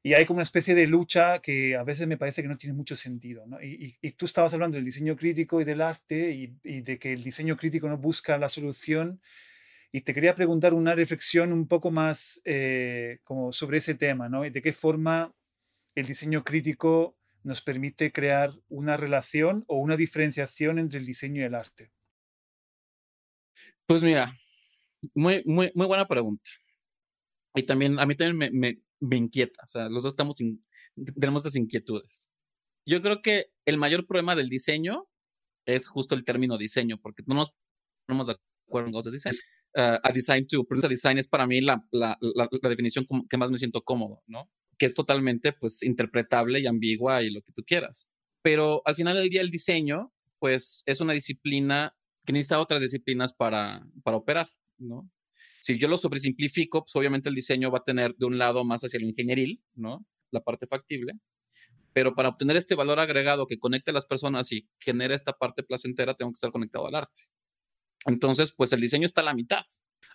y 0.06 0.14
hay 0.14 0.24
como 0.24 0.36
una 0.36 0.44
especie 0.44 0.76
de 0.76 0.86
lucha 0.86 1.40
que 1.40 1.74
a 1.74 1.82
veces 1.82 2.06
me 2.06 2.16
parece 2.16 2.40
que 2.40 2.46
no 2.46 2.56
tiene 2.56 2.76
mucho 2.76 2.94
sentido. 2.94 3.44
¿no? 3.44 3.60
Y, 3.60 3.96
y, 4.00 4.12
tú 4.12 4.26
estabas 4.26 4.54
hablando 4.54 4.76
del 4.76 4.84
diseño 4.84 5.16
crítico 5.16 5.60
y 5.60 5.64
del 5.64 5.80
arte 5.80 6.30
y, 6.30 6.56
y, 6.62 6.82
de 6.82 6.96
que 6.96 7.12
el 7.12 7.24
diseño 7.24 7.56
crítico 7.56 7.88
no 7.88 7.98
busca 7.98 8.38
la 8.38 8.48
solución. 8.48 9.20
Y 9.90 10.02
te 10.02 10.14
quería 10.14 10.36
preguntar 10.36 10.74
una 10.74 10.94
reflexión 10.94 11.52
un 11.52 11.66
poco 11.66 11.90
más 11.90 12.40
eh, 12.44 13.18
como 13.24 13.50
sobre 13.50 13.78
ese 13.78 13.96
tema, 13.96 14.28
¿no? 14.28 14.42
De 14.42 14.62
qué 14.62 14.72
forma 14.72 15.34
el 15.96 16.06
diseño 16.06 16.44
crítico 16.44 17.18
nos 17.42 17.60
permite 17.60 18.12
crear 18.12 18.52
una 18.68 18.96
relación 18.96 19.64
o 19.66 19.78
una 19.78 19.96
diferenciación 19.96 20.78
entre 20.78 21.00
el 21.00 21.06
diseño 21.06 21.42
y 21.42 21.46
el 21.46 21.56
arte. 21.56 21.90
Pues 23.86 24.04
mira, 24.04 24.32
muy, 25.16 25.42
muy, 25.46 25.72
muy 25.74 25.86
buena 25.88 26.06
pregunta. 26.06 26.48
Y 27.56 27.64
también 27.64 27.98
a 27.98 28.06
mí 28.06 28.14
también 28.14 28.36
me, 28.36 28.50
me, 28.52 28.85
me 29.00 29.16
inquieta. 29.16 29.62
O 29.64 29.66
sea, 29.66 29.88
los 29.88 30.02
dos 30.02 30.12
estamos 30.12 30.36
tenemos 31.18 31.42
estas 31.42 31.56
inquietudes. 31.56 32.30
Yo 32.86 33.02
creo 33.02 33.20
que 33.20 33.46
el 33.66 33.78
mayor 33.78 34.06
problema 34.06 34.36
del 34.36 34.48
diseño 34.48 35.08
es 35.66 35.88
justo 35.88 36.14
el 36.14 36.24
término 36.24 36.56
diseño, 36.56 36.98
porque 37.02 37.22
no 37.26 37.34
nos 37.34 37.52
ponemos 38.06 38.28
de 38.28 38.36
acuerdo 38.68 38.88
en 38.88 38.92
cosas 38.92 39.12
de 39.12 39.16
diseño. 39.16 39.36
Uh, 39.74 39.98
a 40.02 40.12
design 40.12 40.46
to 40.46 40.64
produce 40.64 40.88
design 40.88 41.18
es 41.18 41.28
para 41.28 41.46
mí 41.46 41.60
la, 41.60 41.84
la, 41.90 42.16
la, 42.20 42.48
la, 42.50 42.68
definición 42.70 43.06
que 43.28 43.36
más 43.36 43.50
me 43.50 43.58
siento 43.58 43.82
cómodo, 43.82 44.22
¿no? 44.26 44.50
Que 44.78 44.86
es 44.86 44.94
totalmente, 44.94 45.52
pues, 45.52 45.82
interpretable 45.82 46.60
y 46.60 46.66
ambigua 46.66 47.22
y 47.22 47.30
lo 47.30 47.42
que 47.42 47.52
tú 47.52 47.62
quieras. 47.62 48.08
Pero 48.42 48.80
al 48.86 48.94
final 48.94 49.16
del 49.16 49.28
día, 49.28 49.42
el 49.42 49.50
diseño, 49.50 50.14
pues, 50.38 50.82
es 50.86 51.00
una 51.00 51.12
disciplina 51.12 51.94
que 52.24 52.32
necesita 52.32 52.60
otras 52.60 52.80
disciplinas 52.80 53.34
para, 53.34 53.82
para 54.02 54.16
operar, 54.16 54.48
¿no? 54.78 55.10
Si 55.66 55.78
yo 55.78 55.88
lo 55.88 55.98
sobresimplifico, 55.98 56.84
pues 56.84 56.94
obviamente 56.94 57.28
el 57.28 57.34
diseño 57.34 57.72
va 57.72 57.78
a 57.78 57.82
tener 57.82 58.14
de 58.14 58.26
un 58.26 58.38
lado 58.38 58.64
más 58.64 58.82
hacia 58.82 59.00
lo 59.00 59.06
ingenieril, 59.06 59.64
¿no? 59.74 60.06
La 60.30 60.40
parte 60.40 60.68
factible. 60.68 61.14
Pero 61.92 62.14
para 62.14 62.28
obtener 62.28 62.56
este 62.56 62.76
valor 62.76 63.00
agregado 63.00 63.48
que 63.48 63.58
conecte 63.58 63.90
a 63.90 63.94
las 63.94 64.06
personas 64.06 64.52
y 64.52 64.68
genere 64.78 65.16
esta 65.16 65.32
parte 65.32 65.64
placentera, 65.64 66.14
tengo 66.14 66.30
que 66.30 66.36
estar 66.36 66.52
conectado 66.52 66.86
al 66.86 66.94
arte. 66.94 67.22
Entonces, 68.04 68.52
pues 68.56 68.72
el 68.74 68.80
diseño 68.80 69.06
está 69.06 69.22
a 69.22 69.24
la 69.24 69.34
mitad. 69.34 69.64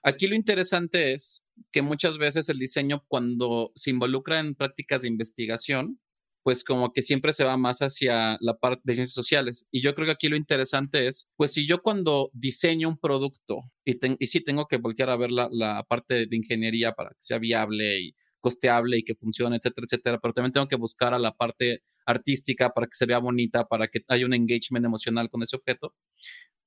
Aquí 0.03 0.27
lo 0.27 0.35
interesante 0.35 1.11
es 1.11 1.43
que 1.73 1.81
muchas 1.81 2.17
veces 2.17 2.47
el 2.47 2.57
diseño, 2.57 3.03
cuando 3.09 3.73
se 3.75 3.89
involucra 3.89 4.39
en 4.39 4.55
prácticas 4.55 5.01
de 5.01 5.09
investigación, 5.09 5.99
pues 6.43 6.63
como 6.63 6.91
que 6.91 7.01
siempre 7.01 7.33
se 7.33 7.43
va 7.43 7.55
más 7.57 7.79
hacia 7.81 8.37
la 8.41 8.57
parte 8.57 8.81
de 8.83 8.95
ciencias 8.95 9.13
sociales. 9.13 9.67
Y 9.71 9.81
yo 9.81 9.93
creo 9.93 10.07
que 10.07 10.13
aquí 10.13 10.27
lo 10.27 10.35
interesante 10.35 11.07
es, 11.07 11.29
pues 11.35 11.53
si 11.53 11.67
yo 11.67 11.81
cuando 11.81 12.31
diseño 12.33 12.89
un 12.89 12.97
producto 12.97 13.71
y, 13.85 13.97
y 14.19 14.27
sí 14.27 14.41
tengo 14.43 14.67
que 14.67 14.77
voltear 14.77 15.09
a 15.09 15.17
ver 15.17 15.31
la, 15.31 15.49
la, 15.51 15.83
parte 15.83 16.25
de 16.25 16.35
ingeniería 16.35 16.93
para 16.93 17.09
que 17.11 17.17
sea 17.19 17.37
viable 17.37 17.99
y 17.99 18.15
costeable 18.39 18.97
y 18.97 19.03
que 19.03 19.15
funcione, 19.15 19.57
etcétera, 19.57 19.85
etcétera, 19.85 20.19
pero 20.19 20.33
también 20.33 20.51
tengo 20.51 20.67
que 20.67 20.75
buscar 20.75 21.13
a 21.13 21.19
la 21.19 21.33
parte 21.35 21.83
artística 22.05 22.71
para 22.71 22.87
que 22.87 22.95
se 22.95 23.05
vea 23.05 23.19
bonita, 23.19 23.67
para 23.67 23.87
que 23.87 24.01
haya 24.07 24.25
un 24.25 24.33
engagement 24.33 24.85
emocional 24.85 25.29
con 25.29 25.43
ese 25.43 25.55
objeto. 25.55 25.93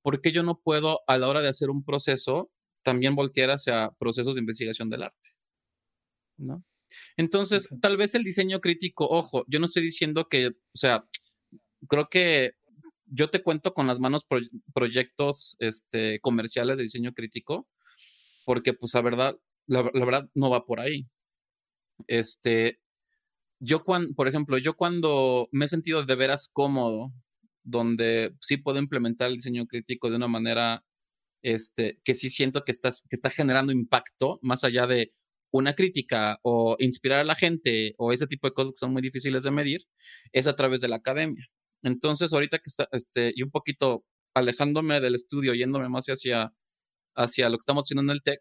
¿Por 0.02 0.20
qué 0.20 0.32
yo 0.32 0.42
no 0.42 0.60
puedo 0.60 1.00
a 1.06 1.18
la 1.18 1.28
hora 1.28 1.42
de 1.42 1.48
hacer 1.48 1.70
un 1.70 1.84
proceso 1.84 2.50
también 2.82 3.14
voltear 3.16 3.50
hacia 3.50 3.90
procesos 3.98 4.34
de 4.34 4.40
investigación 4.40 4.90
del 4.90 5.04
arte? 5.04 5.30
¿No? 6.36 6.64
Entonces, 7.16 7.68
tal 7.80 7.96
vez 7.96 8.14
el 8.14 8.24
diseño 8.24 8.60
crítico, 8.60 9.06
ojo, 9.08 9.44
yo 9.48 9.58
no 9.58 9.66
estoy 9.66 9.82
diciendo 9.82 10.28
que, 10.28 10.48
o 10.48 10.76
sea, 10.76 11.04
creo 11.88 12.08
que 12.08 12.52
yo 13.06 13.30
te 13.30 13.42
cuento 13.42 13.74
con 13.74 13.86
las 13.86 14.00
manos 14.00 14.26
proyectos 14.74 15.56
este, 15.60 16.20
comerciales 16.20 16.78
de 16.78 16.84
diseño 16.84 17.12
crítico, 17.12 17.68
porque 18.44 18.74
pues 18.74 18.94
la 18.94 19.02
verdad, 19.02 19.36
la, 19.66 19.82
verdad 19.82 20.28
no 20.34 20.50
va 20.50 20.64
por 20.66 20.80
ahí. 20.80 21.06
Este, 22.08 22.80
yo 23.60 23.84
cuando, 23.84 24.14
por 24.14 24.28
ejemplo, 24.28 24.58
yo 24.58 24.74
cuando 24.74 25.48
me 25.52 25.66
he 25.66 25.68
sentido 25.68 26.04
de 26.04 26.14
veras 26.14 26.50
cómodo, 26.52 27.12
donde 27.62 28.34
sí 28.40 28.56
puedo 28.56 28.78
implementar 28.78 29.28
el 29.28 29.36
diseño 29.36 29.66
crítico 29.66 30.10
de 30.10 30.16
una 30.16 30.28
manera 30.28 30.84
este, 31.42 32.00
que 32.04 32.14
sí 32.14 32.30
siento 32.30 32.64
que, 32.64 32.72
estás, 32.72 33.02
que 33.02 33.16
está 33.16 33.30
generando 33.30 33.72
impacto, 33.72 34.38
más 34.42 34.64
allá 34.64 34.86
de 34.86 35.10
una 35.54 35.74
crítica 35.74 36.40
o 36.42 36.74
inspirar 36.80 37.20
a 37.20 37.24
la 37.24 37.36
gente 37.36 37.94
o 37.96 38.12
ese 38.12 38.26
tipo 38.26 38.48
de 38.48 38.54
cosas 38.54 38.72
que 38.72 38.78
son 38.78 38.92
muy 38.92 39.02
difíciles 39.02 39.44
de 39.44 39.52
medir, 39.52 39.82
es 40.32 40.48
a 40.48 40.56
través 40.56 40.80
de 40.80 40.88
la 40.88 40.96
academia. 40.96 41.46
Entonces, 41.84 42.32
ahorita 42.32 42.58
que 42.58 42.70
está, 42.70 42.88
este, 42.90 43.32
y 43.36 43.42
un 43.44 43.52
poquito 43.52 44.04
alejándome 44.34 45.00
del 45.00 45.14
estudio, 45.14 45.54
yéndome 45.54 45.88
más 45.88 46.06
hacia, 46.06 46.52
hacia 47.16 47.48
lo 47.50 47.56
que 47.56 47.60
estamos 47.60 47.84
haciendo 47.84 48.02
en 48.02 48.10
el 48.10 48.22
TEC, 48.24 48.40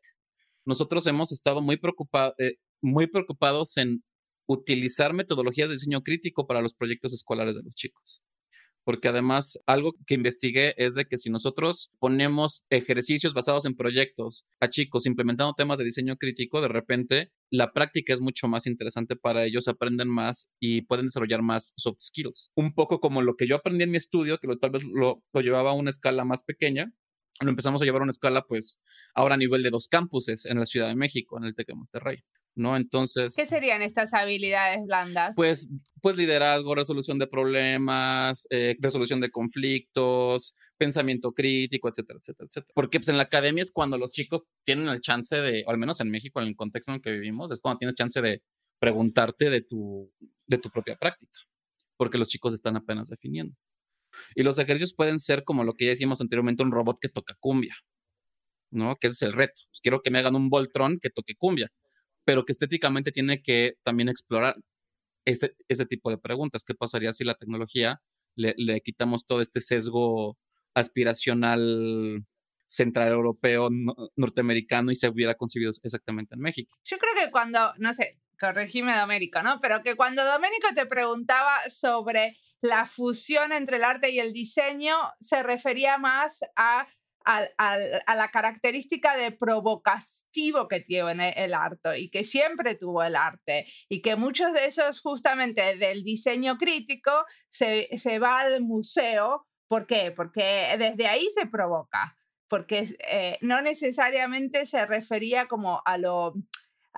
nosotros 0.65 1.06
hemos 1.06 1.32
estado 1.32 1.62
muy, 1.62 1.78
preocupado, 1.78 2.34
eh, 2.39 2.56
muy 2.82 3.06
preocupados 3.08 3.78
en 3.78 4.04
utilizar 4.47 5.13
metodologías 5.13 5.69
de 5.69 5.76
diseño 5.76 6.02
crítico 6.02 6.48
para 6.48 6.62
los 6.62 6.73
proyectos 6.73 7.13
escolares 7.13 7.56
de 7.56 7.62
los 7.63 7.75
chicos 7.75 8.23
porque 8.84 9.08
además 9.08 9.60
algo 9.65 9.94
que 10.06 10.13
investigué 10.13 10.73
es 10.77 10.96
de 10.96 11.06
que 11.06 11.17
si 11.17 11.29
nosotros 11.29 11.92
ponemos 12.00 12.65
ejercicios 12.69 13.34
basados 13.34 13.65
en 13.65 13.75
proyectos 13.75 14.46
a 14.60 14.69
chicos 14.69 15.06
implementando 15.06 15.54
temas 15.54 15.77
de 15.77 15.86
diseño 15.86 16.17
crítico, 16.17 16.62
de 16.62 16.67
repente 16.67 17.31
la 17.50 17.71
práctica 17.71 18.13
es 18.13 18.21
mucho 18.21 18.48
más 18.48 18.67
interesante 18.67 19.15
para 19.15 19.46
ellos, 19.46 19.67
aprenden 19.67 20.10
más 20.10 20.52
y 20.60 20.81
pueden 20.81 21.06
desarrollar 21.06 21.42
más 21.42 21.73
soft 21.77 22.00
skills. 22.00 22.52
Un 22.56 22.73
poco 22.73 23.00
como 23.00 23.21
lo 23.21 23.36
que 23.36 23.48
yo 23.48 23.56
aprendí 23.56 23.84
en 23.84 23.92
mi 23.92 23.98
estudio, 23.98 24.40
que 24.40 24.48
tal 24.58 24.71
vez 24.71 24.84
lo, 24.84 25.21
lo 25.31 25.42
llevaba 25.42 25.71
a 25.71 25.73
una 25.73 25.90
escala 25.90 26.25
más 26.25 26.44
pequeña, 26.44 26.92
lo 27.42 27.50
empezamos 27.50 27.81
a 27.81 27.86
llevar 27.86 28.02
a 28.02 28.04
una 28.04 28.12
escala, 28.12 28.46
pues 28.48 28.81
ahora 29.15 29.36
a 29.36 29.38
nivel 29.38 29.63
de 29.63 29.69
dos 29.69 29.88
campuses 29.88 30.46
en 30.46 30.60
la 30.60 30.65
Ciudad 30.65 30.88
de 30.88 30.96
México, 30.96 31.38
en 31.38 31.46
el 31.46 31.56
TEC 31.56 31.67
de 31.67 31.75
Monterrey. 31.75 32.23
¿No? 32.56 32.77
Entonces... 32.77 33.35
¿Qué 33.35 33.45
serían 33.45 33.81
estas 33.81 34.13
habilidades 34.13 34.85
blandas? 34.85 35.33
Pues, 35.35 35.69
pues 36.01 36.17
liderazgo, 36.17 36.75
resolución 36.75 37.19
de 37.19 37.27
problemas, 37.27 38.47
eh, 38.49 38.75
resolución 38.79 39.19
de 39.21 39.31
conflictos, 39.31 40.56
pensamiento 40.77 41.31
crítico, 41.33 41.89
etcétera, 41.89 42.19
etcétera, 42.19 42.47
etcétera. 42.49 42.73
Porque 42.75 42.99
pues 42.99 43.10
en 43.10 43.17
la 43.17 43.23
academia 43.23 43.62
es 43.62 43.71
cuando 43.71 43.97
los 43.97 44.12
chicos 44.12 44.43
tienen 44.63 44.87
el 44.89 45.01
chance 45.01 45.35
de, 45.35 45.63
o 45.65 45.71
al 45.71 45.77
menos 45.77 45.99
en 46.01 46.12
México, 46.12 46.41
en 46.41 46.47
el 46.47 46.56
contexto 46.56 46.91
en 46.91 46.95
el 46.95 47.01
que 47.01 47.12
vivimos, 47.12 47.51
es 47.51 47.60
cuando 47.60 47.79
tienes 47.79 47.95
chance 47.95 48.21
de 48.21 48.41
preguntarte 48.79 49.49
de 49.49 49.62
tu, 49.62 50.12
de 50.45 50.58
tu 50.58 50.69
propia 50.69 50.95
práctica, 50.95 51.39
porque 51.97 52.17
los 52.17 52.27
chicos 52.27 52.54
están 52.54 52.75
apenas 52.75 53.08
definiendo. 53.08 53.56
Y 54.35 54.43
los 54.43 54.60
ejercicios 54.60 54.93
pueden 54.93 55.19
ser 55.19 55.43
como 55.43 55.63
lo 55.63 55.73
que 55.73 55.85
ya 55.85 55.91
decíamos 55.91 56.21
anteriormente, 56.21 56.62
un 56.62 56.71
robot 56.71 56.99
que 56.99 57.10
toca 57.10 57.35
cumbia, 57.39 57.75
¿no? 58.69 58.95
Que 58.97 59.08
ese 59.08 59.13
es 59.15 59.21
el 59.23 59.33
reto. 59.33 59.63
Pues 59.69 59.79
quiero 59.81 60.01
que 60.01 60.12
me 60.12 60.19
hagan 60.19 60.35
un 60.35 60.49
Voltron 60.49 60.99
que 60.99 61.10
toque 61.10 61.33
cumbia 61.35 61.71
pero 62.26 62.46
que 62.46 62.52
estéticamente 62.52 63.12
tiene 63.12 63.42
que 63.42 63.76
también 63.84 64.10
explorar 64.10 64.56
ese, 65.26 65.56
ese 65.67 65.86
tipo 65.86 66.10
de 66.10 66.17
preguntas. 66.17 66.63
¿Qué 66.63 66.74
pasaría 66.76 67.13
si 67.13 67.24
la 67.24 67.36
tecnología 67.36 68.02
le, 68.36 68.54
le 68.58 68.82
quitamos 68.82 69.26
todo 69.26 69.42
este 69.42 69.62
sesgo 69.62 70.38
aspiracional 70.74 72.26
central 72.65 73.10
europeo, 73.10 73.69
norteamericano 74.15 74.92
y 74.92 74.96
se 74.96 75.08
hubiera 75.08 75.36
concebido 75.36 75.69
exactamente 75.84 76.36
en 76.36 76.42
México. 76.42 76.78
Yo 76.84 76.98
creo 76.98 77.13
que 77.13 77.32
cuando, 77.32 77.71
no 77.78 77.94
sé, 77.94 78.19
corregime 78.40 78.98
Domérico, 78.98 79.44
¿no? 79.44 79.60
Pero 79.62 79.84
que 79.84 79.96
cuando 79.96 80.26
Domérico 80.26 80.67
te 80.74 80.86
preguntaba 80.86 81.60
sobre 81.69 82.38
la 82.62 82.86
fusión 82.86 83.52
entre 83.54 83.78
el 83.78 83.84
arte 83.84 84.10
y 84.12 84.19
el 84.19 84.34
diseño, 84.34 84.96
se 85.19 85.44
refería 85.44 85.98
más 85.98 86.44
a 86.56 86.88
a, 87.26 88.15
la 88.15 88.30
característica 88.32 89.15
de 89.15 89.32
provocativo 89.32 90.67
que 90.67 90.82
tiene 90.82 91.34
el 91.38 91.54
arte 91.54 92.00
y 92.00 92.10
que 92.10 92.24
siempre 92.24 92.76
tuvo 92.76 93.04
el 93.04 93.15
arte 93.15 93.65
y 93.90 94.02
que 94.02 94.15
muchos 94.15 94.54
de 94.54 94.65
esos 94.65 95.02
justamente 95.02 95.78
del 95.78 96.04
diseño 96.04 96.58
crítico 96.58 97.12
se, 97.50 97.88
va 98.19 98.42
al 98.42 98.62
museo. 98.62 99.48
¿Por 99.67 99.88
qué? 99.88 100.12
Porque 100.12 100.76
desde 100.78 101.08
ahí 101.08 101.28
se 101.30 101.48
provoca 101.48 102.15
porque 102.50 102.88
eh, 103.10 103.40
no 103.42 103.62
necesariamente 103.62 104.67
se 104.67 104.86
refería 104.86 105.48
como 105.48 105.82
a, 105.86 105.98
lo, 105.98 106.36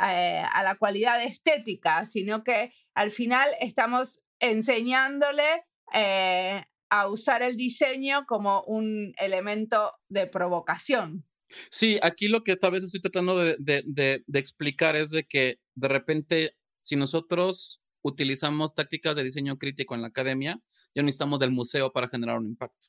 eh, 0.06 0.44
a 0.52 0.64
la 0.64 0.76
cualidad 0.76 1.24
estética, 1.24 2.06
sino 2.06 2.44
que 2.44 2.74
al 2.94 3.10
final 3.10 3.52
estamos 3.62 4.26
enseñándole 4.40 5.64
eh, 5.94 6.66
a 7.00 7.08
usar 7.08 7.42
el 7.42 7.58
diseño 7.58 8.26
como 8.28 8.64
un 8.64 9.14
elemento 9.18 9.94
de 10.10 10.28
provocación. 10.28 11.26
Sí, 11.70 12.00
aquí 12.02 12.28
lo 12.28 12.44
que 12.44 12.56
tal 12.56 12.72
vez 12.72 12.84
estoy 12.84 13.02
tratando 13.02 13.38
de, 13.38 13.56
de, 13.60 14.24
de 14.26 14.40
explicar 14.40 14.96
es 14.96 15.12
de 15.12 15.26
que 15.26 15.60
de 15.76 15.88
repente, 15.88 16.56
si 16.82 16.96
nosotros 16.96 17.82
utilizamos 18.02 18.74
tácticas 18.74 19.16
de 19.16 19.24
diseño 19.24 19.58
crítico 19.58 19.96
en 19.96 20.02
la 20.02 20.08
academia, 20.08 20.60
ya 20.94 21.04
necesitamos 21.04 21.40
del 21.40 21.52
museo 21.52 21.92
para 21.92 22.08
generar 22.08 22.38
un 22.38 22.48
impacto 22.48 22.88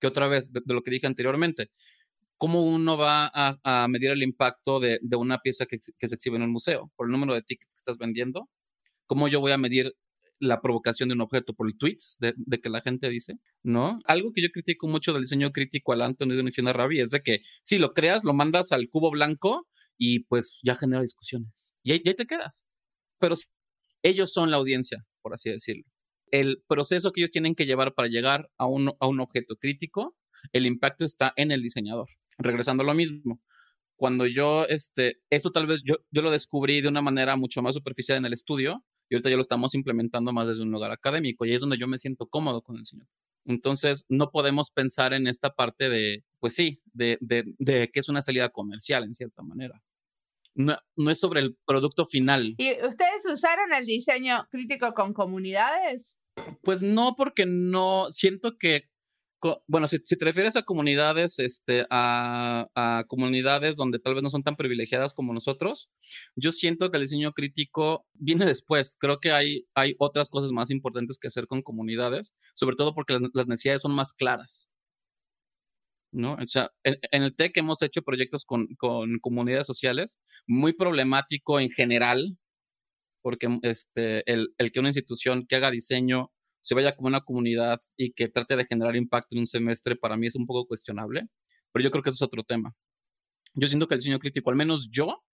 que 0.00 0.06
otra 0.06 0.28
vez, 0.28 0.52
de, 0.52 0.62
lo 0.66 0.82
que 0.82 0.90
dije 0.90 1.06
anteriormente, 1.06 1.70
¿cómo 2.36 2.62
uno 2.62 2.96
va 2.96 3.30
a, 3.34 3.88
medir 3.88 4.10
el 4.10 4.22
impacto 4.22 4.80
de, 4.80 5.00
una 5.16 5.38
pieza 5.38 5.66
que, 5.66 5.78
se 5.80 6.14
exhibe 6.14 6.36
en 6.36 6.42
un 6.42 6.52
museo? 6.52 6.90
¿Por 6.96 7.06
el 7.06 7.12
número 7.12 7.34
de 7.34 7.42
tickets 7.42 7.74
que 7.74 7.78
estás 7.78 7.98
vendiendo? 7.98 8.48
¿Cómo 9.06 9.28
yo 9.28 9.40
voy 9.40 9.52
a 9.52 9.58
medir 9.58 9.92
la 10.40 10.60
provocación 10.60 11.08
de 11.08 11.14
un 11.14 11.20
objeto 11.20 11.54
por 11.54 11.66
el 11.66 11.76
tweets 11.76 12.18
de, 12.20 12.60
que 12.60 12.68
la 12.68 12.80
gente 12.80 13.08
dice, 13.08 13.38
¿no? 13.62 13.98
Algo 14.04 14.32
que 14.32 14.42
yo 14.42 14.48
critico 14.50 14.88
mucho 14.88 15.12
del 15.12 15.22
diseño 15.22 15.50
crítico 15.52 15.92
al 15.92 16.02
Anthony 16.02 16.28
de 16.28 16.40
Unifina 16.40 16.72
Rabi 16.72 17.00
es 17.00 17.10
de 17.10 17.22
que 17.22 17.40
si 17.62 17.78
lo 17.78 17.92
creas, 17.94 18.24
lo 18.24 18.34
mandas 18.34 18.72
al 18.72 18.88
cubo 18.88 19.10
blanco 19.10 19.68
y 19.96 20.20
pues 20.20 20.60
ya 20.62 20.74
genera 20.74 21.02
discusiones. 21.02 21.74
Y 21.82 21.92
ahí, 21.92 22.02
y 22.04 22.08
ahí 22.08 22.14
te 22.14 22.26
quedas. 22.26 22.66
Pero 23.18 23.34
ellos 24.02 24.32
son 24.32 24.50
la 24.50 24.58
audiencia, 24.58 25.04
por 25.22 25.34
así 25.34 25.50
decirlo 25.50 25.84
el 26.30 26.62
proceso 26.66 27.12
que 27.12 27.20
ellos 27.20 27.30
tienen 27.30 27.54
que 27.54 27.66
llevar 27.66 27.94
para 27.94 28.08
llegar 28.08 28.50
a 28.56 28.66
un, 28.66 28.92
a 29.00 29.06
un 29.06 29.20
objeto 29.20 29.56
crítico, 29.56 30.16
el 30.52 30.66
impacto 30.66 31.04
está 31.04 31.32
en 31.36 31.50
el 31.50 31.62
diseñador. 31.62 32.08
Regresando 32.38 32.82
a 32.82 32.86
lo 32.86 32.94
mismo, 32.94 33.40
cuando 33.96 34.26
yo, 34.26 34.64
este, 34.66 35.20
esto 35.30 35.50
tal 35.50 35.66
vez 35.66 35.82
yo, 35.84 35.96
yo 36.10 36.22
lo 36.22 36.30
descubrí 36.30 36.80
de 36.80 36.88
una 36.88 37.02
manera 37.02 37.36
mucho 37.36 37.62
más 37.62 37.74
superficial 37.74 38.18
en 38.18 38.26
el 38.26 38.32
estudio 38.32 38.84
y 39.08 39.14
ahorita 39.14 39.30
ya 39.30 39.36
lo 39.36 39.42
estamos 39.42 39.74
implementando 39.74 40.32
más 40.32 40.48
desde 40.48 40.62
un 40.62 40.70
lugar 40.70 40.90
académico 40.90 41.46
y 41.46 41.54
es 41.54 41.60
donde 41.60 41.78
yo 41.78 41.88
me 41.88 41.98
siento 41.98 42.26
cómodo 42.26 42.62
con 42.62 42.76
el 42.76 42.82
diseño. 42.82 43.06
Entonces, 43.44 44.04
no 44.08 44.30
podemos 44.30 44.70
pensar 44.70 45.14
en 45.14 45.26
esta 45.26 45.54
parte 45.54 45.88
de, 45.88 46.22
pues 46.38 46.54
sí, 46.54 46.82
de, 46.92 47.16
de, 47.20 47.44
de 47.58 47.88
que 47.90 48.00
es 48.00 48.08
una 48.08 48.20
salida 48.20 48.50
comercial 48.50 49.04
en 49.04 49.14
cierta 49.14 49.42
manera. 49.42 49.82
No, 50.54 50.76
no, 50.96 51.10
es 51.10 51.20
sobre 51.20 51.40
el 51.40 51.56
producto 51.64 52.04
final. 52.04 52.54
¿Y 52.58 52.72
ustedes 52.84 53.24
usaron 53.32 53.72
el 53.72 53.86
diseño 53.86 54.46
crítico 54.50 54.92
con 54.92 55.14
comunidades? 55.14 56.18
Pues 56.62 56.82
no, 56.82 57.14
porque 57.16 57.46
no, 57.46 58.08
siento 58.10 58.58
que, 58.58 58.90
bueno, 59.66 59.86
si, 59.88 59.98
te 60.00 60.24
refieres 60.24 60.56
a 60.56 60.62
comunidades, 60.62 61.38
este, 61.38 61.86
a, 61.90 62.66
a, 62.74 63.04
comunidades 63.06 63.76
donde 63.76 63.98
tal 63.98 64.14
vez 64.14 64.22
no 64.22 64.30
son 64.30 64.42
tan 64.42 64.56
privilegiadas 64.56 65.14
como 65.14 65.32
nosotros, 65.32 65.90
yo 66.36 66.52
siento 66.52 66.90
que 66.90 66.96
el 66.96 67.04
diseño 67.04 67.32
crítico 67.32 68.06
viene 68.14 68.46
después. 68.46 68.96
Creo 68.98 69.20
que 69.20 69.32
hay, 69.32 69.66
hay 69.74 69.94
otras 69.98 70.28
cosas 70.28 70.52
más 70.52 70.70
importantes 70.70 71.18
que 71.18 71.28
hacer 71.28 71.46
con 71.46 71.62
comunidades, 71.62 72.34
sobre 72.54 72.76
todo 72.76 72.94
porque 72.94 73.14
las, 73.14 73.22
las 73.32 73.46
necesidades 73.46 73.82
son 73.82 73.94
más 73.94 74.12
claras. 74.12 74.70
¿no? 76.12 76.34
O 76.34 76.46
sea, 76.46 76.70
en, 76.84 76.98
en, 77.12 77.22
el 77.22 77.36
TEC 77.36 77.58
hemos 77.58 77.82
hecho 77.82 78.02
proyectos 78.02 78.44
con, 78.44 78.66
con 78.76 79.18
comunidades 79.20 79.66
sociales, 79.66 80.18
muy 80.46 80.72
problemático 80.72 81.60
en 81.60 81.70
general, 81.70 82.38
porque 83.22 83.48
este, 83.62 84.30
el, 84.30 84.54
el, 84.58 84.72
que 84.72 84.80
una 84.80 84.88
institución 84.88 85.46
que 85.46 85.56
haga 85.56 85.70
diseño 85.70 86.32
se 86.68 86.74
vaya 86.74 86.94
como 86.94 87.06
una 87.06 87.22
comunidad 87.22 87.80
y 87.96 88.12
que 88.12 88.28
trate 88.28 88.54
de 88.54 88.66
generar 88.66 88.94
impacto 88.94 89.28
en 89.30 89.38
un 89.38 89.46
semestre, 89.46 89.96
para 89.96 90.18
mí 90.18 90.26
es 90.26 90.36
un 90.36 90.44
poco 90.44 90.66
cuestionable, 90.66 91.26
pero 91.72 91.82
yo 91.82 91.90
creo 91.90 92.02
que 92.02 92.10
eso 92.10 92.16
es 92.16 92.22
otro 92.22 92.42
tema. 92.42 92.74
Yo 93.54 93.68
siento 93.68 93.88
que 93.88 93.94
el 93.94 94.00
diseño 94.00 94.18
crítico, 94.18 94.50
al 94.50 94.56
menos 94.56 94.90
yo, 94.92 95.24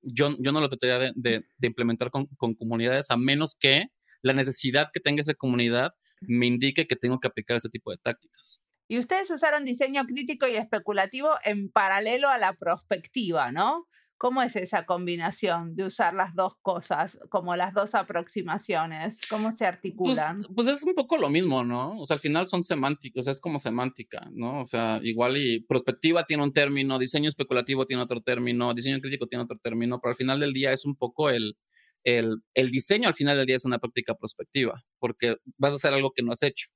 yo, 0.00 0.30
yo 0.38 0.52
no 0.52 0.60
lo 0.60 0.68
trataría 0.68 1.12
de, 1.16 1.44
implementar 1.60 2.12
con, 2.12 2.26
con, 2.36 2.54
comunidades, 2.54 3.10
a 3.10 3.16
menos 3.16 3.56
que 3.58 3.86
la 4.22 4.32
necesidad 4.32 4.90
que 4.92 5.00
tenga 5.00 5.22
esa 5.22 5.34
comunidad 5.34 5.90
me 6.20 6.46
indique 6.46 6.86
que 6.86 6.94
tengo 6.94 7.18
que 7.18 7.26
aplicar 7.26 7.56
ese 7.56 7.68
tipo 7.68 7.90
de 7.90 7.96
tácticas. 7.96 8.62
Y 8.86 9.00
ustedes 9.00 9.32
usaron 9.32 9.64
diseño 9.64 10.04
crítico 10.04 10.46
y 10.46 10.54
especulativo 10.54 11.30
en 11.42 11.68
paralelo 11.68 12.28
a 12.28 12.38
la 12.38 12.52
prospectiva, 12.52 13.50
¿no? 13.50 13.88
¿Cómo 14.16 14.42
es 14.42 14.56
esa 14.56 14.86
combinación 14.86 15.74
de 15.74 15.84
usar 15.84 16.14
las 16.14 16.34
dos 16.34 16.54
cosas, 16.62 17.18
como 17.30 17.56
las 17.56 17.74
dos 17.74 17.94
aproximaciones? 17.94 19.20
¿Cómo 19.28 19.50
se 19.50 19.64
pues, 19.64 19.74
articulan? 19.74 20.36
Pues, 20.36 20.48
pues, 20.54 20.66
es 20.68 20.82
un 20.84 20.94
poco 20.94 21.18
lo 21.18 21.28
mismo, 21.28 21.64
¿no? 21.64 21.92
O 22.00 22.06
sea, 22.06 22.14
al 22.14 22.20
final 22.20 22.46
son 22.46 22.62
semánticos, 22.62 23.26
es 23.26 23.40
como 23.40 23.58
semántica, 23.58 24.28
¿no? 24.32 24.60
O 24.60 24.64
sea, 24.64 25.00
igual 25.02 25.36
y 25.36 25.60
prospectiva 25.60 26.24
tiene 26.24 26.42
un 26.42 26.52
término, 26.52 26.98
diseño 26.98 27.28
especulativo 27.28 27.84
tiene 27.84 28.02
otro 28.02 28.22
término, 28.22 28.72
diseño 28.72 29.00
crítico 29.00 29.26
tiene 29.26 29.44
otro 29.44 29.58
término, 29.62 30.00
pero 30.00 30.10
al 30.10 30.16
final 30.16 30.40
del 30.40 30.52
día 30.52 30.72
es 30.72 30.84
un 30.84 30.96
poco 30.96 31.30
el, 31.30 31.56
el, 32.04 32.36
el 32.54 32.70
diseño, 32.70 33.08
al 33.08 33.14
final 33.14 33.36
del 33.36 33.46
día 33.46 33.56
es 33.56 33.64
una 33.64 33.78
práctica 33.78 34.14
prospectiva, 34.14 34.84
porque 34.98 35.36
vas 35.58 35.72
a 35.72 35.76
hacer 35.76 35.92
algo 35.92 36.12
que 36.12 36.22
no 36.22 36.32
has 36.32 36.42
hecho. 36.42 36.68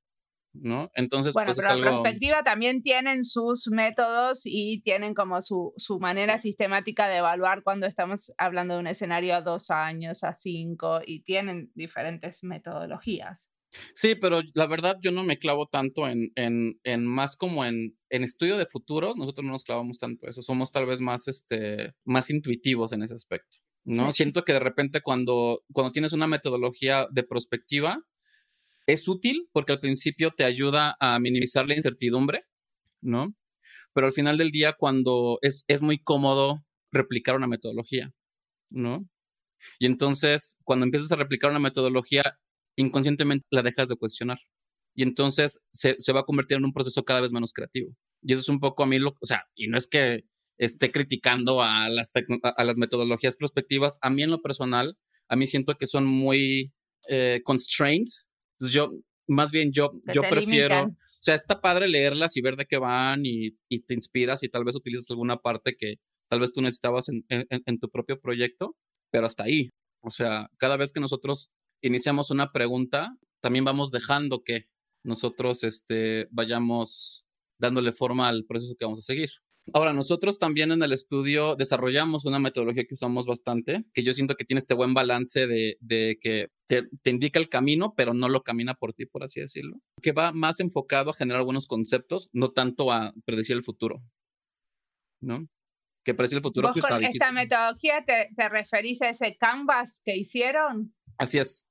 ¿No? 0.52 0.90
Entonces, 0.94 1.34
bueno, 1.34 1.52
pues 1.54 1.58
pero 1.58 1.76
la 1.76 1.90
perspectiva 1.90 2.42
también 2.42 2.82
tienen 2.82 3.24
sus 3.24 3.68
métodos 3.68 4.42
y 4.44 4.80
tienen 4.82 5.14
como 5.14 5.42
su, 5.42 5.72
su, 5.76 5.98
manera 5.98 6.38
sistemática 6.38 7.08
de 7.08 7.18
evaluar 7.18 7.62
cuando 7.62 7.86
estamos 7.86 8.32
hablando 8.38 8.74
de 8.74 8.80
un 8.80 8.86
escenario 8.86 9.34
a 9.34 9.42
dos 9.42 9.70
años, 9.70 10.24
a 10.24 10.34
cinco, 10.34 11.00
y 11.04 11.20
tienen 11.20 11.70
diferentes 11.74 12.42
metodologías. 12.42 13.48
Sí, 13.94 14.14
pero 14.14 14.40
la 14.54 14.66
verdad 14.66 14.96
yo 15.02 15.12
no 15.12 15.24
me 15.24 15.38
clavo 15.38 15.66
tanto 15.66 16.08
en, 16.08 16.32
en, 16.36 16.80
en 16.84 17.04
más 17.04 17.36
como 17.36 17.64
en, 17.64 17.96
en, 18.08 18.24
estudio 18.24 18.56
de 18.56 18.66
futuros, 18.66 19.16
nosotros 19.16 19.44
no 19.44 19.52
nos 19.52 19.64
clavamos 19.64 19.98
tanto 19.98 20.26
eso, 20.26 20.40
somos 20.42 20.70
tal 20.70 20.86
vez 20.86 21.00
más, 21.00 21.28
este, 21.28 21.94
más 22.04 22.30
intuitivos 22.30 22.92
en 22.92 23.02
ese 23.02 23.14
aspecto, 23.14 23.58
¿no? 23.84 24.10
Siento 24.12 24.44
que 24.44 24.54
de 24.54 24.60
repente 24.60 25.02
cuando, 25.02 25.62
cuando 25.72 25.92
tienes 25.92 26.14
una 26.14 26.26
metodología 26.26 27.06
de 27.10 27.24
prospectiva, 27.24 28.02
es 28.88 29.06
útil 29.06 29.48
porque 29.52 29.72
al 29.72 29.80
principio 29.80 30.32
te 30.34 30.44
ayuda 30.44 30.96
a 30.98 31.18
minimizar 31.20 31.68
la 31.68 31.76
incertidumbre, 31.76 32.44
¿no? 33.02 33.34
Pero 33.92 34.06
al 34.06 34.14
final 34.14 34.38
del 34.38 34.50
día, 34.50 34.72
cuando 34.72 35.38
es, 35.42 35.64
es 35.68 35.82
muy 35.82 35.98
cómodo 35.98 36.64
replicar 36.90 37.36
una 37.36 37.46
metodología, 37.46 38.10
¿no? 38.70 39.06
Y 39.78 39.86
entonces, 39.86 40.56
cuando 40.64 40.84
empiezas 40.86 41.12
a 41.12 41.16
replicar 41.16 41.50
una 41.50 41.58
metodología, 41.60 42.38
inconscientemente 42.76 43.46
la 43.50 43.62
dejas 43.62 43.88
de 43.88 43.96
cuestionar. 43.96 44.38
Y 44.94 45.02
entonces 45.02 45.62
se, 45.70 45.96
se, 45.98 46.12
va 46.12 46.20
a 46.20 46.24
convertir 46.24 46.56
en 46.56 46.64
un 46.64 46.72
proceso 46.72 47.04
cada 47.04 47.20
vez 47.20 47.30
menos 47.30 47.52
creativo. 47.52 47.94
Y 48.22 48.32
eso 48.32 48.40
es 48.40 48.48
un 48.48 48.60
poco 48.60 48.84
a 48.84 48.86
mí, 48.86 48.98
lo, 48.98 49.10
o 49.20 49.26
sea, 49.26 49.46
y 49.54 49.68
no 49.68 49.76
es 49.76 49.86
que 49.86 50.24
esté 50.56 50.90
criticando 50.90 51.62
a 51.62 51.88
las, 51.90 52.12
a 52.42 52.64
las 52.64 52.76
metodologías 52.76 53.36
prospectivas, 53.36 53.98
a 54.00 54.10
mí 54.10 54.22
en 54.22 54.30
lo 54.30 54.40
personal, 54.40 54.96
a 55.28 55.36
mí 55.36 55.46
siento 55.46 55.76
que 55.76 55.86
son 55.86 56.06
muy 56.06 56.72
eh, 57.08 57.42
constrained 57.44 58.08
entonces 58.58 58.74
yo, 58.74 58.90
más 59.28 59.50
bien 59.50 59.72
yo, 59.72 59.92
yo 60.12 60.22
prefiero, 60.22 60.84
o 60.84 60.96
sea, 61.20 61.34
está 61.34 61.60
padre 61.60 61.86
leerlas 61.86 62.36
y 62.36 62.40
ver 62.40 62.56
de 62.56 62.66
qué 62.66 62.78
van 62.78 63.24
y, 63.24 63.56
y, 63.68 63.80
te 63.80 63.94
inspiras 63.94 64.42
y 64.42 64.48
tal 64.48 64.64
vez 64.64 64.74
utilizas 64.74 65.08
alguna 65.10 65.36
parte 65.36 65.76
que 65.76 65.96
tal 66.28 66.40
vez 66.40 66.52
tú 66.52 66.60
necesitabas 66.60 67.08
en, 67.08 67.24
en, 67.28 67.46
en 67.48 67.78
tu 67.78 67.88
propio 67.88 68.20
proyecto, 68.20 68.76
pero 69.12 69.26
hasta 69.26 69.44
ahí. 69.44 69.70
O 70.02 70.10
sea, 70.10 70.50
cada 70.58 70.76
vez 70.76 70.92
que 70.92 71.00
nosotros 71.00 71.50
iniciamos 71.82 72.30
una 72.30 72.52
pregunta, 72.52 73.16
también 73.40 73.64
vamos 73.64 73.90
dejando 73.90 74.42
que 74.42 74.66
nosotros 75.04 75.62
este, 75.64 76.26
vayamos 76.30 77.24
dándole 77.60 77.92
forma 77.92 78.28
al 78.28 78.44
proceso 78.44 78.74
que 78.78 78.84
vamos 78.84 79.00
a 79.00 79.02
seguir. 79.02 79.30
Ahora, 79.74 79.92
nosotros 79.92 80.38
también 80.38 80.72
en 80.72 80.82
el 80.82 80.92
estudio 80.92 81.56
desarrollamos 81.56 82.24
una 82.24 82.38
metodología 82.38 82.84
que 82.84 82.94
usamos 82.94 83.26
bastante, 83.26 83.84
que 83.92 84.02
yo 84.02 84.12
siento 84.12 84.34
que 84.34 84.44
tiene 84.44 84.58
este 84.58 84.74
buen 84.74 84.94
balance 84.94 85.46
de, 85.46 85.76
de 85.80 86.18
que 86.20 86.48
te, 86.66 86.88
te, 87.02 87.10
indica 87.10 87.38
el 87.38 87.48
camino, 87.48 87.94
pero 87.96 88.14
no 88.14 88.28
lo 88.28 88.42
camina 88.42 88.74
por 88.74 88.92
ti, 88.92 89.06
por 89.06 89.24
así 89.24 89.40
decirlo, 89.40 89.76
que 90.02 90.12
va 90.12 90.32
más 90.32 90.60
enfocado 90.60 91.10
a 91.10 91.14
generar 91.14 91.44
buenos 91.44 91.66
conceptos, 91.66 92.30
no 92.32 92.50
tanto 92.50 92.92
a 92.92 93.12
predecir 93.24 93.56
el 93.56 93.64
futuro, 93.64 94.02
¿no? 95.20 95.48
Que 96.04 96.14
predecir 96.14 96.38
el 96.38 96.42
futuro. 96.42 96.68
¿Vos 96.68 96.80
pues, 96.80 96.92
con 96.92 97.04
esta 97.04 97.32
metodología 97.32 98.04
te, 98.04 98.30
te 98.34 98.48
referís 98.48 99.02
a 99.02 99.10
ese 99.10 99.36
canvas 99.36 100.00
que 100.04 100.16
hicieron? 100.16 100.94
Así 101.18 101.38
es. 101.38 101.68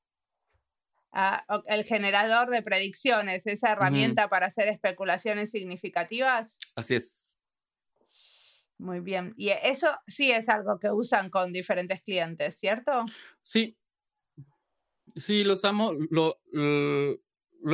Ah, 1.19 1.43
el 1.65 1.83
generador 1.83 2.51
de 2.51 2.61
predicciones, 2.61 3.47
esa 3.47 3.71
herramienta 3.71 4.29
para 4.29 4.47
hacer 4.47 4.67
especulaciones 4.67 5.49
significativas. 5.49 6.59
Así 6.75 6.93
es. 6.93 7.26
Muy 8.79 8.99
bien. 8.99 9.33
Y 9.37 9.49
eso 9.49 9.87
sí 10.07 10.31
es 10.31 10.49
algo 10.49 10.79
que 10.79 10.91
usan 10.91 11.29
con 11.29 11.51
diferentes 11.51 12.01
clientes, 12.03 12.59
¿cierto? 12.59 13.03
Sí. 13.41 13.77
Sí, 15.15 15.43
lo 15.43 15.53
usamos, 15.53 15.95
lo, 16.11 16.39
lo, 16.51 17.17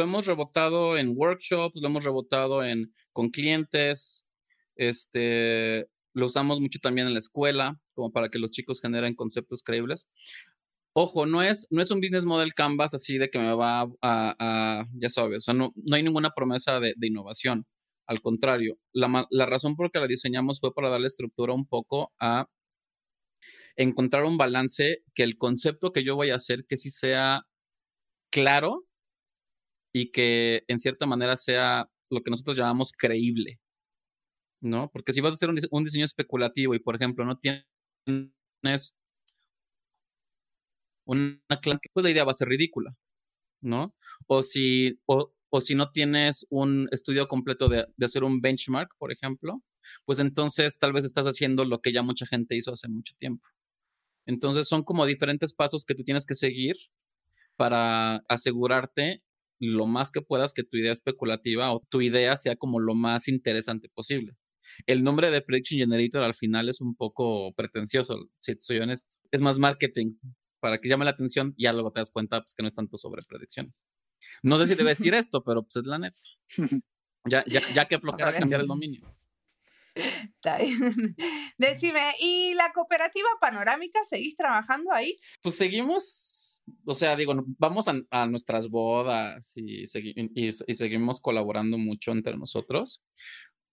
hemos 0.01 0.25
rebotado 0.25 0.97
en 0.97 1.13
workshops, 1.15 1.81
lo 1.81 1.87
hemos 1.87 2.05
rebotado 2.05 2.63
en, 2.63 2.93
con 3.11 3.31
clientes, 3.31 4.25
este, 4.77 5.89
lo 6.13 6.27
usamos 6.27 6.61
mucho 6.61 6.79
también 6.79 7.07
en 7.07 7.13
la 7.13 7.19
escuela, 7.19 7.81
como 7.93 8.11
para 8.13 8.29
que 8.29 8.39
los 8.39 8.51
chicos 8.51 8.79
generen 8.79 9.15
conceptos 9.15 9.61
creíbles. 9.61 10.07
Ojo, 10.95 11.25
no 11.25 11.41
es, 11.41 11.67
no 11.71 11.81
es 11.81 11.89
un 11.89 11.99
business 11.99 12.23
model 12.23 12.53
canvas 12.53 12.93
así 12.93 13.17
de 13.17 13.29
que 13.29 13.39
me 13.39 13.53
va 13.55 13.87
a, 14.01 14.85
ya 14.93 15.09
sabes, 15.09 15.37
o 15.37 15.41
sea, 15.41 15.53
no, 15.55 15.73
no 15.75 15.95
hay 15.95 16.03
ninguna 16.03 16.29
promesa 16.35 16.79
de, 16.79 16.93
innovación. 17.01 17.65
Al 18.07 18.21
contrario, 18.21 18.77
la, 18.91 19.27
razón 19.45 19.75
por 19.75 19.85
la 19.85 19.89
que 19.91 19.99
la 19.99 20.07
diseñamos 20.07 20.59
fue 20.59 20.73
para 20.73 20.89
darle 20.89 21.07
estructura 21.07 21.53
un 21.53 21.65
poco 21.65 22.13
a 22.19 22.49
encontrar 23.75 24.25
un 24.25 24.37
balance 24.37 25.03
que 25.15 25.23
el 25.23 25.37
concepto 25.37 25.91
que 25.91 26.03
yo 26.03 26.15
voy 26.15 26.29
a 26.29 26.35
hacer 26.35 26.65
que 26.65 26.77
sí 26.77 26.89
sea 26.89 27.47
claro 28.31 28.85
y 29.93 30.11
que 30.11 30.63
en 30.67 30.79
cierta 30.79 31.05
manera 31.05 31.37
sea 31.37 31.89
lo 32.09 32.21
que 32.23 32.31
nosotros 32.31 32.57
llamamos 32.57 32.93
creíble, 32.93 33.59
¿no? 34.61 34.89
Porque 34.91 35.13
si 35.13 35.21
vas 35.21 35.33
a 35.33 35.35
hacer 35.35 35.49
un, 35.49 35.83
diseño 35.83 36.05
especulativo 36.05 36.75
y, 36.75 36.79
por 36.79 36.95
ejemplo, 36.95 37.25
no 37.25 37.37
tienes 37.37 37.65
una 41.05 41.37
clase, 41.61 41.89
pues 41.93 42.03
la 42.03 42.11
idea 42.11 42.23
va 42.25 42.31
a 42.31 42.35
ser 42.35 42.47
ridícula, 42.49 42.95
¿no? 43.61 43.95
O 44.27 44.43
si, 44.43 44.99
o, 45.05 45.33
si 45.61 45.75
no 45.75 45.91
tienes 45.91 46.45
un 46.49 46.87
estudio 46.91 47.27
completo 47.27 47.69
de, 47.69 47.85
hacer 48.03 48.23
un 48.23 48.41
benchmark, 48.41 48.95
por 48.97 49.11
ejemplo, 49.11 49.61
pues 50.05 50.19
entonces 50.19 50.77
tal 50.79 50.93
vez 50.93 51.05
estás 51.05 51.25
haciendo 51.25 51.65
lo 51.65 51.81
que 51.81 51.91
ya 51.91 52.01
mucha 52.03 52.25
gente 52.25 52.55
hizo 52.55 52.71
hace 52.71 52.87
mucho 52.89 53.13
tiempo. 53.19 53.47
Entonces 54.25 54.67
son 54.67 54.83
como 54.83 55.05
diferentes 55.05 55.53
pasos 55.53 55.85
que 55.85 55.95
tú 55.95 56.03
tienes 56.03 56.25
que 56.25 56.35
seguir 56.35 56.75
para 57.55 58.17
asegurarte 58.29 59.21
lo 59.59 59.85
más 59.87 60.11
que 60.11 60.21
puedas 60.21 60.53
que 60.53 60.63
tu 60.63 60.77
idea 60.77 60.91
especulativa 60.91 61.73
o 61.73 61.81
tu 61.89 62.01
idea 62.01 62.37
sea 62.37 62.55
como 62.55 62.79
lo 62.79 62.95
más 62.95 63.27
interesante 63.27 63.89
posible. 63.89 64.35
El 64.85 65.03
nombre 65.03 65.29
de 65.31 65.41
Prediction 65.41 65.79
Generator 65.79 66.23
al 66.23 66.33
final 66.33 66.69
es 66.69 66.81
un 66.81 66.95
poco 66.95 67.53
pretencioso, 67.53 68.29
si 68.39 68.55
soy 68.59 68.79
honesto. 68.79 69.17
Es 69.31 69.41
más 69.41 69.59
marketing, 69.59 70.15
para 70.59 70.79
que 70.79 70.89
llame 70.89 71.05
la 71.05 71.11
atención, 71.11 71.53
ya 71.57 71.73
luego 71.73 71.91
te 71.91 71.99
das 71.99 72.11
cuenta 72.11 72.41
pues, 72.41 72.53
que 72.55 72.63
no 72.63 72.67
es 72.67 72.73
tanto 72.73 72.97
sobre 72.97 73.21
predicciones. 73.27 73.83
No 74.41 74.57
sé 74.57 74.67
si 74.67 74.75
debe 74.75 74.91
decir 74.91 75.13
esto, 75.15 75.43
pero 75.43 75.63
pues 75.63 75.77
es 75.77 75.85
la 75.85 75.99
neta. 75.99 76.21
Ya, 77.25 77.43
ya, 77.45 77.61
ya 77.73 77.85
que 77.85 77.99
flojera 77.99 78.33
cambiar 78.33 78.61
el 78.61 78.67
dominio. 78.67 79.13
Está 79.95 80.57
bien. 80.57 81.15
Decime, 81.57 82.13
¿y 82.19 82.53
la 82.55 82.71
cooperativa 82.73 83.29
panorámica 83.39 84.03
seguís 84.05 84.35
trabajando 84.35 84.91
ahí? 84.91 85.17
Pues 85.41 85.55
seguimos, 85.55 86.61
o 86.85 86.95
sea, 86.95 87.15
digo, 87.15 87.35
vamos 87.59 87.87
a, 87.87 88.25
nuestras 88.25 88.69
bodas 88.69 89.55
y, 89.55 89.83
y, 89.83 90.51
seguimos 90.51 91.21
colaborando 91.21 91.77
mucho 91.77 92.11
entre 92.11 92.37
nosotros. 92.37 93.01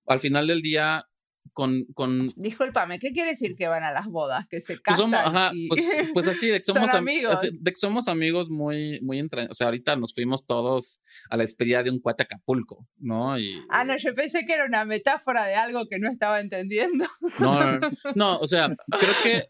Al 0.06 0.20
final 0.20 0.46
del 0.46 0.62
día, 0.62 1.06
con, 1.52 1.84
con... 1.94 2.32
Discúlpame, 2.36 2.98
¿qué 2.98 3.12
quiere 3.12 3.30
decir 3.30 3.54
que 3.56 3.68
van 3.68 3.82
a 3.82 3.92
las 3.92 4.06
bodas? 4.06 4.46
Que 4.48 4.60
se 4.60 4.78
pues 4.78 4.98
casan. 4.98 5.54
Pues, 5.68 5.84
pues, 6.12 6.28
así, 6.28 6.48
de 6.48 6.60
que 6.60 6.72
somos 6.72 6.94
amigos. 6.94 7.40
De 7.42 7.70
que 7.70 7.76
somos 7.76 8.08
amigos 8.08 8.50
muy, 8.50 9.00
muy 9.02 9.18
entre... 9.18 9.46
O 9.46 9.54
sea, 9.54 9.66
ahorita 9.66 9.96
nos 9.96 10.14
fuimos 10.14 10.46
todos 10.46 11.00
a 11.28 11.36
la 11.36 11.42
despedida 11.42 11.82
de 11.82 11.90
un 11.90 12.00
cuate 12.00 12.22
Acapulco, 12.22 12.86
¿no? 12.98 13.38
Y, 13.38 13.60
ah, 13.70 13.84
no, 13.84 13.96
yo 13.96 14.14
pensé 14.14 14.46
que 14.46 14.54
era 14.54 14.64
una 14.64 14.84
metáfora 14.84 15.44
de 15.46 15.54
algo 15.54 15.86
que 15.88 15.98
no 15.98 16.10
estaba 16.10 16.40
entendiendo. 16.40 17.06
No, 17.38 17.58
no, 17.58 17.90
no, 18.16 18.38
o 18.38 18.46
sea, 18.46 18.68
creo 18.68 19.14
que, 19.22 19.46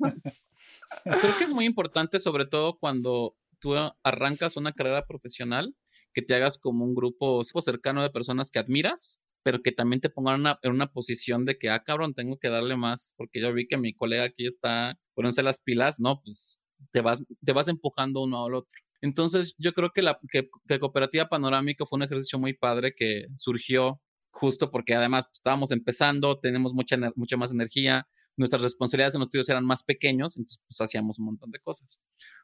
creo 1.05 1.39
que 1.39 1.45
es 1.45 1.53
muy 1.53 1.65
importante, 1.65 2.19
sobre 2.21 2.47
todo 2.47 2.79
cuando 2.79 3.37
tú 3.59 3.75
arrancas 4.03 4.57
una 4.57 4.73
carrera 4.73 5.07
profesional, 5.07 5.75
que 6.13 6.23
te 6.23 6.35
hagas 6.35 6.59
como 6.59 6.85
un 6.85 6.95
grupo 6.95 7.43
cercano 7.45 8.03
de 8.03 8.11
personas 8.11 8.51
que 8.51 8.59
admiras 8.59 9.21
pero 9.43 9.63
que 9.63 9.73
también 9.73 10.01
te 10.01 10.11
pongan 10.11 10.45
en 10.63 10.73
una 10.73 10.93
posición 10.93 11.45
de 11.45 11.59
que, 11.59 11.71
ah, 11.71 11.83
cabrón, 11.85 12.15
tengo 12.15 12.39
que 12.39 12.49
darle 12.49 12.77
más, 12.77 13.15
porque 13.17 13.41
yo 13.41 13.53
vi 13.53 13.67
que 13.67 13.77
mi 13.77 13.95
colega 13.95 14.25
aquí 14.25 14.47
está 14.47 14.99
poniéndose 15.15 15.43
las 15.43 15.61
pilas, 15.61 16.01
no, 16.01 16.21
pues 16.23 16.61
te 16.93 17.01
vas, 17.01 17.25
te 17.45 17.53
vas 17.53 17.69
empujando 17.69 18.23
uno 18.23 18.45
al 18.45 18.55
otro. 18.55 18.79
Entonces, 19.03 19.55
yo 19.59 19.73
creo 19.73 19.91
que 19.93 20.03
la 20.03 20.19
que, 20.31 20.49
Cooperativa 20.79 21.29
Panorámica 21.29 21.87
fue 21.87 21.97
un 21.99 22.03
ejercicio 22.03 22.39
muy 22.39 22.53
padre 22.55 22.95
que 22.95 23.27
surgió 23.37 24.01
justo 24.33 24.71
porque 24.71 24.95
además 24.95 25.25
pues, 25.25 25.39
estábamos 25.39 25.73
empezando, 25.73 26.39
tenemos 26.39 26.73
mucha, 26.73 26.97
mucha 27.17 27.37
más 27.37 27.53
energía, 27.53 28.07
nuestras 28.37 28.63
responsabilidades 28.63 29.15
en 29.15 29.21
los 29.21 29.27
estudios 29.27 29.49
eran 29.49 29.65
más 29.65 29.83
pequeños, 29.83 30.37
entonces 30.37 30.63
pues 30.69 30.81
hacíamos 30.81 31.19
un 31.19 31.27
montón 31.27 31.51
de 31.51 31.59
cosas. 31.61 32.01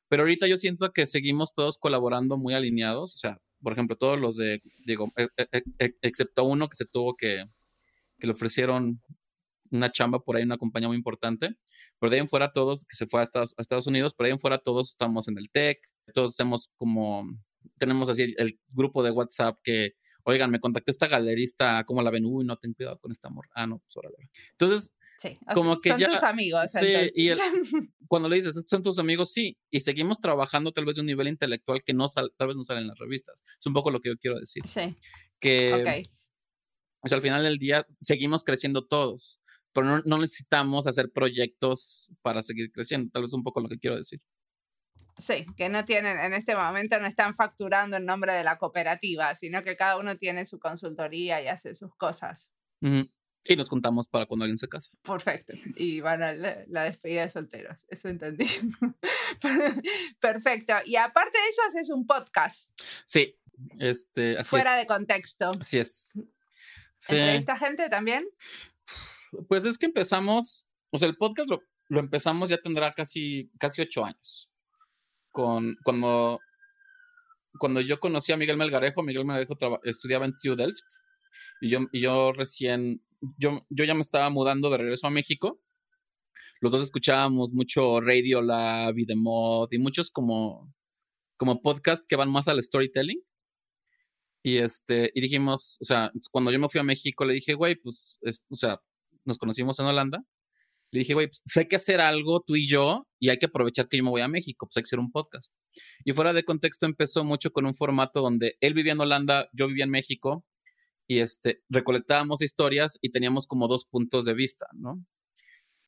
Pero 0.09 0.22
ahorita 0.22 0.47
yo 0.49 0.57
siento 0.57 0.92
que 0.92 1.07
seguimos 1.07 1.55
todos 1.55 1.78
colaborando 1.78 2.38
muy 2.38 2.55
alineados, 2.55 3.14
o 3.14 3.18
sea, 3.18 3.38
por 3.62 3.72
ejemplo, 3.72 3.96
todos 3.96 4.18
los 4.18 4.36
de, 4.36 4.62
digo, 4.84 5.12
e, 5.16 5.28
e, 5.36 5.62
e, 5.78 5.94
excepto 6.02 6.44
uno 6.44 6.68
que 6.68 6.76
se 6.76 6.86
tuvo 6.86 7.16
que, 7.16 7.44
que 8.18 8.26
le 8.26 8.32
ofrecieron 8.32 9.00
una 9.70 9.90
chamba 9.90 10.20
por 10.20 10.36
ahí, 10.36 10.44
una 10.44 10.59
compañía 10.59 10.88
muy 10.88 10.96
importante, 10.96 11.57
pero 11.98 12.11
de 12.11 12.16
ahí 12.16 12.20
en 12.20 12.28
fuera 12.28 12.52
todos, 12.52 12.84
que 12.84 12.96
se 12.96 13.07
fue 13.07 13.20
a 13.20 13.22
Estados, 13.22 13.54
a 13.59 13.62
Estados 13.62 13.86
Unidos, 13.86 14.14
por 14.14 14.26
ahí 14.26 14.32
en 14.32 14.38
fuera 14.38 14.59
todos 14.59 14.90
estamos 14.90 15.28
en 15.28 15.38
el 15.38 15.50
tech, 15.50 15.78
todos 16.14 16.30
hacemos 16.30 16.70
como, 16.76 17.24
tenemos 17.78 18.09
así 18.09 18.34
el, 18.36 18.59
grupo 18.68 19.02
de 19.02 19.11
WhatsApp 19.11 19.59
que, 19.62 19.94
oigan, 20.24 20.50
me 20.50 20.61
contactó 20.61 20.90
esta 20.90 21.09
galerista, 21.09 21.84
¿cómo 21.84 22.02
la 22.02 22.11
ven? 22.11 22.24
Uy, 22.26 22.44
no, 22.44 22.57
ten 22.57 22.74
cuidado 22.74 22.98
con 22.98 23.12
este 23.12 23.26
amor. 23.26 23.48
Ah, 23.54 23.66
no, 23.66 23.78
pues 23.78 23.96
órale. 23.96 24.16
Entonces, 24.52 24.96
Sí, 25.18 25.38
como 25.54 25.80
que 25.80 25.90
son 25.90 26.00
tus 26.00 26.22
amigos. 26.22 26.70
Sí, 26.72 26.94
y 27.14 27.30
cuando 28.08 28.28
le 28.28 28.36
dices, 28.36 28.64
son 28.66 28.82
tus 28.82 28.98
amigos, 28.98 29.32
sí, 29.32 29.56
y 29.70 29.80
seguimos 29.80 30.20
trabajando 30.20 30.72
tal 30.72 30.84
vez 30.84 30.96
de 30.96 31.00
un 31.00 31.06
nivel 31.06 31.28
intelectual 31.28 31.82
que 31.82 31.94
no 31.94 32.06
tal 32.08 32.48
vez 32.48 32.56
no 32.56 32.64
sale 32.64 32.80
en 32.80 32.88
las 32.88 32.98
revistas. 32.98 33.42
Es 33.58 33.66
un 33.66 33.72
poco 33.72 33.90
lo 33.90 34.00
que 34.00 34.10
yo 34.10 34.16
quiero 34.18 34.38
decir. 34.38 34.62
Sí. 34.66 34.94
Que, 35.40 36.04
o 37.00 37.08
sea, 37.08 37.16
al 37.16 37.22
final 37.22 37.42
del 37.42 37.58
día 37.58 37.82
seguimos 38.00 38.44
creciendo 38.44 38.86
todos, 38.86 39.40
pero 39.72 39.86
no, 39.86 40.02
no 40.04 40.18
necesitamos 40.18 40.86
hacer 40.86 41.10
proyectos 41.12 42.10
para 42.22 42.42
seguir 42.42 42.70
creciendo. 42.72 43.10
Tal 43.12 43.22
vez 43.22 43.30
es 43.30 43.34
un 43.34 43.44
poco 43.44 43.60
lo 43.60 43.68
que 43.68 43.78
quiero 43.78 43.96
decir. 43.96 44.20
Sí, 45.18 45.46
que 45.56 45.70
no 45.70 45.86
tienen, 45.86 46.18
en 46.18 46.34
este 46.34 46.54
momento 46.54 47.00
no 47.00 47.06
están 47.06 47.34
facturando 47.34 47.96
en 47.96 48.04
nombre 48.04 48.34
de 48.34 48.44
la 48.44 48.58
cooperativa, 48.58 49.34
sino 49.34 49.64
que 49.64 49.76
cada 49.76 49.98
uno 49.98 50.18
tiene 50.18 50.44
su 50.44 50.58
consultoría 50.58 51.42
y 51.42 51.46
hace 51.48 51.74
sus 51.74 51.94
cosas. 51.96 52.52
Y 53.49 53.57
nos 53.57 53.68
contamos 53.68 54.09
para 54.09 54.26
cuando 54.26 54.44
alguien 54.44 54.59
se 54.59 54.68
casa. 54.68 54.90
Perfecto. 55.03 55.55
Y 55.76 56.01
van 56.01 56.22
a 56.22 56.32
la, 56.32 56.84
despedida 56.84 57.22
de 57.22 57.30
solteros. 57.30 57.86
Eso 57.88 58.09
entendí. 58.09 58.47
Perfecto. 60.20 60.74
Y 60.84 60.97
aparte 60.97 61.38
de 61.38 61.49
eso, 61.49 61.62
haces 61.68 61.90
un 61.90 62.07
podcast. 62.07 62.70
Sí. 63.05 63.36
Este, 63.78 64.42
Fuera 64.44 64.76
de 64.76 64.86
contexto. 64.86 65.53
Así 65.61 65.78
es. 65.78 66.18
Sí. 66.99 67.16
¿Entrevista 67.16 67.57
gente 67.57 67.88
también? 67.88 68.24
Pues 69.49 69.64
es 69.64 69.78
que 69.78 69.86
empezamos, 69.86 70.66
o 70.90 70.99
sea, 70.99 71.09
el 71.09 71.16
podcast 71.16 71.49
lo, 71.49 71.62
lo 71.88 72.01
empezamos 72.01 72.49
ya 72.49 72.59
tendrá 72.59 72.92
casi, 72.92 73.51
casi 73.59 73.82
ocho 73.82 74.05
años. 74.05 74.51
Con, 75.30 75.76
cuando, 75.84 76.40
cuando 77.59 77.80
yo 77.80 78.01
conocí 78.01 78.32
a 78.32 78.36
Miguel 78.36 78.57
Melgarejo, 78.57 79.03
Miguel 79.03 79.24
Melgarejo 79.24 79.57
estudiaba 79.84 80.24
en 80.24 80.36
TU 80.36 80.57
Delft 80.57 81.07
y 81.61 81.68
yo, 81.68 81.80
y 81.92 82.01
yo 82.01 82.32
recién 82.32 83.03
yo, 83.20 83.66
yo 83.68 83.84
ya 83.84 83.94
me 83.94 84.00
estaba 84.00 84.30
mudando 84.30 84.70
de 84.70 84.78
regreso 84.78 85.06
a 85.06 85.10
México. 85.10 85.60
Los 86.60 86.72
dos 86.72 86.82
escuchábamos 86.82 87.52
mucho 87.52 88.00
Radio 88.00 88.40
Lab 88.42 88.98
y 88.98 89.06
The 89.06 89.16
Mod 89.16 89.68
y 89.72 89.78
muchos 89.78 90.10
como, 90.10 90.72
como 91.36 91.60
podcasts 91.60 92.06
que 92.06 92.16
van 92.16 92.30
más 92.30 92.48
al 92.48 92.62
storytelling. 92.62 93.22
Y 94.42 94.58
este, 94.58 95.10
y 95.14 95.20
dijimos, 95.20 95.78
o 95.80 95.84
sea, 95.84 96.12
cuando 96.30 96.52
yo 96.52 96.58
me 96.58 96.68
fui 96.68 96.80
a 96.80 96.84
México, 96.84 97.24
le 97.24 97.34
dije, 97.34 97.54
güey, 97.54 97.74
pues, 97.74 98.18
o 98.48 98.54
sea, 98.54 98.80
nos 99.24 99.38
conocimos 99.38 99.78
en 99.80 99.86
Holanda. 99.86 100.22
Le 100.92 101.00
dije, 101.00 101.14
güey, 101.14 101.26
pues 101.26 101.42
hay 101.56 101.66
que 101.66 101.76
hacer 101.76 102.00
algo 102.00 102.40
tú 102.40 102.54
y 102.54 102.68
yo 102.68 103.08
y 103.18 103.28
hay 103.28 103.38
que 103.38 103.46
aprovechar 103.46 103.88
que 103.88 103.96
yo 103.96 104.04
me 104.04 104.10
voy 104.10 104.20
a 104.20 104.28
México, 104.28 104.66
pues 104.66 104.76
hay 104.76 104.84
que 104.84 104.88
hacer 104.88 105.00
un 105.00 105.10
podcast. 105.10 105.52
Y 106.04 106.12
fuera 106.12 106.32
de 106.32 106.44
contexto 106.44 106.86
empezó 106.86 107.24
mucho 107.24 107.50
con 107.52 107.66
un 107.66 107.74
formato 107.74 108.20
donde 108.20 108.56
él 108.60 108.72
vivía 108.74 108.92
en 108.92 109.00
Holanda, 109.00 109.48
yo 109.52 109.66
vivía 109.66 109.84
en 109.84 109.90
México 109.90 110.44
y 111.07 111.20
este, 111.20 111.62
recolectábamos 111.68 112.42
historias 112.42 112.98
y 113.00 113.11
teníamos 113.11 113.46
como 113.46 113.68
dos 113.68 113.84
puntos 113.86 114.24
de 114.24 114.34
vista, 114.34 114.66
¿no? 114.72 115.04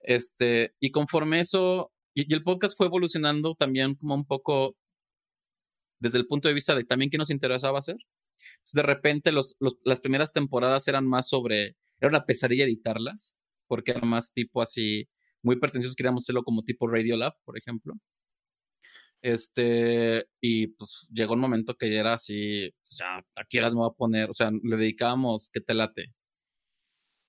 Este, 0.00 0.74
y 0.80 0.90
conforme 0.90 1.40
eso, 1.40 1.92
y, 2.14 2.32
el 2.32 2.42
podcast 2.42 2.76
fue 2.76 2.86
evolucionando 2.86 3.54
también 3.54 3.94
como 3.96 4.14
un 4.14 4.26
poco 4.26 4.76
desde 6.00 6.18
el 6.18 6.26
punto 6.26 6.48
de 6.48 6.54
vista 6.54 6.74
de 6.74 6.84
también 6.84 7.10
qué 7.10 7.18
nos 7.18 7.30
interesaba 7.30 7.78
hacer. 7.78 7.96
De 8.72 8.82
repente 8.82 9.32
los, 9.32 9.56
las 9.84 10.00
primeras 10.00 10.32
temporadas 10.32 10.86
eran 10.88 11.06
más 11.06 11.28
sobre, 11.28 11.76
era 12.00 12.08
una 12.08 12.24
pesadilla 12.24 12.64
editarlas, 12.64 13.36
porque 13.66 13.90
era 13.92 14.02
más 14.02 14.32
tipo 14.32 14.62
así, 14.62 15.08
muy 15.42 15.56
pretenciosos, 15.58 15.96
queríamos 15.96 16.24
hacerlo 16.24 16.44
como 16.44 16.62
tipo 16.62 16.86
Radio 16.86 17.16
Lab, 17.16 17.34
por 17.44 17.58
ejemplo. 17.58 17.94
Este, 19.22 20.28
y 20.40 20.68
pues 20.68 21.08
llegó 21.12 21.34
un 21.34 21.40
momento 21.40 21.74
que 21.76 21.92
ya 21.92 22.00
era 22.00 22.14
así, 22.14 22.72
pues, 22.82 22.98
ya, 22.98 23.24
aquí 23.34 23.58
eras 23.58 23.74
me 23.74 23.80
voy 23.80 23.90
a 23.90 23.96
poner, 23.96 24.30
o 24.30 24.32
sea, 24.32 24.50
le 24.50 24.76
dedicábamos, 24.76 25.50
¿qué 25.52 25.60
te 25.60 25.74
late? 25.74 26.14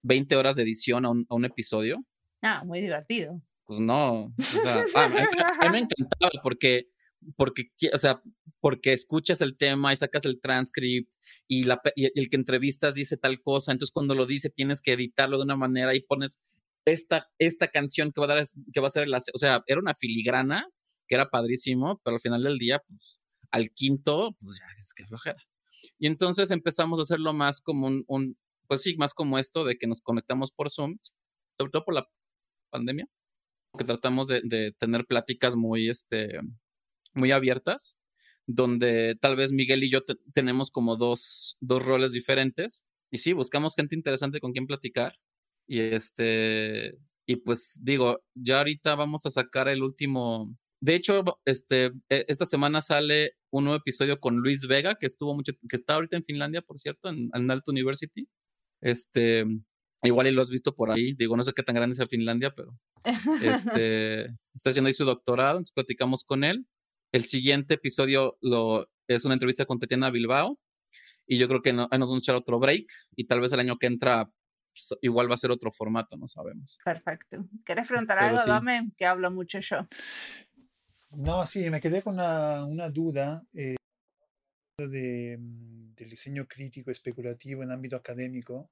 20 0.03 0.35
horas 0.35 0.55
de 0.55 0.63
edición 0.63 1.05
a 1.05 1.09
un, 1.09 1.25
a 1.29 1.35
un 1.35 1.45
episodio. 1.45 2.05
Ah, 2.41 2.63
muy 2.63 2.81
divertido. 2.81 3.41
Pues 3.65 3.79
no, 3.79 4.25
o 4.25 4.33
sea, 4.37 4.83
a, 4.95 5.09
mí, 5.09 5.15
me 5.71 5.79
encantaba 5.79 6.31
porque, 6.43 6.89
porque, 7.35 7.71
o 7.93 7.97
sea, 7.97 8.21
porque 8.61 8.93
escuchas 8.93 9.41
el 9.41 9.57
tema 9.57 9.91
y 9.91 9.97
sacas 9.97 10.25
el 10.25 10.39
transcript 10.39 11.13
y, 11.47 11.63
la, 11.63 11.81
y 11.95 12.19
el 12.19 12.29
que 12.29 12.35
entrevistas 12.35 12.93
dice 12.93 13.17
tal 13.17 13.41
cosa, 13.41 13.71
entonces 13.71 13.93
cuando 13.93 14.15
lo 14.15 14.25
dice 14.25 14.49
tienes 14.49 14.81
que 14.81 14.93
editarlo 14.93 15.37
de 15.37 15.43
una 15.43 15.55
manera 15.55 15.95
y 15.95 16.01
pones 16.01 16.41
esta, 16.85 17.29
esta 17.37 17.67
canción 17.67 18.11
que 18.11 18.21
va 18.21 18.25
a 18.25 18.35
dar, 18.35 18.43
que 18.73 18.79
va 18.79 18.87
a 18.87 18.91
ser 18.91 19.07
la, 19.07 19.19
o 19.33 19.37
sea, 19.37 19.63
era 19.67 19.79
una 19.79 19.93
filigrana 19.93 20.67
que 21.09 21.15
era 21.15 21.29
padrísimo, 21.29 21.99
pero 22.03 22.15
al 22.15 22.21
final 22.21 22.43
del 22.43 22.57
día, 22.57 22.81
pues 22.87 23.19
al 23.51 23.71
quinto, 23.71 24.37
pues 24.39 24.59
ya 24.59 24.65
es 24.77 24.93
que 24.93 25.05
flojera. 25.05 25.43
Y 25.97 26.07
entonces 26.07 26.51
empezamos 26.51 26.99
a 26.99 27.03
hacerlo 27.03 27.33
más 27.33 27.61
como 27.61 27.87
un, 27.87 28.37
pues 28.67 28.83
sí, 28.83 28.95
más 28.97 29.13
como 29.13 29.39
esto 29.39 29.65
de 29.65 29.77
que 29.77 29.87
nos 29.87 30.01
conectamos 30.01 30.51
por 30.51 30.69
Zoom, 30.69 30.99
sobre 31.57 31.71
todo 31.71 31.83
por 31.83 31.95
la 31.95 32.07
pandemia, 32.69 33.07
que 33.77 33.83
tratamos 33.83 34.27
de, 34.27 34.73
tener 34.77 35.05
pláticas 35.05 35.55
muy, 35.55 35.89
este, 35.89 36.39
muy 37.15 37.31
abiertas, 37.31 37.97
donde 38.45 39.15
tal 39.19 39.35
vez 39.35 39.51
Miguel 39.51 39.83
y 39.83 39.89
yo 39.89 40.03
tenemos 40.33 40.69
como 40.69 40.95
dos, 40.95 41.57
dos 41.59 41.83
roles 41.85 42.11
diferentes. 42.11 42.87
Y 43.11 43.17
sí, 43.17 43.33
buscamos 43.33 43.75
gente 43.75 43.95
interesante 43.95 44.39
con 44.39 44.51
quien 44.51 44.67
platicar. 44.67 45.13
Y 45.67 45.79
este, 45.79 46.97
y 47.25 47.37
pues 47.37 47.79
digo, 47.83 48.21
ya 48.33 48.59
ahorita 48.59 48.95
vamos 48.95 49.25
a 49.25 49.29
sacar 49.29 49.67
el 49.67 49.83
último, 49.83 50.55
de 50.81 50.95
hecho, 50.95 51.23
este, 51.45 51.91
e, 52.09 52.25
esta 52.27 52.45
semana 52.45 52.81
sale 52.81 53.33
un 53.51 53.65
nuevo 53.65 53.79
episodio 53.79 54.19
con 54.19 54.37
Luis 54.37 54.67
Vega, 54.67 54.95
que 54.95 55.05
estuvo 55.05 55.33
mucho, 55.35 55.53
que 55.67 55.75
está 55.75 55.95
ahorita 55.95 56.17
en 56.17 56.23
Finlandia, 56.23 56.61
por 56.61 56.79
cierto, 56.79 57.09
en, 57.09 57.29
en 57.33 57.51
Alto 57.51 57.71
University. 57.71 58.27
Este, 58.81 59.45
igual 60.03 60.27
y 60.27 60.31
lo 60.31 60.41
has 60.41 60.49
visto 60.49 60.75
por 60.75 60.91
ahí. 60.91 61.13
Digo, 61.13 61.35
no 61.35 61.43
sé 61.43 61.53
qué 61.53 61.63
tan 61.63 61.75
grande 61.75 61.95
sea 61.95 62.07
Finlandia, 62.07 62.53
pero 62.55 62.77
este, 63.43 64.21
está 64.53 64.69
haciendo 64.69 64.87
ahí 64.87 64.93
su 64.93 65.05
doctorado, 65.05 65.57
entonces 65.57 65.73
platicamos 65.73 66.23
con 66.23 66.43
él. 66.43 66.65
El 67.11 67.25
siguiente 67.25 67.73
episodio 67.75 68.37
lo, 68.41 68.87
es 69.07 69.25
una 69.25 69.33
entrevista 69.33 69.65
con 69.65 69.79
Tatiana 69.79 70.11
Bilbao. 70.11 70.59
Y 71.25 71.37
yo 71.37 71.47
creo 71.47 71.61
que 71.61 71.73
no, 71.73 71.87
nos 71.91 71.99
vamos 72.09 72.23
a 72.23 72.25
echar 72.25 72.35
otro 72.35 72.59
break. 72.59 72.87
Y 73.15 73.25
tal 73.25 73.39
vez 73.39 73.51
el 73.51 73.59
año 73.59 73.77
que 73.77 73.87
entra 73.87 74.31
pues, 74.73 74.97
igual 75.01 75.29
va 75.29 75.35
a 75.35 75.37
ser 75.37 75.51
otro 75.51 75.71
formato, 75.71 76.17
no 76.17 76.27
sabemos. 76.27 76.77
Perfecto. 76.83 77.45
¿Quieres 77.63 77.87
preguntar 77.87 78.17
algo? 78.19 78.43
Dame, 78.45 78.91
que 78.97 79.05
hablo 79.05 79.29
mucho 79.29 79.59
yo. 79.59 79.87
No, 81.11 81.45
sí, 81.45 81.69
me 81.69 81.81
quedé 81.81 82.01
con 82.03 82.13
una, 82.15 82.89
duda 82.89 83.43
eh, 83.53 83.75
de, 84.77 85.37
mm, 85.39 85.95
del 85.95 86.09
diseño 86.09 86.47
crítico 86.47 86.91
especulativo 86.91 87.63
en 87.63 87.71
ámbito 87.71 87.95
académico. 87.95 88.69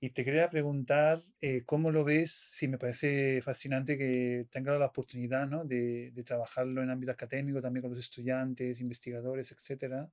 Y 0.00 0.10
te 0.10 0.24
quería 0.24 0.50
preguntar 0.50 1.22
eh, 1.40 1.62
cómo 1.64 1.90
lo 1.90 2.04
ves, 2.04 2.32
si 2.32 2.68
me 2.68 2.78
parece 2.78 3.40
fascinante 3.42 3.96
que 3.96 4.46
tengas 4.50 4.78
la 4.78 4.86
oportunidad 4.86 5.46
¿no? 5.46 5.64
de, 5.64 6.10
de, 6.12 6.22
trabajarlo 6.22 6.82
en 6.82 6.90
ámbito 6.90 7.12
académico, 7.12 7.62
también 7.62 7.82
con 7.82 7.90
los 7.90 8.00
estudiantes, 8.00 8.80
investigadores, 8.80 9.52
etc. 9.52 10.06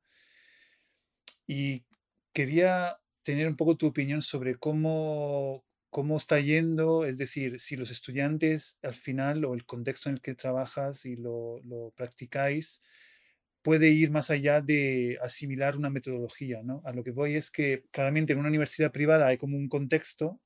Y 1.45 1.83
quería 2.31 2.97
tener 3.23 3.47
un 3.47 3.57
poco 3.57 3.75
tu 3.75 3.87
opinión 3.87 4.21
sobre 4.21 4.55
cómo, 4.55 5.65
cómo 5.91 6.17
está 6.17 6.39
yendo, 6.39 7.05
es 7.05 7.17
decir, 7.17 7.59
si 7.59 7.75
los 7.75 7.91
estudiantes 7.91 8.79
al 8.81 8.95
final 8.95 9.45
o 9.45 9.53
el 9.53 9.65
contexto 9.65 10.09
en 10.09 10.15
el 10.15 10.21
que 10.21 10.35
trabajas 10.35 11.05
y 11.05 11.17
lo, 11.17 11.61
practicáis 11.95 12.81
puede 13.61 13.89
ir 13.89 14.11
más 14.11 14.31
allá 14.31 14.61
de 14.61 15.19
asimilar 15.21 15.77
una 15.77 15.89
metodología, 15.91 16.63
¿no? 16.63 16.81
A 16.85 16.93
lo 16.93 17.03
que 17.03 17.11
voy 17.11 17.35
es 17.35 17.51
que 17.51 17.83
claramente 17.91 18.33
en 18.33 18.39
una 18.39 18.49
universidad 18.49 18.91
privada 18.91 19.27
hay 19.27 19.37
como 19.37 19.57
un 19.57 19.67
contexto 19.69 20.39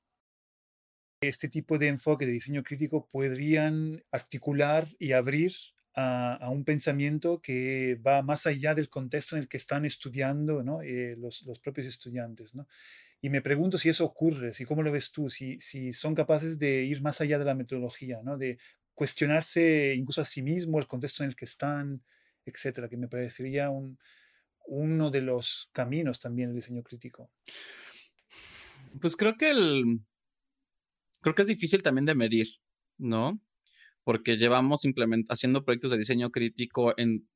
este 1.20 1.48
tipo 1.48 1.78
de 1.78 1.88
enfoque 1.88 2.26
de 2.26 2.32
diseño 2.32 2.62
crítico 2.62 3.08
podrían 3.08 4.04
articular 4.12 4.86
y 4.98 5.12
abrir 5.12 5.52
a, 5.94 6.34
a, 6.34 6.50
un 6.50 6.64
pensamiento 6.64 7.40
que 7.40 7.98
va 8.06 8.22
más 8.22 8.46
allá 8.46 8.74
del 8.74 8.90
contexto 8.90 9.36
en 9.36 9.42
el 9.42 9.48
que 9.48 9.56
están 9.56 9.86
estudiando 9.86 10.62
¿no? 10.62 10.82
Eh, 10.82 11.16
los, 11.16 11.42
los, 11.44 11.58
propios 11.58 11.86
estudiantes. 11.86 12.54
¿no? 12.54 12.66
Y 13.20 13.30
me 13.30 13.42
pregunto 13.42 13.78
si 13.78 13.88
eso 13.88 14.04
ocurre, 14.04 14.52
si 14.52 14.64
cómo 14.64 14.82
lo 14.82 14.92
ves 14.92 15.10
tú, 15.10 15.28
si, 15.28 15.58
si 15.58 15.92
son 15.92 16.14
capaces 16.14 16.58
de 16.58 16.84
ir 16.84 17.02
más 17.02 17.20
allá 17.20 17.38
de 17.38 17.44
la 17.44 17.54
metodología, 17.54 18.20
¿no? 18.22 18.36
de 18.36 18.58
cuestionarse 18.94 19.94
incluso 19.94 20.20
a 20.20 20.24
sí 20.24 20.42
mismo 20.42 20.78
el 20.78 20.86
contexto 20.86 21.22
en 21.22 21.30
el 21.30 21.36
que 21.36 21.44
están, 21.44 22.02
etcétera, 22.44 22.88
que 22.88 22.96
me 22.96 23.08
parecería 23.08 23.70
un, 23.70 23.98
uno 24.66 25.10
de 25.10 25.22
los 25.22 25.68
caminos 25.72 26.20
también 26.20 26.48
del 26.48 26.56
diseño 26.56 26.82
crítico. 26.82 27.30
Pues 29.00 29.16
creo 29.16 29.36
que 29.36 29.50
el 29.50 30.00
creo 31.20 31.34
que 31.34 31.42
es 31.42 31.48
difícil 31.48 31.82
también 31.82 32.06
de 32.06 32.14
medir, 32.14 32.46
¿no? 32.98 33.40
Porque 34.04 34.36
llevamos 34.36 34.82
haciendo 35.28 35.64
proyectos 35.64 35.90
de 35.90 35.98
diseño 35.98 36.30
crítico 36.30 36.94
en, 36.96 37.28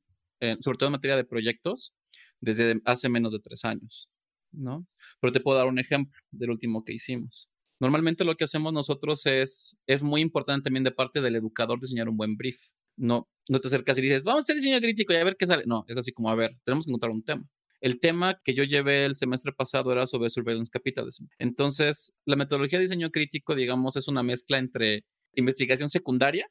sobre 0.60 0.78
todo 0.78 0.86
en 0.88 0.92
materia 0.92 1.16
de 1.16 1.24
proyectos 1.24 1.94
desde 2.40 2.80
hace 2.84 3.08
menos 3.08 3.32
de 3.32 3.40
tres 3.40 3.64
años. 3.64 4.08
¿No? 4.52 4.86
Pero 5.20 5.32
te 5.32 5.40
puedo 5.40 5.58
dar 5.58 5.66
un 5.68 5.78
ejemplo 5.78 6.20
del 6.30 6.50
último 6.50 6.84
que 6.84 6.92
hicimos. 6.92 7.48
Normalmente 7.80 8.24
lo 8.24 8.36
que 8.36 8.44
hacemos 8.44 8.72
nosotros 8.72 9.24
es, 9.26 9.76
es 9.86 10.02
muy 10.02 10.20
importante 10.20 10.64
también 10.64 10.84
de 10.84 10.92
parte 10.92 11.20
del 11.20 11.36
educador 11.36 11.80
diseñar 11.80 12.08
un 12.08 12.16
buen 12.16 12.36
brief. 12.36 12.58
No, 12.96 13.28
no 13.48 13.60
te 13.60 13.68
acercas 13.68 13.96
y 13.96 14.02
dices, 14.02 14.24
vamos 14.24 14.42
a 14.42 14.44
hacer 14.44 14.56
diseño 14.56 14.78
crítico 14.80 15.12
y 15.12 15.16
a 15.16 15.24
ver 15.24 15.36
qué 15.38 15.46
sale. 15.46 15.64
No, 15.66 15.84
es 15.88 15.96
así 15.96 16.12
como, 16.12 16.30
a 16.30 16.34
ver, 16.34 16.58
tenemos 16.64 16.84
que 16.84 16.90
encontrar 16.90 17.12
un 17.12 17.24
tema. 17.24 17.48
El 17.80 17.98
tema 17.98 18.38
que 18.44 18.52
yo 18.54 18.64
llevé 18.64 19.06
el 19.06 19.16
semestre 19.16 19.52
pasado 19.52 19.90
era 19.90 20.06
sobre 20.06 20.28
surveillance 20.28 20.70
capitalism. 20.70 21.24
Entonces, 21.38 22.12
la 22.26 22.36
metodología 22.36 22.78
de 22.78 22.84
diseño 22.84 23.10
crítico, 23.10 23.54
digamos, 23.54 23.96
es 23.96 24.06
una 24.06 24.22
mezcla 24.22 24.58
entre 24.58 25.06
investigación 25.34 25.88
secundaria 25.88 26.46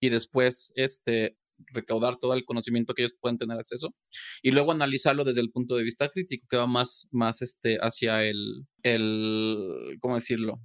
y 0.00 0.08
después 0.08 0.72
este, 0.74 1.36
recaudar 1.72 2.16
todo 2.16 2.34
el 2.34 2.44
conocimiento 2.44 2.94
que 2.94 3.02
ellos 3.02 3.14
pueden 3.20 3.38
tener 3.38 3.58
acceso 3.58 3.94
y 4.42 4.50
luego 4.50 4.72
analizarlo 4.72 5.24
desde 5.24 5.40
el 5.40 5.50
punto 5.50 5.76
de 5.76 5.84
vista 5.84 6.08
crítico, 6.08 6.46
que 6.48 6.56
va 6.56 6.66
más, 6.66 7.08
más 7.10 7.42
este, 7.42 7.78
hacia 7.80 8.24
el, 8.24 8.66
el, 8.82 9.96
¿cómo 10.00 10.14
decirlo? 10.14 10.60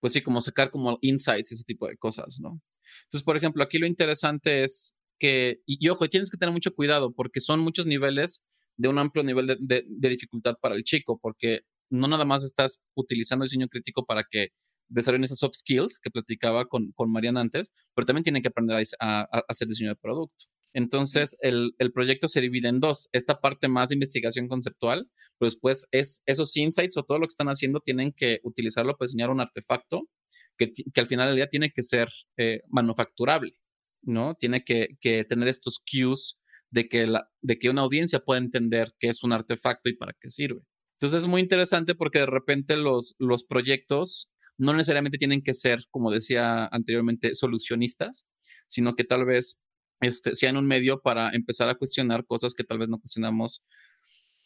Pues 0.00 0.12
sí, 0.12 0.22
como 0.22 0.40
sacar 0.40 0.70
como 0.70 0.98
insights, 1.02 1.52
ese 1.52 1.64
tipo 1.64 1.86
de 1.88 1.96
cosas, 1.96 2.38
¿no? 2.40 2.60
Entonces, 3.04 3.24
por 3.24 3.36
ejemplo, 3.36 3.62
aquí 3.62 3.78
lo 3.78 3.86
interesante 3.86 4.64
es 4.64 4.94
que, 5.18 5.60
y, 5.66 5.88
ojo, 5.88 6.08
tienes 6.08 6.30
que 6.30 6.38
tener 6.38 6.52
mucho 6.52 6.74
cuidado 6.74 7.12
porque 7.12 7.40
son 7.40 7.60
muchos 7.60 7.86
niveles 7.86 8.44
de 8.76 8.88
un 8.88 8.98
amplio 8.98 9.22
nivel 9.22 9.46
de, 9.46 9.56
de, 9.60 9.84
de 9.86 10.08
dificultad 10.08 10.56
para 10.60 10.74
el 10.74 10.84
chico, 10.84 11.18
porque 11.20 11.60
no 11.90 12.08
nada 12.08 12.24
más 12.24 12.44
estás 12.44 12.80
utilizando 12.94 13.44
diseño 13.44 13.68
crítico 13.68 14.04
para 14.06 14.24
que 14.28 14.48
desarrollen 14.90 15.24
esas 15.24 15.38
soft 15.38 15.54
skills 15.54 16.00
que 16.00 16.10
platicaba 16.10 16.66
con, 16.66 16.92
con 16.92 17.10
Mariana 17.10 17.40
antes, 17.40 17.72
pero 17.94 18.06
también 18.06 18.24
tienen 18.24 18.42
que 18.42 18.48
aprender 18.48 18.84
a, 19.00 19.22
hacer 19.48 19.68
diseño 19.68 19.90
de 19.90 19.96
producto. 19.96 20.46
Entonces, 20.72 21.36
el, 21.40 21.72
el, 21.78 21.92
proyecto 21.92 22.28
se 22.28 22.40
divide 22.40 22.68
en 22.68 22.78
dos. 22.78 23.08
Esta 23.12 23.40
parte 23.40 23.66
más 23.68 23.88
de 23.88 23.96
investigación 23.96 24.46
conceptual, 24.46 25.10
pero 25.38 25.50
después 25.50 25.88
es 25.90 26.22
esos 26.26 26.56
insights 26.56 26.96
o 26.96 27.02
todo 27.02 27.18
lo 27.18 27.26
que 27.26 27.32
están 27.32 27.48
haciendo 27.48 27.80
tienen 27.80 28.12
que 28.12 28.38
utilizarlo 28.44 28.96
para 28.96 29.06
diseñar 29.06 29.30
un 29.30 29.40
artefacto 29.40 30.08
que, 30.56 30.72
que 30.72 31.00
al 31.00 31.08
final 31.08 31.28
del 31.28 31.36
día 31.36 31.48
tiene 31.48 31.72
que 31.72 31.82
ser 31.82 32.08
eh, 32.36 32.62
manufacturable, 32.68 33.56
¿no? 34.02 34.36
Tiene 34.36 34.62
que, 34.62 34.96
que, 35.00 35.24
tener 35.24 35.48
estos 35.48 35.80
cues 35.80 36.38
de 36.70 36.88
que, 36.88 37.06
la, 37.08 37.28
de 37.42 37.58
que 37.58 37.68
una 37.68 37.82
audiencia 37.82 38.20
pueda 38.20 38.40
entender 38.40 38.94
qué 39.00 39.08
es 39.08 39.24
un 39.24 39.32
artefacto 39.32 39.88
y 39.88 39.96
para 39.96 40.14
qué 40.20 40.30
sirve. 40.30 40.62
Entonces 41.00 41.22
es 41.22 41.28
muy 41.28 41.40
interesante 41.40 41.94
porque 41.94 42.20
de 42.20 42.26
repente 42.26 42.76
los, 42.76 43.16
los 43.18 43.44
proyectos 43.44 44.30
no 44.60 44.74
necesariamente 44.74 45.18
tienen 45.18 45.42
que 45.42 45.54
ser, 45.54 45.84
como 45.90 46.10
decía 46.10 46.66
anteriormente, 46.66 47.34
solucionistas, 47.34 48.26
sino 48.68 48.94
que 48.94 49.04
tal 49.04 49.24
vez 49.24 49.60
este, 50.00 50.34
sean 50.34 50.56
un 50.56 50.66
medio 50.66 51.00
para 51.00 51.30
empezar 51.30 51.68
a 51.68 51.74
cuestionar 51.74 52.26
cosas 52.26 52.54
que 52.54 52.64
tal 52.64 52.78
vez 52.78 52.88
no 52.88 52.98
cuestionamos 52.98 53.64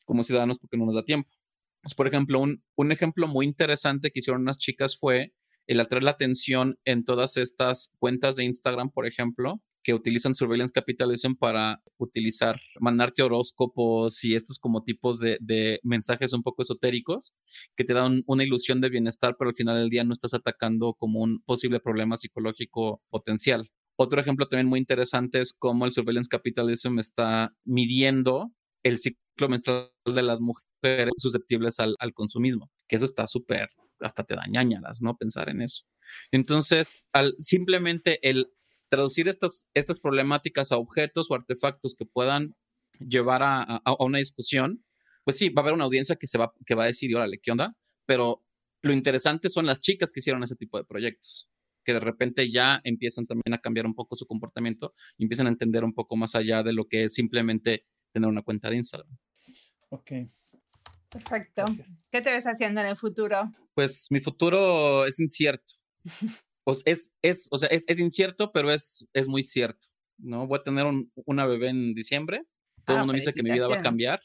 como 0.05 0.23
ciudadanos 0.23 0.59
porque 0.59 0.77
no 0.77 0.87
nos 0.87 0.95
da 0.95 1.05
tiempo. 1.05 1.31
Pues, 1.83 1.95
por 1.95 2.07
ejemplo, 2.07 2.41
un, 2.41 2.63
un 2.77 2.93
ejemplo 2.93 3.27
muy 3.29 3.47
interesante 3.47 4.11
que 4.11 4.21
hicieron 4.21 4.43
unas 4.43 4.59
chicas 4.59 4.97
fue 4.97 5.35
el 5.67 5.81
atraer 5.81 6.03
la 6.03 6.13
atención 6.13 6.79
en 6.85 7.05
todas 7.05 7.37
estas 7.37 7.93
cuentas 7.99 8.37
de 8.37 8.45
Instagram, 8.45 8.91
por 8.91 9.07
ejemplo, 9.07 9.63
que 9.85 9.95
utilizan 9.95 10.35
surveillance 10.35 10.73
capitalism 10.73 11.35
para 11.35 11.83
utilizar, 11.99 12.59
mandarte 12.81 13.23
horóscopos 13.23 14.25
y 14.25 14.35
estos 14.35 14.59
como 14.59 14.83
tipos 14.83 15.21
de, 15.21 15.79
mensajes 15.83 16.33
un 16.33 16.43
poco 16.43 16.63
esotéricos 16.63 17.37
que 17.77 17.85
te 17.85 17.93
dan 17.93 18.23
una 18.27 18.43
ilusión 18.43 18.81
de 18.81 18.89
bienestar, 18.89 19.37
pero 19.39 19.51
al 19.51 19.55
final 19.55 19.77
del 19.77 19.91
día 19.91 20.03
no 20.03 20.15
estás 20.15 20.33
atacando 20.33 20.95
como 20.95 21.21
un 21.21 21.43
posible 21.45 21.81
problema 21.81 22.17
psicológico 22.17 23.03
potencial. 23.11 23.69
Otro 23.97 24.21
ejemplo 24.21 24.49
también 24.49 24.67
muy 24.67 24.81
interesante 24.81 25.39
es 25.39 25.53
cómo 25.53 25.85
el 25.85 25.93
surveillance 25.93 26.29
capitalism 26.29 26.99
está 26.99 27.55
midiendo 27.65 28.53
el 28.83 28.99
ciclo 28.99 29.49
menstrual 29.49 29.93
de 30.07 30.23
las 30.23 30.41
mujeres 30.41 31.15
susceptibles 31.19 31.79
al, 31.79 31.97
consumismo, 32.15 32.71
que 32.89 32.97
eso 32.97 33.05
está 33.05 33.27
súper, 33.27 33.69
hasta 34.01 34.25
te 34.25 34.35
da 34.35 34.47
ñañaras, 34.49 35.03
¿no? 35.03 35.17
Pensar 35.17 35.51
en 35.51 35.61
eso. 35.61 35.85
Entonces, 36.33 37.03
al 37.13 37.35
simplemente 37.39 38.19
el 38.29 38.51
traducir 38.95 39.27
estas, 39.27 39.69
estas 39.75 39.99
problemáticas 39.99 40.71
a 40.71 40.79
objetos 40.79 41.29
o 41.29 41.35
artefactos 41.35 41.97
que 41.97 42.07
puedan 42.07 42.55
llevar 43.01 43.43
a, 43.43 43.63
a, 43.63 44.05
una 44.05 44.19
discusión, 44.19 44.85
pues 45.25 45.37
sí, 45.37 45.49
va 45.49 45.61
a 45.61 45.65
haber 45.65 45.75
una 45.75 45.85
audiencia 45.85 46.15
que, 46.15 46.29
se 46.29 46.39
va, 46.39 46.53
que 46.65 46.77
va 46.77 46.85
a 46.85 46.87
decir, 46.87 47.15
órale, 47.17 47.41
¿qué 47.43 47.51
onda? 47.51 47.77
Pero 48.07 48.45
lo 48.83 48.93
interesante 48.93 49.49
son 49.49 49.67
las 49.67 49.81
chicas 49.81 50.13
que 50.13 50.21
hicieron 50.21 50.45
ese 50.45 50.55
tipo 50.55 50.79
de 50.79 50.85
proyectos, 50.85 51.51
que 51.85 51.93
de 51.93 51.99
repente 51.99 52.49
ya 52.53 52.81
empiezan 52.85 53.27
también 53.27 53.53
a 53.53 53.59
cambiar 53.59 53.87
un 53.87 53.97
poco 53.97 54.15
su 54.15 54.27
comportamiento 54.27 54.93
y 55.19 55.25
empiezan 55.25 55.49
a 55.49 55.51
entender 55.51 55.83
un 55.83 55.93
poco 55.93 56.17
más 56.17 56.37
allá 56.37 56.63
de 56.63 56.73
lo 56.73 56.87
que 56.87 57.05
es 57.05 57.15
simplemente 57.15 57.87
tener 58.13 58.29
una 58.29 58.43
cuenta 58.43 58.71
de 58.71 58.77
Instagram. 58.77 59.19
Ok. 59.89 60.13
Perfecto. 61.09 61.65
¿Qué 62.13 62.23
te 62.23 62.31
ves 62.31 62.45
haciendo 62.45 62.81
en 62.81 62.87
el 62.87 62.97
futuro? 62.97 63.51
Pues 63.75 64.07
mi 64.11 64.21
futuro 64.21 65.05
es 65.05 65.19
incierto. 65.19 65.75
Pues 66.65 66.83
es, 66.87 67.15
es, 67.23 67.49
o 67.51 67.59
sea, 67.59 67.69
es, 67.69 67.85
es, 67.89 68.01
incierto, 68.01 68.51
pero 68.53 68.71
es, 68.71 69.07
es 69.13 69.29
muy 69.29 69.43
cierto. 69.43 69.89
¿no? 70.19 70.47
Voy 70.47 70.59
a 70.59 70.63
tener 70.63 70.87
una 71.27 71.47
bebé 71.47 71.69
en 71.69 71.95
diciembre. 71.95 72.45
Todo 72.85 72.97
el 72.97 73.03
ah, 73.03 73.05
mundo 73.05 73.15
dice 73.15 73.33
que 73.33 73.43
mi 73.43 73.53
vida 73.53 73.69
va 73.69 73.77
a 73.77 73.83
cambiar. 73.83 74.21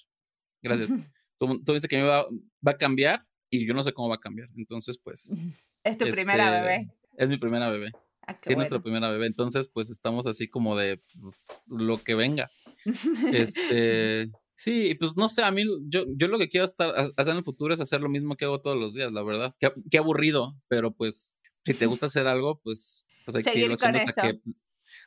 Gracias. 0.61 0.89
todo 1.37 1.51
el 1.51 1.57
mundo 1.57 1.73
dice 1.73 1.87
que 1.87 1.97
mi 1.97 2.03
vida 2.03 2.25
va, 2.65 2.71
a 2.71 2.77
cambiar 2.77 3.21
y 3.49 3.65
yo 3.65 3.73
no 3.73 3.83
sé 3.83 3.93
cómo 3.93 4.09
va 4.09 4.15
a 4.15 4.19
cambiar. 4.19 4.49
Entonces, 4.55 4.97
pues. 4.97 5.35
Es 5.81 5.97
tu 5.97 6.09
primera 6.09 6.45
este, 6.45 6.59
bebé. 6.59 6.91
Es 7.17 7.29
mi 7.29 7.37
primera 7.37 7.69
bebé. 7.69 7.93
Ah, 8.27 8.37
es 8.43 8.55
nuestra 8.55 8.81
primera 8.81 9.09
bebé. 9.11 9.27
Entonces, 9.27 9.69
pues 9.69 9.89
estamos 9.89 10.27
así 10.27 10.49
como 10.49 10.77
de 10.77 10.97
pues, 10.97 11.47
lo 11.67 12.03
que 12.03 12.15
venga. 12.15 12.51
este. 13.33 14.29
Sí, 14.57 14.93
pues 14.95 15.15
no 15.15 15.29
sé, 15.29 15.41
a 15.41 15.51
mí, 15.51 15.63
yo, 15.87 16.03
yo 16.17 16.27
lo 16.27 16.37
que 16.37 16.49
quiero 16.49 16.65
estar, 16.65 16.93
hacer 16.93 17.31
en 17.31 17.37
el 17.37 17.45
futuro 17.45 17.73
es 17.73 17.79
hacer 17.79 18.01
lo 18.01 18.09
mismo 18.09 18.35
que 18.35 18.43
hago 18.43 18.59
todos 18.59 18.77
los 18.77 18.93
días, 18.93 19.09
la 19.13 19.23
verdad. 19.23 19.53
Qué, 19.57 19.71
qué 19.89 19.99
aburrido, 19.99 20.57
pero 20.67 20.91
pues 20.91 21.38
si 21.73 21.77
te 21.77 21.85
gusta 21.85 22.07
hacer 22.07 22.25
algo, 22.25 22.59
pues, 22.63 23.07
pues 23.25 23.35
hay 23.35 23.43
que 23.43 23.59
irlo 23.59 23.75
haciendo 23.75 23.99
hasta 23.99 24.21
que, 24.23 24.39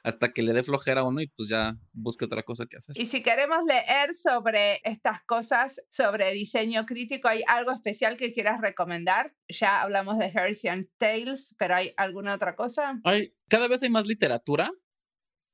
hasta 0.05 0.33
que 0.33 0.43
le 0.43 0.53
dé 0.53 0.63
flojera 0.63 1.01
a 1.01 1.05
uno 1.05 1.21
y 1.21 1.27
pues 1.27 1.49
ya 1.49 1.77
busque 1.93 2.25
otra 2.25 2.45
cosa 2.45 2.67
que 2.67 2.77
hacer. 2.77 2.97
Y 2.97 3.07
si 3.07 3.21
queremos 3.21 3.65
leer 3.67 4.15
sobre 4.15 4.81
estas 4.85 5.25
cosas, 5.25 5.83
sobre 5.91 6.33
diseño 6.33 6.87
crítico, 6.87 7.27
¿hay 7.27 7.43
algo 7.49 7.73
especial 7.73 8.17
que 8.17 8.33
quieras 8.33 8.61
recomendar? 8.61 9.35
Ya 9.49 9.83
hablamos 9.83 10.19
de 10.19 10.27
Hershey 10.27 10.89
Tales, 10.99 11.57
pero 11.59 11.75
¿hay 11.75 11.95
alguna 11.97 12.35
otra 12.35 12.55
cosa? 12.55 13.01
Hay, 13.03 13.35
cada 13.49 13.67
vez 13.67 13.83
hay 13.83 13.91
más 13.91 14.07
literatura, 14.07 14.71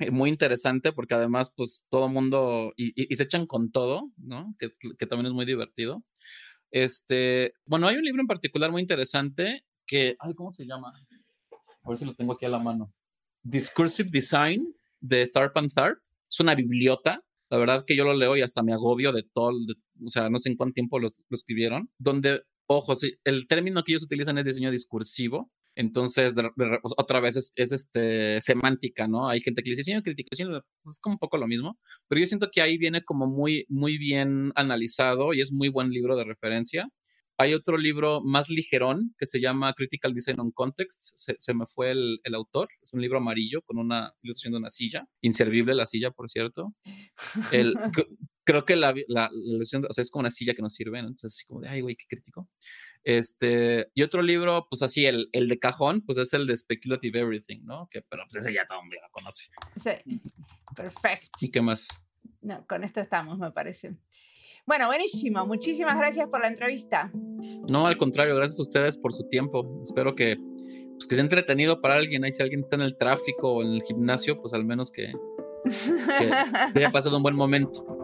eh, 0.00 0.10
muy 0.10 0.28
interesante 0.28 0.92
porque 0.92 1.14
además 1.14 1.54
pues 1.56 1.86
todo 1.88 2.10
mundo 2.10 2.74
y, 2.76 2.92
y, 2.94 3.14
se 3.14 3.22
echan 3.22 3.46
con 3.46 3.70
todo, 3.72 4.12
¿no? 4.18 4.54
Que, 4.58 4.68
que, 4.98 5.06
también 5.06 5.28
es 5.28 5.32
muy 5.32 5.46
divertido. 5.46 6.04
Este, 6.70 7.54
bueno, 7.64 7.88
hay 7.88 7.96
un 7.96 8.04
libro 8.04 8.20
en 8.20 8.26
particular 8.26 8.70
muy 8.70 8.82
interesante 8.82 9.64
que, 9.88 10.14
ay, 10.20 10.34
¿cómo 10.34 10.52
se 10.52 10.66
llama? 10.66 10.92
A 11.82 11.88
ver 11.88 11.98
si 11.98 12.04
lo 12.04 12.14
tengo 12.14 12.34
aquí 12.34 12.44
a 12.44 12.50
la 12.50 12.58
mano. 12.58 12.88
Discursive 13.42 14.10
Design 14.10 14.74
de 15.00 15.26
Tharp 15.26 15.56
and 15.56 15.72
Tharp. 15.72 15.98
Es 16.30 16.38
una 16.38 16.54
bibliota. 16.54 17.24
La 17.50 17.56
verdad 17.56 17.84
que 17.86 17.96
yo 17.96 18.04
lo 18.04 18.14
leo 18.14 18.36
y 18.36 18.42
hasta 18.42 18.62
me 18.62 18.74
agobio 18.74 19.10
de 19.10 19.22
todo, 19.22 19.52
o 20.04 20.10
sea, 20.10 20.28
no 20.28 20.38
sé 20.38 20.50
en 20.50 20.56
cuánto 20.56 20.74
tiempo 20.74 20.98
lo, 20.98 21.08
escribieron, 21.30 21.90
donde, 21.96 22.42
ojo, 22.66 22.94
sí, 22.94 23.14
el 23.24 23.48
término 23.48 23.82
que 23.82 23.92
ellos 23.92 24.04
utilizan 24.04 24.36
es 24.36 24.44
diseño 24.44 24.70
discursivo, 24.70 25.50
entonces, 25.74 26.34
otra 26.96 27.20
vez 27.20 27.36
es, 27.36 27.72
este, 27.72 28.40
semántica, 28.40 29.06
¿no? 29.06 29.28
Hay 29.28 29.40
gente 29.40 29.62
que 29.62 29.70
dice 29.70 29.80
diseño 29.80 30.02
crítico, 30.02 30.30
es 30.32 30.98
como 31.00 31.14
un 31.14 31.18
poco 31.20 31.38
lo 31.38 31.46
mismo, 31.46 31.78
pero 32.08 32.20
yo 32.20 32.26
siento 32.26 32.50
que 32.52 32.60
ahí 32.60 32.78
viene 32.78 33.04
como 33.04 33.28
muy, 33.28 33.64
muy 33.68 33.96
bien 33.96 34.50
analizado 34.56 35.34
y 35.34 35.40
es 35.40 35.52
muy 35.52 35.68
buen 35.68 35.90
libro 35.90 36.16
de 36.16 36.24
referencia. 36.24 36.88
Hay 37.40 37.54
otro 37.54 37.76
libro 37.76 38.20
más 38.20 38.50
ligerón 38.50 39.14
que 39.16 39.24
se 39.24 39.40
llama 39.40 39.72
Critical 39.74 40.12
Design 40.12 40.40
on 40.40 40.50
Context. 40.50 41.12
Se, 41.14 41.54
me 41.54 41.66
fue 41.66 41.92
el, 41.92 42.20
el, 42.24 42.34
autor. 42.34 42.68
Es 42.82 42.92
un 42.92 43.00
libro 43.00 43.18
amarillo 43.18 43.62
con 43.62 43.78
una 43.78 44.12
ilustración 44.22 44.54
de 44.54 44.58
una 44.58 44.70
silla. 44.70 45.06
Inservible 45.20 45.74
la 45.74 45.86
silla, 45.86 46.10
por 46.10 46.28
cierto. 46.28 46.74
El, 47.52 47.74
creo 48.44 48.64
que 48.64 48.74
la, 48.74 48.92
la, 49.06 49.30
ilustración, 49.32 49.86
o 49.88 49.92
sea, 49.92 50.02
es 50.02 50.10
como 50.10 50.20
una 50.20 50.32
silla 50.32 50.54
que 50.54 50.62
nos 50.62 50.74
sirve. 50.74 51.00
¿no? 51.00 51.08
Entonces, 51.08 51.34
así 51.34 51.46
como 51.46 51.60
de, 51.60 51.68
ay, 51.68 51.80
güey, 51.80 51.94
qué 51.94 52.06
crítico. 52.08 52.48
Este, 53.04 53.88
y 53.94 54.02
otro 54.02 54.20
libro, 54.20 54.66
pues 54.68 54.82
así, 54.82 55.06
el, 55.06 55.28
el 55.30 55.46
de 55.46 55.60
cajón, 55.60 56.02
pues 56.04 56.18
es 56.18 56.32
el 56.32 56.46
de 56.46 56.56
Speculative 56.56 57.20
Everything, 57.20 57.60
¿no? 57.62 57.88
Que, 57.88 58.02
pero 58.02 58.24
pues 58.28 58.44
ese 58.44 58.52
ya 58.52 58.66
todo 58.66 58.78
el 58.78 58.86
mundo 58.86 58.96
lo 59.00 59.10
conoce. 59.12 59.48
Sí, 59.76 60.20
perfecto. 60.74 61.28
¿Y 61.40 61.50
qué 61.52 61.62
más? 61.62 61.86
No, 62.40 62.66
con 62.66 62.84
esto 62.84 63.00
estamos, 63.00 63.38
me 63.38 63.50
parece. 63.52 63.96
Bueno, 64.68 64.86
buenísimo. 64.86 65.46
Muchísimas 65.46 65.96
gracias 65.96 66.28
por 66.28 66.42
la 66.42 66.48
entrevista. 66.48 67.10
No, 67.70 67.86
al 67.86 67.96
contrario, 67.96 68.36
gracias 68.36 68.58
a 68.58 68.62
ustedes 68.62 68.98
por 68.98 69.14
su 69.14 69.26
tiempo. 69.26 69.80
Espero 69.82 70.14
que, 70.14 70.36
pues, 70.36 71.06
que 71.08 71.14
sea 71.14 71.24
entretenido 71.24 71.80
para 71.80 71.94
alguien. 71.94 72.22
Ahí 72.22 72.32
si 72.32 72.42
alguien 72.42 72.60
está 72.60 72.76
en 72.76 72.82
el 72.82 72.94
tráfico 72.98 73.50
o 73.54 73.62
en 73.62 73.72
el 73.72 73.82
gimnasio, 73.82 74.38
pues 74.42 74.52
al 74.52 74.66
menos 74.66 74.90
que, 74.90 75.10
que 75.64 76.30
haya 76.74 76.92
pasado 76.92 77.16
un 77.16 77.22
buen 77.22 77.34
momento. 77.34 77.97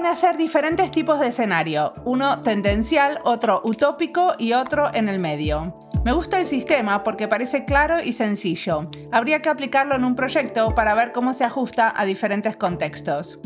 Propone 0.00 0.14
hacer 0.14 0.38
diferentes 0.38 0.90
tipos 0.90 1.20
de 1.20 1.26
escenario, 1.26 1.92
uno 2.06 2.40
tendencial, 2.40 3.18
otro 3.24 3.60
utópico 3.64 4.32
y 4.38 4.54
otro 4.54 4.88
en 4.94 5.10
el 5.10 5.20
medio. 5.20 5.74
Me 6.06 6.12
gusta 6.12 6.38
el 6.38 6.46
sistema 6.46 7.04
porque 7.04 7.28
parece 7.28 7.66
claro 7.66 8.02
y 8.02 8.12
sencillo. 8.12 8.88
Habría 9.12 9.42
que 9.42 9.50
aplicarlo 9.50 9.94
en 9.96 10.04
un 10.04 10.16
proyecto 10.16 10.74
para 10.74 10.94
ver 10.94 11.12
cómo 11.12 11.34
se 11.34 11.44
ajusta 11.44 11.92
a 11.94 12.06
diferentes 12.06 12.56
contextos. 12.56 13.40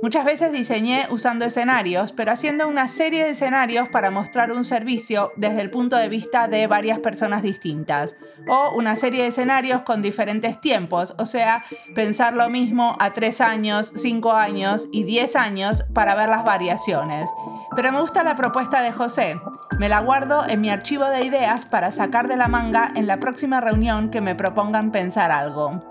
Muchas 0.00 0.24
veces 0.24 0.52
diseñé 0.52 1.08
usando 1.10 1.44
escenarios, 1.44 2.12
pero 2.12 2.30
haciendo 2.30 2.68
una 2.68 2.88
serie 2.88 3.24
de 3.24 3.30
escenarios 3.30 3.88
para 3.88 4.10
mostrar 4.10 4.52
un 4.52 4.64
servicio 4.64 5.32
desde 5.36 5.60
el 5.60 5.70
punto 5.70 5.96
de 5.96 6.08
vista 6.08 6.46
de 6.46 6.68
varias 6.68 7.00
personas 7.00 7.42
distintas. 7.42 8.16
O 8.48 8.70
una 8.76 8.94
serie 8.94 9.22
de 9.22 9.28
escenarios 9.28 9.82
con 9.82 10.00
diferentes 10.00 10.60
tiempos, 10.60 11.14
o 11.18 11.26
sea, 11.26 11.64
pensar 11.94 12.34
lo 12.34 12.48
mismo 12.48 12.96
a 13.00 13.12
3 13.12 13.40
años, 13.40 13.92
5 13.96 14.32
años 14.32 14.88
y 14.92 15.02
10 15.02 15.34
años 15.34 15.84
para 15.92 16.14
ver 16.14 16.28
las 16.28 16.44
variaciones. 16.44 17.28
Pero 17.74 17.90
me 17.90 18.00
gusta 18.00 18.22
la 18.22 18.36
propuesta 18.36 18.82
de 18.82 18.92
José. 18.92 19.40
Me 19.78 19.88
la 19.88 20.00
guardo 20.00 20.48
en 20.48 20.60
mi 20.60 20.70
archivo 20.70 21.06
de 21.06 21.24
ideas 21.24 21.66
para 21.66 21.90
sacar 21.90 22.28
de 22.28 22.36
la 22.36 22.48
manga 22.48 22.92
en 22.94 23.06
la 23.06 23.18
próxima 23.18 23.60
reunión 23.60 24.10
que 24.10 24.20
me 24.20 24.34
propongan 24.34 24.92
pensar 24.92 25.30
algo. 25.32 25.87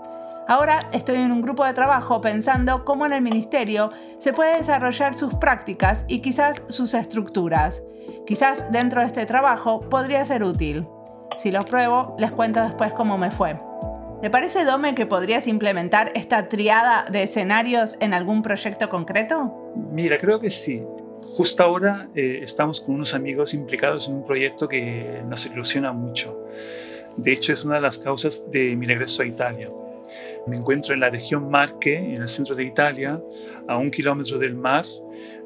Ahora 0.48 0.88
estoy 0.94 1.18
en 1.18 1.30
un 1.30 1.42
grupo 1.42 1.62
de 1.66 1.74
trabajo 1.74 2.22
pensando 2.22 2.82
cómo 2.86 3.04
en 3.04 3.12
el 3.12 3.20
ministerio 3.20 3.90
se 4.18 4.32
puede 4.32 4.56
desarrollar 4.56 5.14
sus 5.14 5.34
prácticas 5.34 6.06
y 6.08 6.22
quizás 6.22 6.62
sus 6.68 6.94
estructuras. 6.94 7.82
Quizás 8.26 8.72
dentro 8.72 9.02
de 9.02 9.08
este 9.08 9.26
trabajo 9.26 9.80
podría 9.90 10.24
ser 10.24 10.42
útil. 10.42 10.86
Si 11.36 11.50
lo 11.50 11.66
pruebo, 11.66 12.16
les 12.18 12.30
cuento 12.30 12.62
después 12.62 12.94
cómo 12.94 13.18
me 13.18 13.30
fue. 13.30 13.60
¿Te 14.22 14.30
parece, 14.30 14.64
Dome, 14.64 14.94
que 14.94 15.04
podrías 15.04 15.46
implementar 15.46 16.12
esta 16.14 16.48
triada 16.48 17.04
de 17.04 17.24
escenarios 17.24 17.98
en 18.00 18.14
algún 18.14 18.40
proyecto 18.40 18.88
concreto? 18.88 19.70
Mira, 19.92 20.16
creo 20.16 20.40
que 20.40 20.48
sí. 20.48 20.82
Justo 21.36 21.62
ahora 21.62 22.08
eh, 22.14 22.40
estamos 22.42 22.80
con 22.80 22.94
unos 22.94 23.12
amigos 23.12 23.52
implicados 23.52 24.08
en 24.08 24.14
un 24.14 24.24
proyecto 24.24 24.66
que 24.66 25.22
nos 25.28 25.44
ilusiona 25.44 25.92
mucho. 25.92 26.42
De 27.18 27.32
hecho, 27.34 27.52
es 27.52 27.66
una 27.66 27.74
de 27.74 27.82
las 27.82 27.98
causas 27.98 28.42
de 28.50 28.74
mi 28.76 28.86
regreso 28.86 29.22
a 29.22 29.26
Italia. 29.26 29.68
Me 30.48 30.56
encuentro 30.56 30.94
en 30.94 31.00
la 31.00 31.10
región 31.10 31.50
Marche, 31.50 31.96
en 31.96 32.22
el 32.22 32.28
centro 32.28 32.54
de 32.54 32.64
Italia, 32.64 33.20
a 33.66 33.76
un 33.76 33.90
kilómetro 33.90 34.38
del 34.38 34.54
mar, 34.54 34.84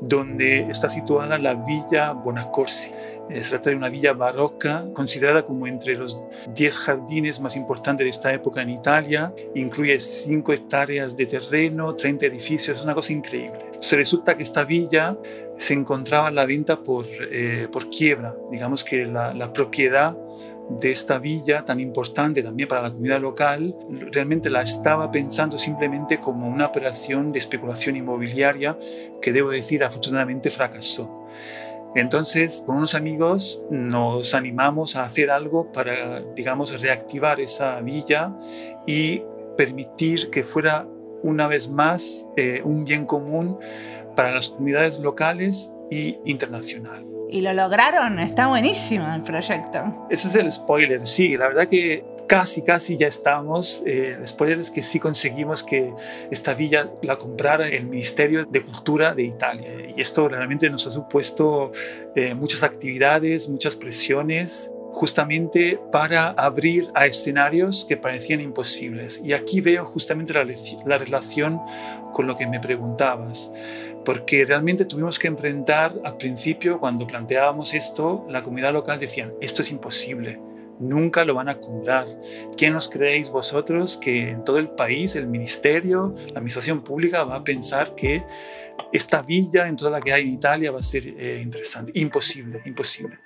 donde 0.00 0.61
está 0.62 0.88
situada 0.88 1.38
la 1.38 1.55
Villa 1.55 2.12
Bonacorsi. 2.12 2.90
Se 3.30 3.50
trata 3.50 3.70
de 3.70 3.76
una 3.76 3.88
villa 3.88 4.12
barroca, 4.12 4.84
considerada 4.92 5.44
como 5.44 5.66
entre 5.66 5.96
los 5.96 6.20
10 6.55 6.78
jardines 6.78 7.40
más 7.40 7.57
importantes 7.57 8.05
de 8.05 8.11
esta 8.11 8.32
época 8.32 8.61
en 8.62 8.70
Italia. 8.70 9.32
Incluye 9.55 9.98
5 9.98 10.53
hectáreas 10.53 11.16
de 11.16 11.26
terreno, 11.26 11.94
30 11.94 12.26
edificios, 12.26 12.76
es 12.76 12.84
una 12.84 12.94
cosa 12.94 13.12
increíble. 13.12 13.59
Se 13.80 13.96
resulta 13.96 14.36
que 14.36 14.42
esta 14.42 14.64
villa 14.64 15.16
se 15.57 15.74
encontraba 15.74 16.28
a 16.28 16.30
la 16.30 16.44
venta 16.44 16.82
por, 16.82 17.07
eh, 17.09 17.68
por 17.72 17.88
quiebra. 17.88 18.34
Digamos 18.50 18.84
que 18.84 19.07
la, 19.07 19.32
la 19.32 19.53
propiedad 19.53 20.16
de 20.80 20.90
esta 20.90 21.18
villa 21.18 21.64
tan 21.64 21.80
importante 21.80 22.42
también 22.42 22.68
para 22.68 22.82
la 22.82 22.90
comunidad 22.90 23.20
local, 23.20 23.74
realmente 24.10 24.50
la 24.50 24.62
estaba 24.62 25.10
pensando 25.10 25.58
simplemente 25.58 26.18
como 26.18 26.48
una 26.48 26.66
operación 26.66 27.32
de 27.32 27.38
especulación 27.38 27.96
inmobiliaria 27.96 28.76
que 29.20 29.32
debo 29.32 29.50
decir 29.50 29.84
afortunadamente 29.84 30.50
fracasó. 30.50 31.26
Entonces, 31.94 32.62
con 32.64 32.78
unos 32.78 32.94
amigos 32.94 33.62
nos 33.70 34.34
animamos 34.34 34.96
a 34.96 35.04
hacer 35.04 35.30
algo 35.30 35.70
para, 35.72 36.22
digamos, 36.34 36.80
reactivar 36.80 37.40
esa 37.40 37.80
villa 37.80 38.34
y 38.86 39.22
permitir 39.56 40.30
que 40.30 40.42
fuera 40.42 40.88
una 41.22 41.46
vez 41.48 41.70
más 41.70 42.26
eh, 42.36 42.62
un 42.64 42.84
bien 42.84 43.04
común 43.04 43.58
para 44.16 44.32
las 44.32 44.48
comunidades 44.48 45.00
locales 45.00 45.70
y 45.90 46.18
internacional. 46.24 47.11
Y 47.32 47.40
lo 47.40 47.54
lograron, 47.54 48.18
está 48.18 48.46
buenísimo 48.48 49.10
el 49.14 49.22
proyecto. 49.22 50.06
Ese 50.10 50.28
es 50.28 50.34
el 50.34 50.52
spoiler, 50.52 51.06
sí, 51.06 51.34
la 51.34 51.48
verdad 51.48 51.66
que 51.66 52.04
casi, 52.26 52.60
casi 52.60 52.98
ya 52.98 53.06
estamos. 53.06 53.82
Eh, 53.86 54.16
el 54.18 54.28
spoiler 54.28 54.58
es 54.58 54.70
que 54.70 54.82
sí 54.82 55.00
conseguimos 55.00 55.64
que 55.64 55.94
esta 56.30 56.52
villa 56.52 56.90
la 57.00 57.16
comprara 57.16 57.68
el 57.68 57.86
Ministerio 57.86 58.44
de 58.44 58.60
Cultura 58.60 59.14
de 59.14 59.22
Italia. 59.22 59.68
Y 59.96 60.00
esto 60.00 60.28
realmente 60.28 60.68
nos 60.68 60.86
ha 60.86 60.90
supuesto 60.90 61.72
eh, 62.14 62.34
muchas 62.34 62.62
actividades, 62.62 63.48
muchas 63.48 63.76
presiones 63.76 64.70
justamente 64.92 65.80
para 65.90 66.28
abrir 66.28 66.88
a 66.94 67.06
escenarios 67.06 67.86
que 67.86 67.96
parecían 67.96 68.40
imposibles. 68.40 69.20
Y 69.24 69.32
aquí 69.32 69.60
veo 69.60 69.86
justamente 69.86 70.34
la, 70.34 70.46
la, 70.84 70.98
relación 70.98 71.60
con 72.12 72.26
lo 72.26 72.36
que 72.36 72.46
me 72.46 72.60
preguntabas, 72.60 73.50
porque 74.05 74.44
realmente 74.44 74.84
tuvimos 74.84 75.18
que 75.18 75.28
enfrentar 75.28 75.94
al 76.05 76.16
principio, 76.16 76.78
cuando 76.80 77.07
planteábamos 77.07 77.74
esto, 77.74 78.26
la 78.28 78.42
comunidad 78.42 78.72
local 78.72 78.98
decían, 78.98 79.32
esto 79.40 79.62
es 79.62 79.70
imposible, 79.70 80.40
nunca 80.78 81.24
lo 81.24 81.34
van 81.34 81.48
a 81.48 81.55
cobrar. 81.55 82.07
¿Quién 82.57 82.74
os 82.74 82.88
creéis 82.88 83.30
vosotros 83.30 83.98
que 83.98 84.30
en 84.30 84.44
todo 84.44 84.59
el 84.59 84.70
país 84.70 85.16
el 85.16 85.26
ministerio, 85.26 86.14
la 86.26 86.38
administración 86.38 86.80
pública 86.80 87.24
va 87.24 87.36
a 87.36 87.44
pensar 87.44 87.94
que 87.94 88.24
esta 88.92 89.22
villa 89.22 89.68
en 89.68 89.76
toda 89.76 89.90
la 89.90 90.00
que 90.00 90.12
hay 90.12 90.22
en 90.22 90.34
Italia 90.34 90.72
va 90.72 90.80
a 90.80 90.82
ser 90.82 91.07
eh, 91.07 91.40
interesante? 91.42 91.92
Imposible, 91.94 92.61
imposible. 92.64 93.18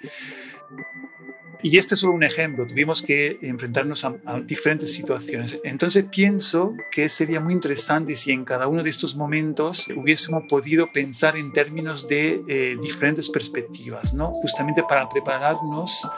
Y 1.66 1.78
este 1.78 1.94
es 1.94 2.00
solo 2.00 2.12
un 2.12 2.22
ejemplo, 2.22 2.64
tuvimos 2.64 3.02
que 3.02 3.40
enfrentarnos 3.42 4.04
a, 4.04 4.14
diferentes 4.44 4.92
situaciones. 4.92 5.58
Entonces 5.64 6.04
pienso 6.08 6.74
que 6.92 7.08
sería 7.08 7.40
muy 7.40 7.54
interesante 7.54 8.14
si 8.14 8.30
en 8.30 8.44
cada 8.44 8.68
uno 8.68 8.84
de 8.84 8.90
estos 8.90 9.16
momentos 9.16 9.88
hubiésemos 9.96 10.44
podido 10.48 10.92
pensar 10.92 11.36
en 11.36 11.52
términos 11.52 12.06
de 12.06 12.40
eh, 12.46 12.76
diferentes 12.80 13.28
perspectivas, 13.30 14.14
¿no? 14.14 14.30
justamente 14.34 14.84
para 14.88 15.08
prepararnos 15.08 16.08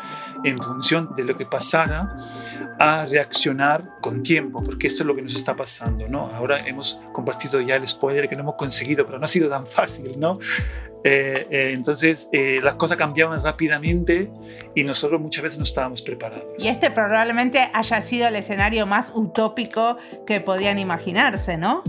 en 0.44 0.60
función 0.60 1.16
de 1.16 1.24
lo 1.24 1.34
que 1.34 1.46
pasara 1.46 2.08
a 2.78 3.06
reaccionar 3.06 3.96
con 4.02 4.22
tiempo, 4.22 4.62
porque 4.62 4.86
esto 4.86 5.02
es 5.02 5.06
lo 5.06 5.16
que 5.16 5.22
nos 5.22 5.34
está 5.34 5.56
pasando. 5.56 6.06
¿no? 6.08 6.26
Ahora 6.26 6.60
hemos 6.66 7.00
compartido 7.14 7.62
ya 7.62 7.76
el 7.76 7.88
spoiler 7.88 8.28
que 8.28 8.36
no 8.36 8.42
hemos 8.42 8.56
conseguido, 8.56 9.06
pero 9.06 9.18
no 9.18 9.24
ha 9.24 9.28
sido 9.28 9.48
tan 9.48 9.66
fácil. 9.66 10.20
¿no? 10.20 10.34
Eh, 11.04 11.46
eh, 11.50 11.70
entonces 11.72 12.28
eh, 12.32 12.60
las 12.62 12.74
cosas 12.74 12.96
cambiaban 12.96 13.42
rápidamente 13.42 14.30
y 14.74 14.82
nosotros 14.82 15.20
muchas 15.20 15.37
veces 15.42 15.58
no 15.58 15.64
estábamos 15.64 16.02
preparados. 16.02 16.46
Y 16.58 16.68
este 16.68 16.90
probablemente 16.90 17.68
haya 17.72 18.00
sido 18.00 18.28
el 18.28 18.36
escenario 18.36 18.86
más 18.86 19.12
utópico 19.14 19.96
que 20.26 20.40
podían 20.40 20.78
imaginarse, 20.78 21.56
¿no? 21.56 21.82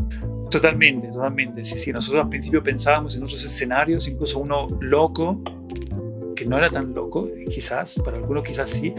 Totalmente, 0.50 1.10
totalmente. 1.10 1.64
Sí, 1.64 1.78
sí. 1.78 1.92
Nosotros 1.92 2.24
al 2.24 2.30
principio 2.30 2.64
pensábamos 2.64 3.16
en 3.16 3.24
otros 3.24 3.44
escenarios, 3.44 4.08
incluso 4.08 4.40
uno 4.40 4.68
loco, 4.80 5.42
que 6.36 6.46
no 6.46 6.58
era 6.58 6.70
tan 6.70 6.94
loco, 6.94 7.28
quizás, 7.50 8.00
para 8.04 8.18
algunos 8.18 8.44
quizás 8.44 8.70
sí, 8.70 8.94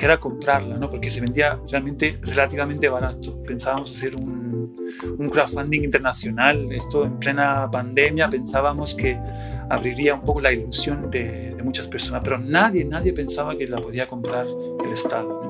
que 0.00 0.06
era 0.06 0.18
comprarla, 0.18 0.78
¿no? 0.78 0.88
Porque 0.88 1.10
se 1.10 1.20
vendía 1.20 1.60
realmente 1.70 2.18
relativamente 2.22 2.88
barato. 2.88 3.42
Pensábamos 3.42 3.90
hacer 3.90 4.16
un 4.16 4.40
un 5.18 5.28
crowdfunding 5.28 5.82
internacional. 5.82 6.72
Esto 6.72 7.04
en 7.04 7.18
plena 7.18 7.70
pandemia 7.70 8.28
pensábamos 8.28 8.94
que 8.94 9.18
abriría 9.68 10.14
un 10.14 10.22
poco 10.22 10.40
la 10.40 10.52
ilusión 10.52 11.10
de, 11.10 11.50
muchas 11.62 11.86
personas, 11.86 12.22
pero 12.24 12.38
nadie, 12.38 12.86
nadie 12.86 13.12
pensaba 13.12 13.54
que 13.56 13.68
la 13.68 13.80
podía 13.80 14.06
comprar 14.06 14.46
el 14.82 14.92
Estado. 14.92 15.49